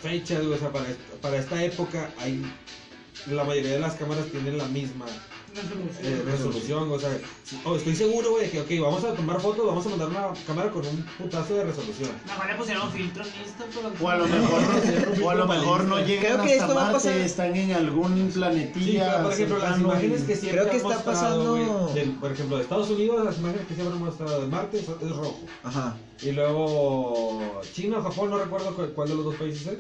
fechas, 0.03 0.41
güey, 0.45 0.55
o 0.55 0.59
sea, 0.59 0.73
para, 0.73 0.87
para 1.21 1.39
esta 1.39 1.63
época, 1.63 2.11
hay, 2.19 2.43
la 3.31 3.45
mayoría 3.45 3.73
de 3.73 3.81
las 3.81 3.95
cámaras 3.95 4.27
tienen 4.27 4.59
la 4.59 4.67
misma 4.67 5.07
eh, 6.03 6.23
resolución, 6.25 6.91
o 6.93 6.99
sea, 6.99 7.11
si- 7.45 7.61
oh, 7.65 7.77
estoy 7.77 7.95
seguro, 7.97 8.31
güey, 8.33 8.45
de 8.45 8.51
que, 8.51 8.61
ok, 8.61 8.83
vamos 8.85 9.05
a 9.05 9.15
tomar 9.15 9.41
fotos, 9.41 9.67
vamos 9.67 9.87
a 9.87 9.89
mandar 9.89 10.09
una 10.09 10.29
cámara 10.47 10.71
con 10.71 10.87
un 10.87 11.05
putazo 11.19 11.55
de 11.55 11.65
resolución. 11.65 12.11
Mejor 12.27 12.47
le 12.47 12.55
pusieron 12.57 12.93
filtro 12.93 13.25
en 13.25 13.31
Insta, 13.43 13.65
pero... 13.69 13.93
O 14.05 14.09
a 14.09 14.17
lo 14.17 14.27
mejor, 14.27 14.61
o 15.23 15.31
a 15.31 15.35
lo 15.35 15.47
mejor 15.47 15.85
no 15.85 15.99
llegan 16.01 16.25
Creo 16.25 16.37
que 16.45 16.53
hasta 16.53 16.65
esto 16.65 16.75
va 16.75 16.81
a 16.81 16.93
Marte, 16.93 17.09
pasar- 17.09 17.17
están 17.21 17.57
en 17.57 17.73
algún 17.73 18.17
Sí, 18.33 18.39
planetilla. 18.39 19.11
pero 19.11 19.23
por 19.25 19.33
ejemplo, 19.33 19.59
las 19.59 19.67
cercano 19.69 19.89
imágenes 19.93 20.23
que 20.23 20.37
siempre 20.37 20.51
Creo 20.51 20.65
que 20.65 20.71
han 20.71 20.77
está 20.77 20.89
mostrado, 20.89 21.13
pasando- 21.13 21.51
güey, 21.87 21.95
del- 21.95 22.11
por 22.17 22.33
ejemplo, 22.33 22.57
de 22.57 22.63
Estados 22.63 22.91
Unidos, 22.91 23.25
las 23.25 23.39
imágenes 23.39 23.67
que 23.67 23.75
siempre 23.75 23.95
han 23.97 24.05
mostrado 24.05 24.41
de 24.41 24.47
Marte 24.49 24.79
es, 24.79 24.85
es 24.89 25.17
rojo. 25.17 25.41
Ajá. 25.65 25.97
Y 26.23 26.33
luego 26.33 27.61
China 27.73 27.99
o 27.99 28.03
Japón, 28.03 28.31
no 28.31 28.39
recuerdo 28.39 28.75
cu- 28.75 28.93
cuál 28.95 29.09
de 29.09 29.15
los 29.15 29.25
dos 29.25 29.35
países 29.37 29.67
es. 29.67 29.79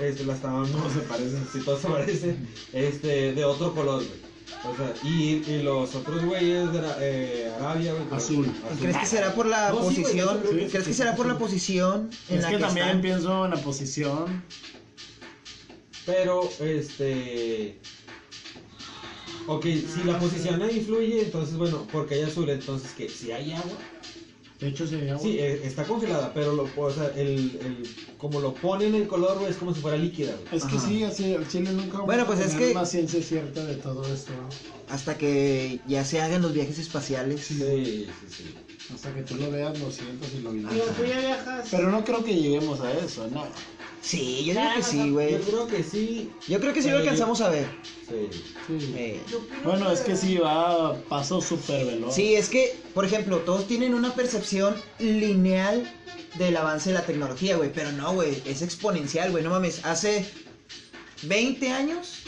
Este, 0.00 0.24
la 0.24 0.34
estaban. 0.34 0.66
Todos 0.66 0.92
se 0.92 1.00
parecen. 1.00 1.46
Sí, 1.52 1.60
todos 1.60 1.80
se 1.80 1.88
parecen. 1.88 2.48
Este, 2.72 3.32
de 3.32 3.44
otro 3.44 3.72
color, 3.74 3.96
güey. 3.96 4.23
O 4.62 4.76
sea, 4.76 4.94
y, 5.02 5.42
y 5.46 5.62
los 5.62 5.94
otros 5.94 6.24
güeyes 6.24 6.72
de 6.72 6.80
eh, 7.00 7.52
Arabia, 7.60 7.92
güey. 7.92 8.04
pues, 8.04 8.24
Azul. 8.24 8.46
¿Y 8.46 8.78
¿Crees 8.80 8.96
que 8.96 9.06
será 9.06 9.34
por 9.34 9.46
la 9.46 9.70
No, 9.70 9.76
sí, 9.90 10.00
güey, 10.00 10.02
posición? 10.02 10.40
¿Crees 10.70 10.84
que 10.84 10.94
será 10.94 11.14
por 11.16 11.26
la 11.26 11.38
posición 11.38 12.10
en 12.28 12.36
Es 12.38 12.42
la 12.44 12.48
que 12.50 12.56
que, 12.56 12.62
también 12.62 12.86
están? 12.86 13.02
pienso 13.02 13.44
en 13.44 13.50
la 13.50 13.56
posición. 13.58 14.42
Pero, 16.06 16.48
este. 16.60 17.78
Ok, 19.46 19.64
si 19.64 20.04
la 20.04 20.18
posición 20.18 20.62
ahí 20.62 20.78
influye, 20.78 21.22
entonces, 21.24 21.56
bueno, 21.56 21.86
porque 21.92 22.14
hay 22.14 22.22
azul, 22.22 22.48
entonces, 22.48 22.92
que 22.92 23.08
Si 23.10 23.32
hay 23.32 23.52
agua. 23.52 23.76
De 24.64 24.70
hecho, 24.70 24.86
se 24.86 24.96
llama. 25.04 25.20
Sí, 25.20 25.38
eh, 25.38 25.60
está 25.62 25.84
congelada, 25.84 26.32
pero 26.32 26.54
lo, 26.54 26.66
o 26.74 26.90
sea, 26.90 27.08
el, 27.16 27.28
el, 27.60 27.88
como 28.16 28.40
lo 28.40 28.54
ponen 28.54 28.94
el 28.94 29.06
color, 29.06 29.38
güey, 29.38 29.50
es 29.50 29.58
como 29.58 29.74
si 29.74 29.82
fuera 29.82 29.98
líquida, 29.98 30.32
güey. 30.32 30.56
Es 30.56 30.64
que 30.64 30.76
Ajá. 30.78 30.88
sí, 30.88 31.04
así 31.04 31.32
el 31.34 31.46
Chile 31.46 31.70
nunca 31.72 31.92
vamos 31.98 32.06
Bueno, 32.06 32.22
a 32.22 32.26
pues 32.26 32.38
es 32.40 32.46
tener 32.52 32.68
que- 32.68 32.72
una 32.72 32.86
ciencia 32.86 33.22
cierta 33.22 33.62
de 33.62 33.74
todo 33.74 34.02
esto. 34.10 34.32
¿no? 34.32 34.48
Hasta 34.94 35.18
que 35.18 35.80
ya 35.86 36.02
se 36.02 36.18
hagan 36.22 36.40
los 36.40 36.54
viajes 36.54 36.78
espaciales. 36.78 37.42
Sí, 37.44 37.56
sí, 37.58 38.06
sí. 38.30 38.54
Hasta 38.94 39.12
que 39.14 39.20
tú 39.20 39.34
lo 39.36 39.50
veas, 39.50 39.78
lo 39.78 39.90
sientas 39.90 40.30
y 40.34 40.40
lo 40.40 40.52
viajas. 40.52 41.68
Pero 41.70 41.90
no 41.90 42.02
creo 42.02 42.24
que 42.24 42.34
lleguemos 42.34 42.80
a 42.80 42.90
eso, 42.90 43.28
no. 43.28 43.44
Sí, 44.04 44.44
yo 44.44 44.52
digo 44.52 44.74
que 44.76 44.82
sí, 44.82 45.10
güey. 45.10 45.32
Yo 45.32 45.40
creo 45.40 45.66
que 45.66 45.82
sí. 45.82 46.30
Yo 46.46 46.60
creo 46.60 46.74
que 46.74 46.82
sí 46.82 46.90
lo 46.90 46.98
alcanzamos 46.98 47.40
a 47.40 47.48
ver. 47.48 47.66
Sí. 48.06 48.42
Sí. 48.66 48.94
Eh, 48.96 49.20
Bueno, 49.64 49.90
es 49.90 50.00
que 50.00 50.14
sí, 50.14 50.36
va 50.36 50.90
a 50.90 50.94
paso 51.04 51.40
súper 51.40 51.86
veloz. 51.86 52.14
Sí, 52.14 52.34
es 52.34 52.50
que, 52.50 52.76
por 52.92 53.06
ejemplo, 53.06 53.38
todos 53.38 53.66
tienen 53.66 53.94
una 53.94 54.14
percepción 54.14 54.74
lineal 54.98 55.90
del 56.38 56.54
avance 56.56 56.90
de 56.90 56.94
la 56.96 57.02
tecnología, 57.06 57.56
güey. 57.56 57.72
Pero 57.72 57.92
no, 57.92 58.12
güey, 58.12 58.42
es 58.44 58.60
exponencial, 58.60 59.30
güey. 59.30 59.42
No 59.42 59.48
mames, 59.50 59.84
hace 59.86 60.26
20 61.22 61.70
años 61.70 62.24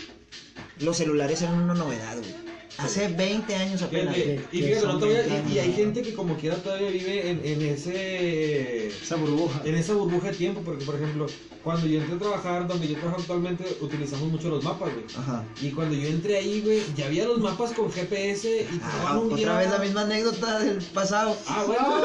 los 0.80 0.96
celulares 0.96 1.42
eran 1.42 1.60
una 1.62 1.74
novedad, 1.74 2.16
güey. 2.16 2.45
Hace 2.78 3.08
20 3.08 3.54
años 3.54 3.80
apenas. 3.82 4.14
Que- 4.14 4.40
y 4.52 4.60
que 4.60 4.66
fíjate, 4.68 4.86
todavía- 4.86 5.26
y, 5.26 5.30
20 5.30 5.52
y 5.54 5.58
hay 5.58 5.72
gente 5.72 6.02
que 6.02 6.14
como 6.14 6.36
quiera 6.36 6.56
todavía 6.56 6.90
vive 6.90 7.30
en, 7.30 7.40
en 7.44 7.62
ese 7.62 8.88
Esa 8.88 9.16
burbuja. 9.16 9.62
en 9.64 9.74
esa 9.76 9.94
burbuja 9.94 10.28
de 10.28 10.34
tiempo, 10.36 10.60
porque 10.64 10.84
por 10.84 10.94
ejemplo, 10.96 11.26
cuando 11.64 11.86
yo 11.86 11.98
entré 12.00 12.14
a 12.16 12.18
trabajar, 12.18 12.68
donde 12.68 12.86
yo 12.86 12.94
trabajo 12.96 13.20
actualmente, 13.20 13.64
utilizamos 13.80 14.28
mucho 14.30 14.48
los 14.50 14.62
mapas, 14.62 14.92
güey. 14.92 15.04
Ajá. 15.16 15.44
Y 15.60 15.70
cuando 15.70 15.94
yo 15.96 16.08
entré 16.08 16.36
ahí, 16.36 16.60
güey, 16.60 16.82
ya 16.96 17.06
había 17.06 17.24
los 17.24 17.40
mapas 17.40 17.72
con 17.72 17.90
GPS 17.90 18.48
y 18.48 18.80
Ah, 18.82 19.18
un 19.18 19.26
otra 19.32 19.36
día- 19.36 19.58
vez 19.58 19.70
la 19.70 19.78
misma 19.78 20.02
anécdota 20.02 20.58
del 20.60 20.76
pasado. 20.82 21.36
Ah, 21.48 21.64
bueno, 21.66 21.96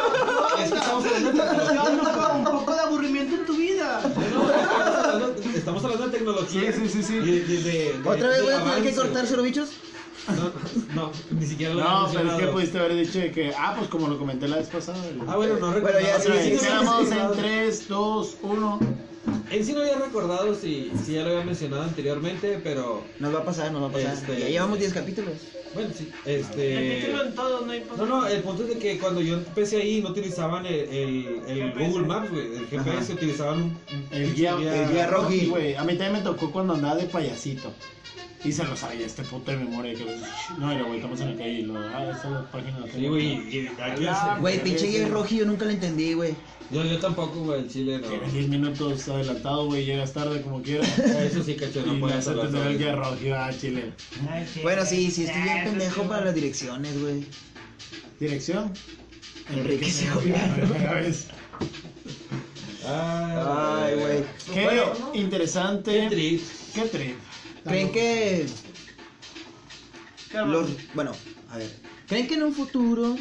es 0.63 0.71
que 0.71 0.77
estamos 0.77 1.05
hablando 1.05 2.49
un 2.51 2.57
poco 2.59 2.73
de 2.73 2.79
aburrimiento 2.79 3.35
en 3.35 3.45
tu 3.45 3.55
vida. 3.57 4.01
No, 4.33 4.43
no, 4.43 4.51
estamos 4.51 5.05
hablando, 5.05 5.41
estamos 5.55 5.83
hablando 5.83 6.05
de 6.07 6.11
tecnología. 6.17 6.71
Sí, 6.73 6.79
sí, 6.83 6.89
sí, 6.89 7.03
sí. 7.03 7.13
Y 7.15 7.19
de- 7.19 7.43
de- 7.45 7.61
de- 7.63 8.09
¿Otra 8.09 8.29
vez 8.29 8.41
voy 8.43 8.53
a 8.53 8.63
tener 8.63 8.83
que 8.83 8.95
cortar 8.95 9.25
cero 9.27 9.43
bichos? 9.43 9.69
No, 10.27 10.51
no, 10.95 11.11
ni 11.31 11.45
siquiera 11.45 11.73
lo 11.73 11.83
No, 11.83 12.09
pero 12.13 12.31
es 12.31 12.37
que 12.39 12.47
pudiste 12.47 12.79
haber 12.79 12.95
dicho 12.95 13.19
de 13.19 13.31
que, 13.31 13.53
ah, 13.57 13.75
pues 13.77 13.89
como 13.89 14.07
lo 14.07 14.17
comenté 14.17 14.47
la 14.47 14.57
vez 14.57 14.67
pasada. 14.67 14.99
Ah, 15.27 15.35
bueno, 15.35 15.57
no 15.57 15.73
recuerdo. 15.73 15.99
Bueno, 15.99 16.07
ya, 16.07 16.19
sí, 16.19 16.57
sí, 16.57 16.57
sí, 16.59 17.13
en 17.17 17.31
3, 17.37 17.87
2, 17.87 18.37
1. 18.43 18.79
En 19.51 19.65
sí 19.65 19.73
no 19.73 19.81
había 19.81 19.97
recordado 19.97 20.55
si, 20.55 20.91
si 21.05 21.13
ya 21.13 21.23
lo 21.23 21.31
había 21.31 21.43
mencionado 21.43 21.83
anteriormente, 21.83 22.59
pero 22.63 23.03
Nos 23.19 23.35
va 23.35 23.39
a 23.39 23.43
pasar, 23.43 23.71
nos 23.71 23.83
va 23.83 23.87
a 23.87 23.91
pasar. 23.91 24.13
Este- 24.13 24.39
Ya 24.39 24.47
llevamos 24.47 24.79
10 24.79 24.93
capítulos. 24.93 25.33
bueno, 25.73 25.89
sí. 25.95 26.09
Este. 26.25 27.11
en 27.11 27.35
todo, 27.35 27.65
no 27.65 27.71
hay 27.71 27.85
No, 27.97 28.05
no, 28.05 28.27
el 28.27 28.41
punto 28.41 28.63
es 28.63 28.69
de 28.69 28.77
que 28.79 28.97
cuando 28.97 29.21
yo 29.21 29.35
empecé 29.35 29.77
ahí 29.81 30.01
no 30.01 30.09
utilizaban 30.09 30.65
el, 30.65 30.73
el, 30.73 31.41
el 31.47 31.71
GPS. 31.73 31.89
Google 31.91 32.07
Maps, 32.07 32.31
güey. 32.31 32.55
El 32.55 32.67
GPS 32.67 32.97
Ajá. 32.97 33.13
utilizaban 33.13 33.61
un, 33.61 33.63
un 33.63 34.07
El 34.11 34.23
pinche 34.23 34.33
guía, 34.35 34.83
el 34.83 34.91
guía 34.91 35.09
güey. 35.49 35.75
A 35.75 35.83
mí 35.83 35.93
también 35.97 36.13
me 36.13 36.21
tocó 36.21 36.49
cuando 36.51 36.73
andaba 36.73 36.95
de 36.95 37.05
payasito. 37.07 37.73
Y 38.43 38.51
se 38.51 38.63
lo 38.63 38.75
sabía 38.75 39.05
este 39.05 39.21
puto 39.23 39.51
de 39.51 39.57
memoria. 39.57 39.93
Que, 39.93 40.03
no, 40.57 40.71
era, 40.71 40.83
güey, 40.83 40.95
estamos 40.97 41.21
en 41.21 41.31
la 41.31 41.37
calle 41.37 41.59
y 41.59 41.61
lo. 41.61 41.77
Ah, 41.77 42.09
esta 42.11 42.27
es 42.27 42.33
la 42.33 42.51
página. 42.51 42.85
Sí, 42.91 43.07
güey. 43.07 43.69
Ah, 44.09 44.37
Güey, 44.39 44.63
pinche 44.63 44.87
guía 44.87 45.07
rojo 45.07 45.27
yo 45.29 45.45
nunca 45.45 45.65
lo 45.65 45.71
entendí, 45.71 46.13
güey. 46.13 46.33
Yo, 46.71 46.83
yo 46.83 46.99
tampoco, 46.99 47.41
güey, 47.43 47.61
el 47.61 47.69
chile 47.69 47.99
no. 47.99 48.07
Tienes 48.07 48.33
10 48.33 48.47
minutos 48.47 49.07
adelantado, 49.09 49.65
güey. 49.65 49.85
Llegas 49.85 50.13
tarde 50.13 50.41
como 50.41 50.61
quieras. 50.63 50.97
Eso 50.99 51.43
sí, 51.43 51.55
cacho, 51.55 51.85
no 51.85 51.99
puedes 51.99 52.25
tener 52.25 52.81
el 52.81 52.97
roji, 52.97 53.29
ah, 53.31 53.51
chile. 53.59 53.93
Bueno, 54.63 54.85
sí, 54.85 55.11
sí, 55.11 55.25
estoy 55.25 55.41
bien 55.43 55.57
Ah, 55.59 55.63
pendejo 55.65 56.03
para 56.03 56.25
las 56.25 56.33
direcciones, 56.35 56.99
güey. 56.99 57.25
Dirección. 58.19 58.73
Enrique 59.53 59.89
Segoviano. 59.91 60.55
Ay, 62.87 63.93
Ay, 63.93 63.95
güey. 63.95 64.23
Qué 64.53 64.63
Bueno, 64.63 65.11
interesante. 65.13 65.91
Qué 65.91 66.09
trip. 66.09 66.41
Qué 66.73 66.81
trip. 66.81 67.15
¿Creen 67.63 67.91
que 67.91 68.45
Cabrón. 70.31 70.51
los... 70.51 70.93
Bueno, 70.93 71.11
a 71.49 71.57
ver. 71.57 71.69
¿Creen 72.07 72.27
que 72.27 72.35
en 72.35 72.43
un 72.43 72.53
futuro 72.53 73.15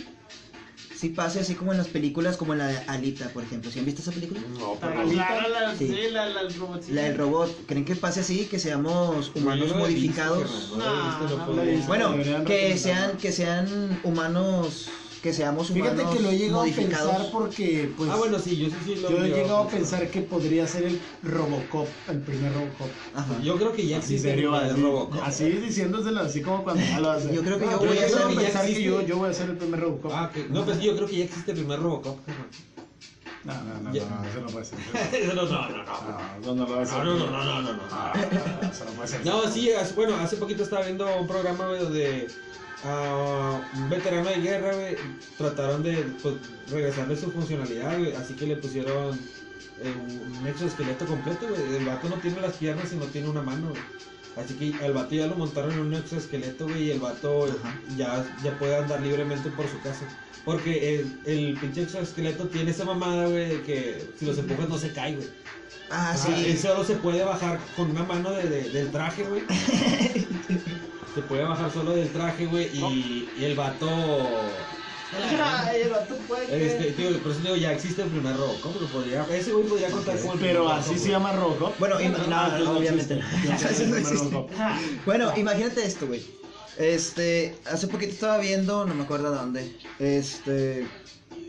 sí 0.96 1.09
pase 1.11 1.40
así 1.40 1.55
como 1.55 1.72
en 1.72 1.79
las 1.79 1.88
películas, 1.88 2.37
como 2.37 2.53
en 2.53 2.59
la 2.59 2.66
de 2.68 2.79
Alita, 2.88 3.29
por 3.31 3.42
ejemplo? 3.42 3.70
¿Sí 3.70 3.79
han 3.79 3.85
visto 3.85 4.03
esa 4.03 4.12
película? 4.12 4.40
No, 4.59 4.76
pero. 4.81 4.94
rara 4.94 5.48
la, 5.48 5.74
Sí. 5.76 5.88
sí, 5.88 6.11
la, 6.11 6.26
la, 6.29 6.40
el 6.42 6.55
robotcito. 6.55 6.94
La 6.94 7.03
del 7.03 7.16
robot. 7.16 7.66
¿Creen 7.66 7.85
que 7.85 7.96
pase 7.96 8.20
así, 8.20 8.46
que 8.46 8.59
seamos 8.59 9.33
humanos 9.35 9.68
no 9.70 9.79
modificados? 9.79 10.42
visto, 10.42 11.46
no 11.46 11.55
No. 11.55 11.87
Bueno, 11.87 12.45
que 12.45 12.76
sean, 12.76 13.16
que 13.16 13.32
sean 13.32 14.01
humanos 14.05 14.88
que 15.23 15.33
seamos 15.33 15.71
humanos 15.71 15.93
Fíjate 15.99 16.16
que 16.16 16.23
lo 16.23 16.31
he 16.31 16.39
llegado 16.39 16.61
a 16.61 16.62
modificados. 16.64 17.11
pensar 17.12 17.33
porque, 17.33 17.93
pues, 17.97 18.11
ah, 18.11 18.16
bueno, 18.16 18.39
sí, 18.39 18.57
yo 18.57 18.68
sí, 18.68 18.75
sí 18.85 18.97
lo 18.97 19.11
yo 19.11 19.25
he 19.25 19.29
llegado 19.29 19.59
a 19.59 19.68
pensar 19.68 20.09
que 20.11 20.23
podría 20.23 20.66
ser 20.66 20.85
el 20.85 21.01
Robocop, 21.23 21.87
el 22.09 22.21
primer 22.21 22.53
Robocop. 22.55 22.89
Ajá. 23.14 23.41
Yo 23.43 23.57
creo 23.59 23.73
que 23.73 23.87
ya 23.87 23.99
existe 23.99 24.31
serio, 24.31 24.59
el 24.61 24.81
Robocop. 24.83 25.23
así 25.23 25.45
diciéndoselo, 25.51 26.21
así 26.21 26.41
como 26.43 26.64
cuando 26.64 26.83
lo 27.01 27.11
hace. 27.11 27.35
Yo 27.35 27.43
creo 27.43 27.59
que 27.59 27.66
yo 27.66 27.73
yo 27.73 27.79
voy 27.79 27.99
a 27.99 28.09
ser- 28.09 28.27
pensar 28.37 28.66
que 28.66 28.83
yo, 28.83 29.01
yo 29.03 29.16
voy 29.18 29.31
a 29.31 29.35
ser 29.35 29.51
el 29.51 29.57
primer 29.57 29.81
Robocop. 29.81 30.12
Ah, 30.14 30.31
ok. 30.31 30.49
No, 30.51 30.64
pues 30.64 30.81
yo 30.81 30.97
creo 30.97 31.07
que 31.07 31.16
ya 31.16 31.25
existe 31.25 31.51
el 31.53 31.59
primer 31.59 31.81
Robocop. 31.81 32.18
No, 33.43 33.55
no, 33.55 33.75
no, 33.81 33.91
no, 33.91 33.91
eso 33.91 34.41
no 34.41 34.47
puede 34.49 34.64
ser. 34.66 34.79
no, 35.29 35.35
no, 35.35 35.45
no, 35.45 35.68
no. 35.68 35.85
No, 36.45 36.55
no. 36.55 36.66
No, 36.66 37.05
no, 37.05 37.14
no, 37.14 37.45
no, 37.45 37.62
no, 37.62 37.62
no. 37.62 37.73
No, 37.73 38.71
eso 38.71 38.85
no 38.85 38.91
puede 38.93 39.09
ser. 39.09 39.25
No, 39.25 39.51
sí, 39.51 39.71
bueno, 39.97 40.16
hace 40.16 40.37
poquito 40.37 40.62
estaba 40.62 40.85
viendo 40.85 41.07
un 41.16 41.27
programa 41.27 41.64
donde 41.64 42.29
a 42.85 43.61
un 43.76 43.91
veterano 43.91 44.28
de 44.31 44.37
guerra, 44.41 44.74
güey, 44.74 44.97
trataron 45.37 45.83
de 45.83 45.97
pues, 46.22 46.35
regresarle 46.70 47.16
su 47.16 47.31
funcionalidad, 47.31 47.99
güey, 47.99 48.14
así 48.14 48.35
que 48.35 48.47
le 48.47 48.57
pusieron 48.57 49.18
eh, 49.83 49.95
un 50.41 50.47
exoesqueleto 50.47 51.07
completo, 51.07 51.47
güey. 51.49 51.76
El 51.76 51.85
vato 51.85 52.09
no 52.09 52.16
tiene 52.16 52.41
las 52.41 52.55
piernas 52.57 52.93
y 52.93 52.97
no 52.97 53.05
tiene 53.07 53.28
una 53.28 53.43
mano, 53.43 53.68
güey. 53.70 53.83
Así 54.37 54.55
que 54.55 54.85
al 54.85 54.93
vato 54.93 55.14
ya 55.14 55.26
lo 55.26 55.35
montaron 55.37 55.72
en 55.72 55.81
un 55.81 55.95
exoesqueleto, 55.95 56.64
güey, 56.68 56.85
y 56.85 56.91
el 56.93 57.01
vato 57.01 57.45
Ajá. 57.45 57.78
ya, 57.97 58.24
ya 58.43 58.59
puede 58.59 58.76
andar 58.76 59.01
libremente 59.03 59.51
por 59.51 59.66
su 59.68 59.81
casa. 59.83 60.07
Porque 60.45 61.01
el, 61.01 61.20
el 61.26 61.59
pinche 61.61 61.83
exoesqueleto 61.83 62.47
tiene 62.49 62.70
esa 62.70 62.85
mamada, 62.87 63.26
güey, 63.26 63.49
de 63.49 63.62
que 63.62 64.09
si 64.18 64.24
los 64.24 64.39
empujas 64.39 64.68
no 64.68 64.78
se 64.78 64.93
cae, 64.93 65.16
güey. 65.16 65.28
Ah, 65.91 66.12
Ah, 66.12 66.16
sí. 66.16 66.33
él 66.47 66.57
solo 66.57 66.85
se 66.85 66.95
puede 66.97 67.22
bajar 67.24 67.59
con 67.76 67.91
una 67.91 68.05
mano 68.05 68.31
de, 68.31 68.45
de- 68.49 68.70
del 68.70 68.91
traje, 68.91 69.24
güey. 69.24 69.43
se 71.14 71.22
puede 71.22 71.44
bajar 71.44 71.70
solo 71.72 71.92
del 71.92 72.08
traje, 72.11 72.46
güey. 72.46 72.66
Y, 72.76 73.28
y 73.38 73.44
el 73.44 73.54
vato. 73.56 73.88
Ay, 75.42 75.80
el 75.82 75.90
vato 75.90 76.14
puede 76.28 76.66
Este, 76.66 76.92
tío, 76.92 77.18
por 77.20 77.32
eso 77.32 77.40
digo, 77.40 77.56
ya 77.56 77.72
existe 77.72 78.02
el 78.02 78.08
primer 78.11 78.36
robo. 78.36 78.56
¿Cómo 78.62 78.78
lo 78.80 78.86
podría? 78.86 79.26
Ese 79.32 79.50
güey 79.52 79.66
podría 79.66 79.90
contar 79.90 80.16
como 80.20 80.34
el 80.34 80.38
Pero 80.38 80.61
primer 80.64 80.78
así 80.78 80.88
Robocop, 80.90 80.94
se 80.94 80.98
güey. 81.00 81.11
llama 81.11 81.32
Robocop. 81.32 81.78
Bueno, 81.80 82.00
im- 82.00 82.28
no, 82.28 82.78
obviamente 82.78 83.16
no. 83.16 83.22
no 83.88 83.96
existe. 83.96 84.14
Robocop. 84.30 84.50
Bueno, 85.06 85.32
imagínate 85.36 85.84
esto, 85.84 86.06
güey. 86.06 86.24
Este, 86.78 87.56
hace 87.70 87.88
poquito 87.88 88.12
estaba 88.12 88.38
viendo, 88.38 88.86
no 88.86 88.94
me 88.94 89.02
acuerdo 89.02 89.34
dónde. 89.34 89.76
Este. 89.98 90.86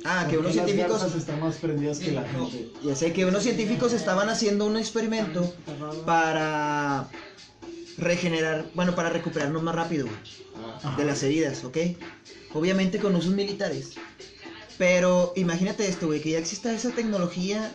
Ah, 0.03 0.26
que 0.28 0.39
unos 0.39 0.55
las 0.55 0.66
científicos. 0.66 0.99
garzas 0.99 1.16
están 1.20 1.39
más 1.39 1.57
prendidas 1.57 1.99
que 1.99 2.12
la 2.14 2.24
gente. 2.24 2.72
Ya 2.84 2.95
sé 2.95 3.14
que 3.14 3.26
unos 3.26 3.43
científicos 3.43 3.93
estaban 3.93 4.28
haciendo 4.30 4.66
un 4.66 4.76
experimento 4.78 5.53
para 6.07 7.07
regenerar, 7.98 8.66
bueno, 8.74 8.96
para 8.96 9.10
recuperarnos 9.10 9.62
más 9.64 9.76
rápido, 9.76 10.08
Ajá. 10.84 10.96
de 10.98 11.06
las 11.06 11.24
heridas, 11.24 11.64
¿ok? 11.64 11.78
Obviamente 12.54 13.00
con 13.00 13.16
usos 13.16 13.34
militares. 13.34 13.92
Pero 14.78 15.34
imagínate 15.36 15.88
esto, 15.88 16.08
güey, 16.08 16.22
que 16.22 16.32
ya 16.32 16.39
exista 16.39 16.74
esa 16.74 16.92
tecnología, 16.92 17.72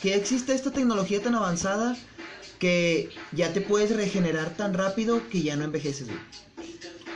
que 0.00 0.10
ya 0.10 0.16
existe 0.16 0.52
esta 0.54 0.70
tecnología 0.70 1.22
tan 1.22 1.34
avanzada 1.34 1.96
que 2.58 3.08
ya 3.32 3.52
te 3.52 3.62
puedes 3.62 3.96
regenerar 3.96 4.50
tan 4.50 4.74
rápido 4.74 5.22
que 5.30 5.42
ya 5.42 5.56
no 5.56 5.64
envejeces, 5.64 6.08
güey. 6.08 6.18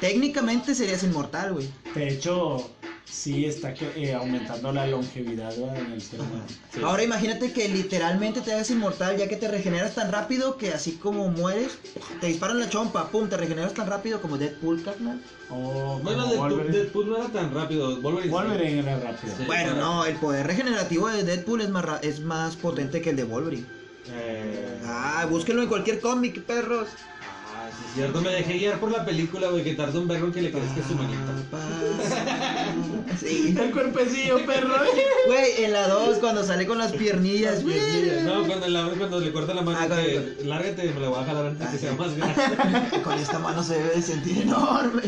Técnicamente 0.00 0.74
serías 0.74 1.02
inmortal, 1.02 1.52
güey. 1.52 1.68
De 1.94 2.08
hecho, 2.08 2.70
sí 3.04 3.44
está 3.44 3.72
que- 3.74 3.92
eh, 3.96 4.14
aumentando 4.14 4.72
la 4.72 4.86
longevidad 4.86 5.50
¿verdad? 5.56 5.76
en 5.78 5.92
el 5.92 6.02
ser 6.02 6.20
humano. 6.20 6.44
Sí. 6.72 6.80
Ahora 6.82 7.02
imagínate 7.02 7.52
que 7.52 7.68
literalmente 7.68 8.40
te 8.40 8.52
hagas 8.52 8.70
inmortal 8.70 9.16
ya 9.16 9.28
que 9.28 9.36
te 9.36 9.48
regeneras 9.48 9.94
tan 9.94 10.10
rápido 10.10 10.56
que 10.56 10.72
así 10.72 10.92
como 10.92 11.28
mueres, 11.28 11.78
te 12.20 12.26
disparan 12.28 12.58
la 12.58 12.68
chompa, 12.68 13.10
pum, 13.10 13.28
te 13.28 13.36
regeneras 13.36 13.74
tan 13.74 13.86
rápido 13.88 14.20
como 14.20 14.38
Deadpool, 14.38 14.82
carnal. 14.82 15.20
O 15.50 16.00
Bueno, 16.02 16.26
Deadpool, 16.26 17.08
no 17.10 17.16
era 17.16 17.28
tan 17.28 17.54
rápido. 17.54 18.00
Wolverine. 18.00 18.32
Wolverine 18.32 18.78
era 18.80 18.98
rápido. 18.98 19.34
Sí. 19.36 19.44
Bueno, 19.46 19.74
no, 19.74 20.04
el 20.06 20.16
poder 20.16 20.46
regenerativo 20.46 21.08
de 21.08 21.22
Deadpool 21.22 21.60
es 21.60 21.68
más, 21.68 21.84
ra- 21.84 22.00
es 22.02 22.20
más 22.20 22.56
potente 22.56 23.00
que 23.02 23.10
el 23.10 23.16
de 23.16 23.24
Wolverine. 23.24 23.66
Eh, 24.10 24.80
Ah, 24.86 25.26
búsquenlo 25.30 25.62
en 25.62 25.68
cualquier 25.68 26.00
cómic, 26.00 26.42
perros. 26.44 26.88
Sí, 27.78 27.84
es 27.88 27.94
cierto. 27.94 28.20
Me 28.20 28.30
dejé 28.30 28.54
guiar 28.54 28.78
por 28.80 28.90
la 28.90 29.04
película, 29.04 29.48
güey, 29.48 29.64
que 29.64 29.74
tarda 29.74 29.98
un 29.98 30.08
vergo 30.08 30.26
en 30.26 30.32
que 30.32 30.42
le 30.42 30.50
crezca 30.50 30.86
su 30.88 30.94
manita. 30.94 31.32
Sí. 33.20 33.54
El 33.60 33.70
cuerpecillo, 33.72 34.44
perro. 34.46 34.74
Güey, 35.26 35.64
en 35.64 35.72
la 35.72 35.88
2 35.88 36.18
cuando 36.18 36.44
sale 36.44 36.66
con 36.66 36.78
las 36.78 36.92
piernillas, 36.92 37.62
güey. 37.62 37.78
No, 38.24 38.44
cuando, 38.46 38.68
la, 38.68 38.88
cuando 38.98 39.20
le 39.20 39.32
corta 39.32 39.54
la 39.54 39.62
mano, 39.62 39.78
Ah, 39.80 39.86
que, 39.88 40.38
lárgate, 40.44 40.90
me 40.92 41.00
la 41.00 41.08
voy 41.08 41.22
a 41.22 41.26
jalar 41.26 41.46
antes 41.46 41.66
Ah, 41.66 41.70
que 41.70 41.78
sí. 41.78 41.84
sea 41.86 41.94
más 41.94 42.16
grande. 42.16 43.00
Con 43.04 43.18
esta 43.18 43.38
mano 43.38 43.62
se 43.62 43.74
debe 43.74 43.94
de 43.96 44.02
sentir 44.02 44.42
enorme. 44.42 45.02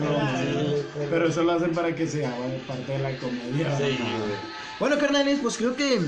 No, 0.00 1.08
pero 1.10 1.28
eso 1.28 1.42
lo 1.42 1.52
hacen 1.52 1.72
para 1.72 1.94
que 1.94 2.06
sea 2.06 2.32
bueno, 2.36 2.54
parte 2.66 2.92
de 2.92 2.98
la 2.98 3.16
comedia. 3.18 3.76
Sí. 3.76 3.98
Bueno, 4.78 4.98
carnales, 4.98 5.38
pues 5.42 5.56
creo 5.56 5.74
que 5.74 5.98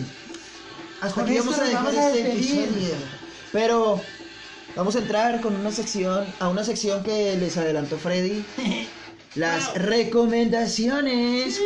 hasta 1.00 1.14
Con 1.14 1.24
aquí 1.24 1.38
vamos 1.38 1.58
a 1.58 1.64
dejar 1.64 1.94
este 1.94 2.32
episodio. 2.32 2.94
Pero 3.52 4.00
vamos 4.74 4.96
a 4.96 4.98
entrar 5.00 5.40
con 5.40 5.54
una 5.54 5.70
sección, 5.70 6.26
a 6.40 6.48
una 6.48 6.64
sección 6.64 7.02
que 7.02 7.36
les 7.36 7.56
adelantó 7.56 7.98
Freddy. 7.98 8.44
Las 9.34 9.74
recomendaciones. 9.74 11.60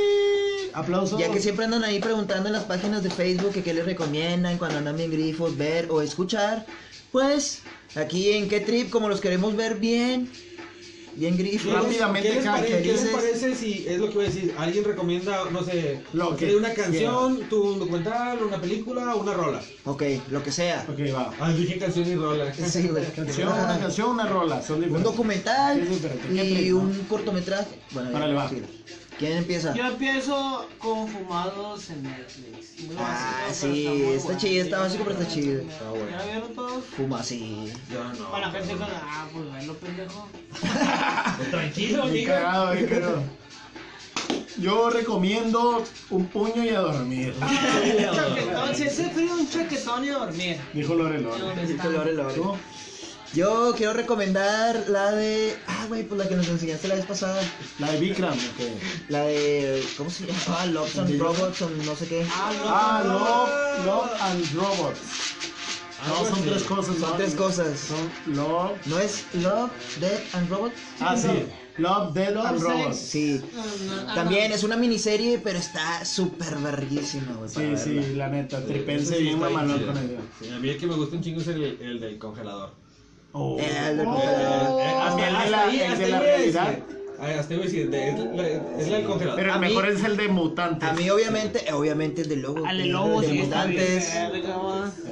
Aplausos. 0.73 1.21
Ya 1.21 1.31
que 1.31 1.41
siempre 1.41 1.65
andan 1.65 1.85
ahí 1.85 2.01
preguntando 2.01 2.49
en 2.49 2.53
las 2.53 2.65
páginas 2.65 3.05
de 3.05 3.11
Facebook 3.11 3.53
que 3.53 3.63
qué 3.63 3.73
les 3.73 3.85
recomiendan 3.85 4.59
cuando 4.59 4.79
andan 4.79 4.97
bien 4.97 5.13
grifos, 5.13 5.57
ver 5.57 5.87
o 5.89 6.03
escuchar. 6.03 6.67
Pues 7.13 7.63
aquí 7.95 8.33
en 8.33 8.49
qué 8.49 8.59
trip, 8.61 8.91
como 8.91 9.09
los 9.09 9.21
queremos 9.21 9.55
ver 9.55 9.77
bien, 9.77 10.29
bien 11.15 11.37
grifos. 11.37 11.73
Rápidamente, 11.73 12.29
¿Qué 12.29 12.35
les, 12.37 12.45
cada 12.45 12.65
¿Qué 12.65 12.81
les 12.81 13.05
parece 13.07 13.55
si 13.55 13.87
es 13.87 13.99
lo 13.99 14.09
que 14.09 14.15
voy 14.15 14.25
a 14.27 14.29
decir? 14.29 14.55
Alguien 14.59 14.85
recomienda, 14.85 15.45
no 15.51 15.63
sé, 15.65 16.01
Lo 16.13 16.37
que 16.37 16.55
una 16.55 16.73
canción, 16.73 17.41
tu 17.49 17.63
un 17.63 17.79
documental, 17.79 18.43
una 18.43 18.61
película, 18.61 19.15
una 19.15 19.33
rola. 19.33 19.61
Ok, 19.85 20.03
lo 20.31 20.43
que 20.43 20.53
sea. 20.53 20.87
Ok, 20.89 20.99
va. 21.15 21.33
Ah, 21.41 21.53
dije 21.53 21.79
canción 21.79 22.09
y 22.09 22.15
rola. 22.15 22.53
Sí, 22.55 22.89
güey. 22.89 23.05
Canción, 23.15 23.49
una 23.49 23.79
canción, 23.79 24.11
una 24.11 24.27
rola. 24.27 24.63
Son 24.63 24.77
Un 24.77 24.83
diferentes. 24.83 25.05
documental 25.13 25.89
diferente. 25.89 26.29
¿Qué 26.29 26.45
y 26.45 26.73
un 26.73 26.93
cortometraje. 27.09 27.79
Bueno, 27.93 28.11
ya, 28.11 28.17
Órale, 28.17 28.35
va. 28.35 28.51
Sí. 29.21 29.27
¿Quién 29.27 29.39
empieza? 29.39 29.75
Yo 29.75 29.87
empiezo 29.87 30.66
con 30.79 31.07
Fumados 31.09 31.91
en 31.91 32.03
Netflix. 32.03 32.81
Muy 32.87 32.97
Ah, 32.99 33.45
básico, 33.49 33.73
sí, 33.75 34.03
está 34.16 34.37
chido, 34.37 34.64
está 34.64 34.79
básico, 34.81 35.05
pero 35.07 35.21
está 35.21 35.33
chido. 35.33 35.61
Está 35.62 35.91
bueno. 35.91 36.07
¿Ya 36.11 36.25
vieron 36.25 36.55
todos? 36.55 36.85
Fuma 36.97 37.21
así. 37.21 37.73
Yo 37.93 38.05
no. 38.05 38.31
Para 38.31 38.47
la 38.47 38.53
gente 38.53 38.75
con. 38.77 38.87
Ah, 38.91 39.27
pues 39.33 39.53
velo, 39.53 39.75
pendejo. 39.75 40.29
Pues 41.37 41.51
tranquilo, 41.51 42.07
Bien 42.09 42.27
cagado, 42.27 42.73
bien 42.73 42.87
cagado. 42.87 43.23
Yo 44.59 44.91
recomiendo 44.91 45.85
un 46.11 46.27
puño 46.27 46.64
y 46.64 46.68
a 46.71 46.81
dormir. 46.81 47.35
Chaquetón, 47.41 48.75
si 48.75 48.85
hace 48.85 49.09
frío, 49.11 49.33
un 49.35 49.49
chaquetón 49.49 50.05
y 50.05 50.09
a 50.09 50.14
dormir. 50.18 50.59
Dijo 50.75 50.95
Lore 50.95 51.21
Lore. 51.21 51.39
¿Dónde 51.41 51.66
Sí, 51.66 51.73
está? 51.73 51.89
Lore, 51.89 52.12
Lore. 52.12 52.35
Yo 53.33 53.74
quiero 53.76 53.93
recomendar 53.93 54.87
la 54.89 55.12
de. 55.12 55.57
Ah, 55.68 55.85
güey, 55.89 56.03
pues 56.03 56.18
la 56.18 56.28
que 56.28 56.35
nos 56.35 56.49
enseñaste 56.49 56.89
la 56.89 56.97
vez 56.97 57.07
pasada. 57.07 57.41
La 57.78 57.93
de 57.93 58.01
Vikram, 58.01 58.33
ok. 58.33 59.09
La 59.09 59.22
de. 59.22 59.85
¿Cómo 59.97 60.11
se 60.11 60.26
llama? 60.26 60.66
Love 60.66 60.99
and 60.99 61.20
Robots 61.20 61.62
o 61.62 61.70
no 61.70 61.95
sé 61.95 62.07
qué. 62.07 62.26
Ah, 62.28 63.03
Love, 63.05 63.87
Love 63.87 64.20
and 64.20 64.55
Robots. 64.55 64.99
No, 66.09 66.24
son 66.24 66.43
tres 66.43 66.62
cosas. 66.64 66.97
Son 66.97 67.11
¿no? 67.11 67.16
tres 67.16 67.35
cosas. 67.35 67.78
Son 67.78 68.35
Love. 68.35 68.72
¿No 68.87 68.99
es 68.99 69.24
Love, 69.35 69.70
Death 70.01 70.35
and 70.35 70.51
Robots? 70.51 70.74
Ah, 70.99 71.16
sí. 71.16 71.28
Love, 71.76 72.12
Dead 72.14 72.35
Love, 72.35 72.47
and 72.47 72.59
Sex. 72.59 72.68
Robots. 72.68 72.97
Sí. 72.99 73.41
Ah, 74.09 74.14
También 74.16 74.51
es 74.51 74.64
una 74.64 74.76
miniserie, 74.76 75.39
pero 75.39 75.59
está 75.59 76.05
súper 76.05 76.57
verguísima, 76.57 77.35
güey. 77.35 77.49
Sí, 77.49 77.61
verla. 77.61 77.78
sí, 77.78 78.14
la 78.16 78.28
neta. 78.28 78.64
Tripense 78.66 79.16
sí 79.18 79.22
bien 79.22 79.39
mamalón 79.39 79.85
con 79.85 79.97
ello. 79.99 80.18
Sí, 80.41 80.51
a 80.51 80.59
mí 80.59 80.68
el 80.68 80.78
que 80.78 80.87
me 80.89 80.95
gusta 80.95 81.14
un 81.14 81.22
chingo 81.22 81.41
es 81.41 81.47
el, 81.47 81.62
el 81.81 82.01
del 82.01 82.18
congelador. 82.18 82.74
Oh. 83.33 83.57
Eh, 83.61 83.70
el 83.91 84.01
Oh. 84.01 84.18
Eh, 84.18 84.85
hasta, 85.03 85.28
el 85.28 85.45
de 85.45 85.51
la- 85.51 85.66
de 85.66 86.14
a 86.14 86.20
realidad. 86.20 86.78
hasta 87.39 87.55
voy 87.55 87.62
a 87.62 87.66
decir, 87.66 87.91
de- 87.91 88.09
es 88.11 88.18
la, 88.18 88.47
es 88.81 88.89
la 88.89 88.97
del 88.97 89.07
congelador. 89.07 89.37
Pero 89.39 89.53
A 89.53 89.55
el 89.57 89.61
mí- 89.61 89.68
mejor 89.68 89.89
es 89.89 90.05
el 90.05 90.16
de 90.16 90.28
mutantes. 90.28 90.89
A 90.89 90.93
mí, 90.95 91.11
obviamente, 91.11 91.68
eh, 91.68 91.72
obviamente 91.72 92.22
el 92.22 92.28
de 92.28 92.37
Lobo. 92.37 92.64
Al 92.66 92.81
es 92.81 92.87
lobo, 92.89 93.20
el 93.22 93.28
de 93.28 93.33
sí, 93.35 93.39
está 93.41 93.66
bien 93.66 93.81
mutantes. 93.83 94.14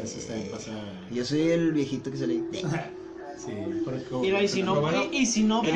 Ese 0.04 0.18
está 0.18 0.34
bien 0.34 0.48
pasado. 0.50 0.78
Yo 1.10 1.24
soy 1.24 1.42
el 1.50 1.72
viejito 1.72 2.10
que 2.10 2.16
sale. 2.16 2.34
ahí. 2.34 2.44
Sí. 3.38 3.52
Mira, 4.20 4.42
y 4.42 4.48
si 4.48 4.62
no, 4.62 4.80
bueno, 4.80 5.04
y, 5.12 5.18
y 5.18 5.26
si 5.26 5.44
no, 5.44 5.62
pues, 5.62 5.74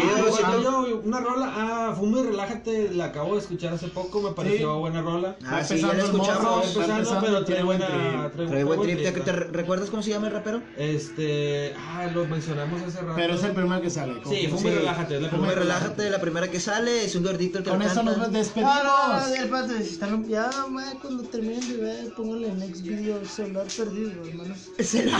yo- 0.62 1.00
una 1.04 1.20
rola, 1.20 1.52
ah, 1.54 1.94
Fumo 1.96 2.18
y 2.18 2.22
Relájate, 2.24 2.90
la 2.92 3.06
acabo 3.06 3.34
de 3.34 3.40
escuchar 3.40 3.72
hace 3.72 3.88
poco, 3.88 4.20
me 4.20 4.32
pareció 4.32 4.74
Sí. 4.74 4.80
buena 4.80 5.00
rola. 5.00 5.36
Ah, 5.46 5.62
sí, 5.62 5.80
ya 5.80 5.92
la 5.92 6.02
escuchamos. 6.02 6.66
Empezando, 6.66 6.94
empezando, 6.96 7.20
pero 7.20 7.32
trae 7.32 7.44
tiene 7.44 7.62
buen 7.62 7.78
buena, 7.78 8.30
trip. 8.32 8.48
Trae 8.48 8.64
buen 8.64 8.80
trip. 8.82 9.24
¿Te, 9.24 9.32
recuerdas 9.32 9.90
cómo 9.90 10.02
se 10.02 10.10
llama 10.10 10.26
el 10.26 10.32
rapero? 10.32 10.60
Este, 10.76 11.72
ah, 11.78 12.08
lo 12.12 12.26
mencionamos 12.26 12.82
hace 12.82 13.00
rato. 13.00 13.12
Pero 13.16 13.34
es 13.34 13.44
el 13.44 13.52
primero 13.52 13.80
que 13.80 13.90
sale. 13.90 14.14
Sí, 14.28 14.48
Fumo 14.48 14.68
y 14.68 14.72
Relájate, 14.72 15.16
es 15.16 15.22
la 15.22 15.28
relájate, 15.54 16.10
la 16.10 16.20
primera 16.20 16.50
que 16.50 16.60
sale 16.60 17.04
es 17.04 17.14
un 17.14 17.22
gordito 17.22 17.58
el 17.58 17.64
que 17.64 17.70
Con 17.70 17.82
eso 17.82 18.02
nos 18.02 18.32
despedimos. 18.32 18.74
No, 18.74 19.08
no, 19.08 19.74
están 19.78 20.28
ya, 20.28 20.50
ma, 20.68 20.84
cuando 21.00 21.22
terminen 21.24 21.66
de 21.68 21.76
ver, 21.76 22.14
póngale 22.14 22.52
next 22.54 22.82
video 22.82 23.24
celular 23.24 23.66
perdido, 23.76 24.10
hermanos. 24.24 24.58
Se 24.80 25.04
la- 25.06 25.18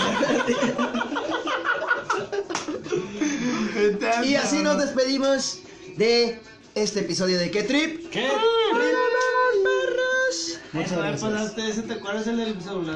Y 4.24 4.34
así 4.34 4.62
nos 4.62 4.78
despedimos 4.78 5.58
de 5.96 6.38
este 6.74 7.00
episodio 7.00 7.38
de 7.38 7.50
¿Qué 7.50 7.62
Trip? 7.64 8.10
¿Qué? 8.10 8.26
¡Arriba, 8.26 8.38
vamos, 8.72 9.64
perros! 9.64 10.58
Muchas 10.72 10.92
Ay, 10.92 10.98
gracias. 10.98 11.52
pues, 11.54 11.86
¿te 11.86 11.92
acuerdas 11.92 12.26
el 12.26 12.36
del 12.38 12.62
celular? 12.62 12.90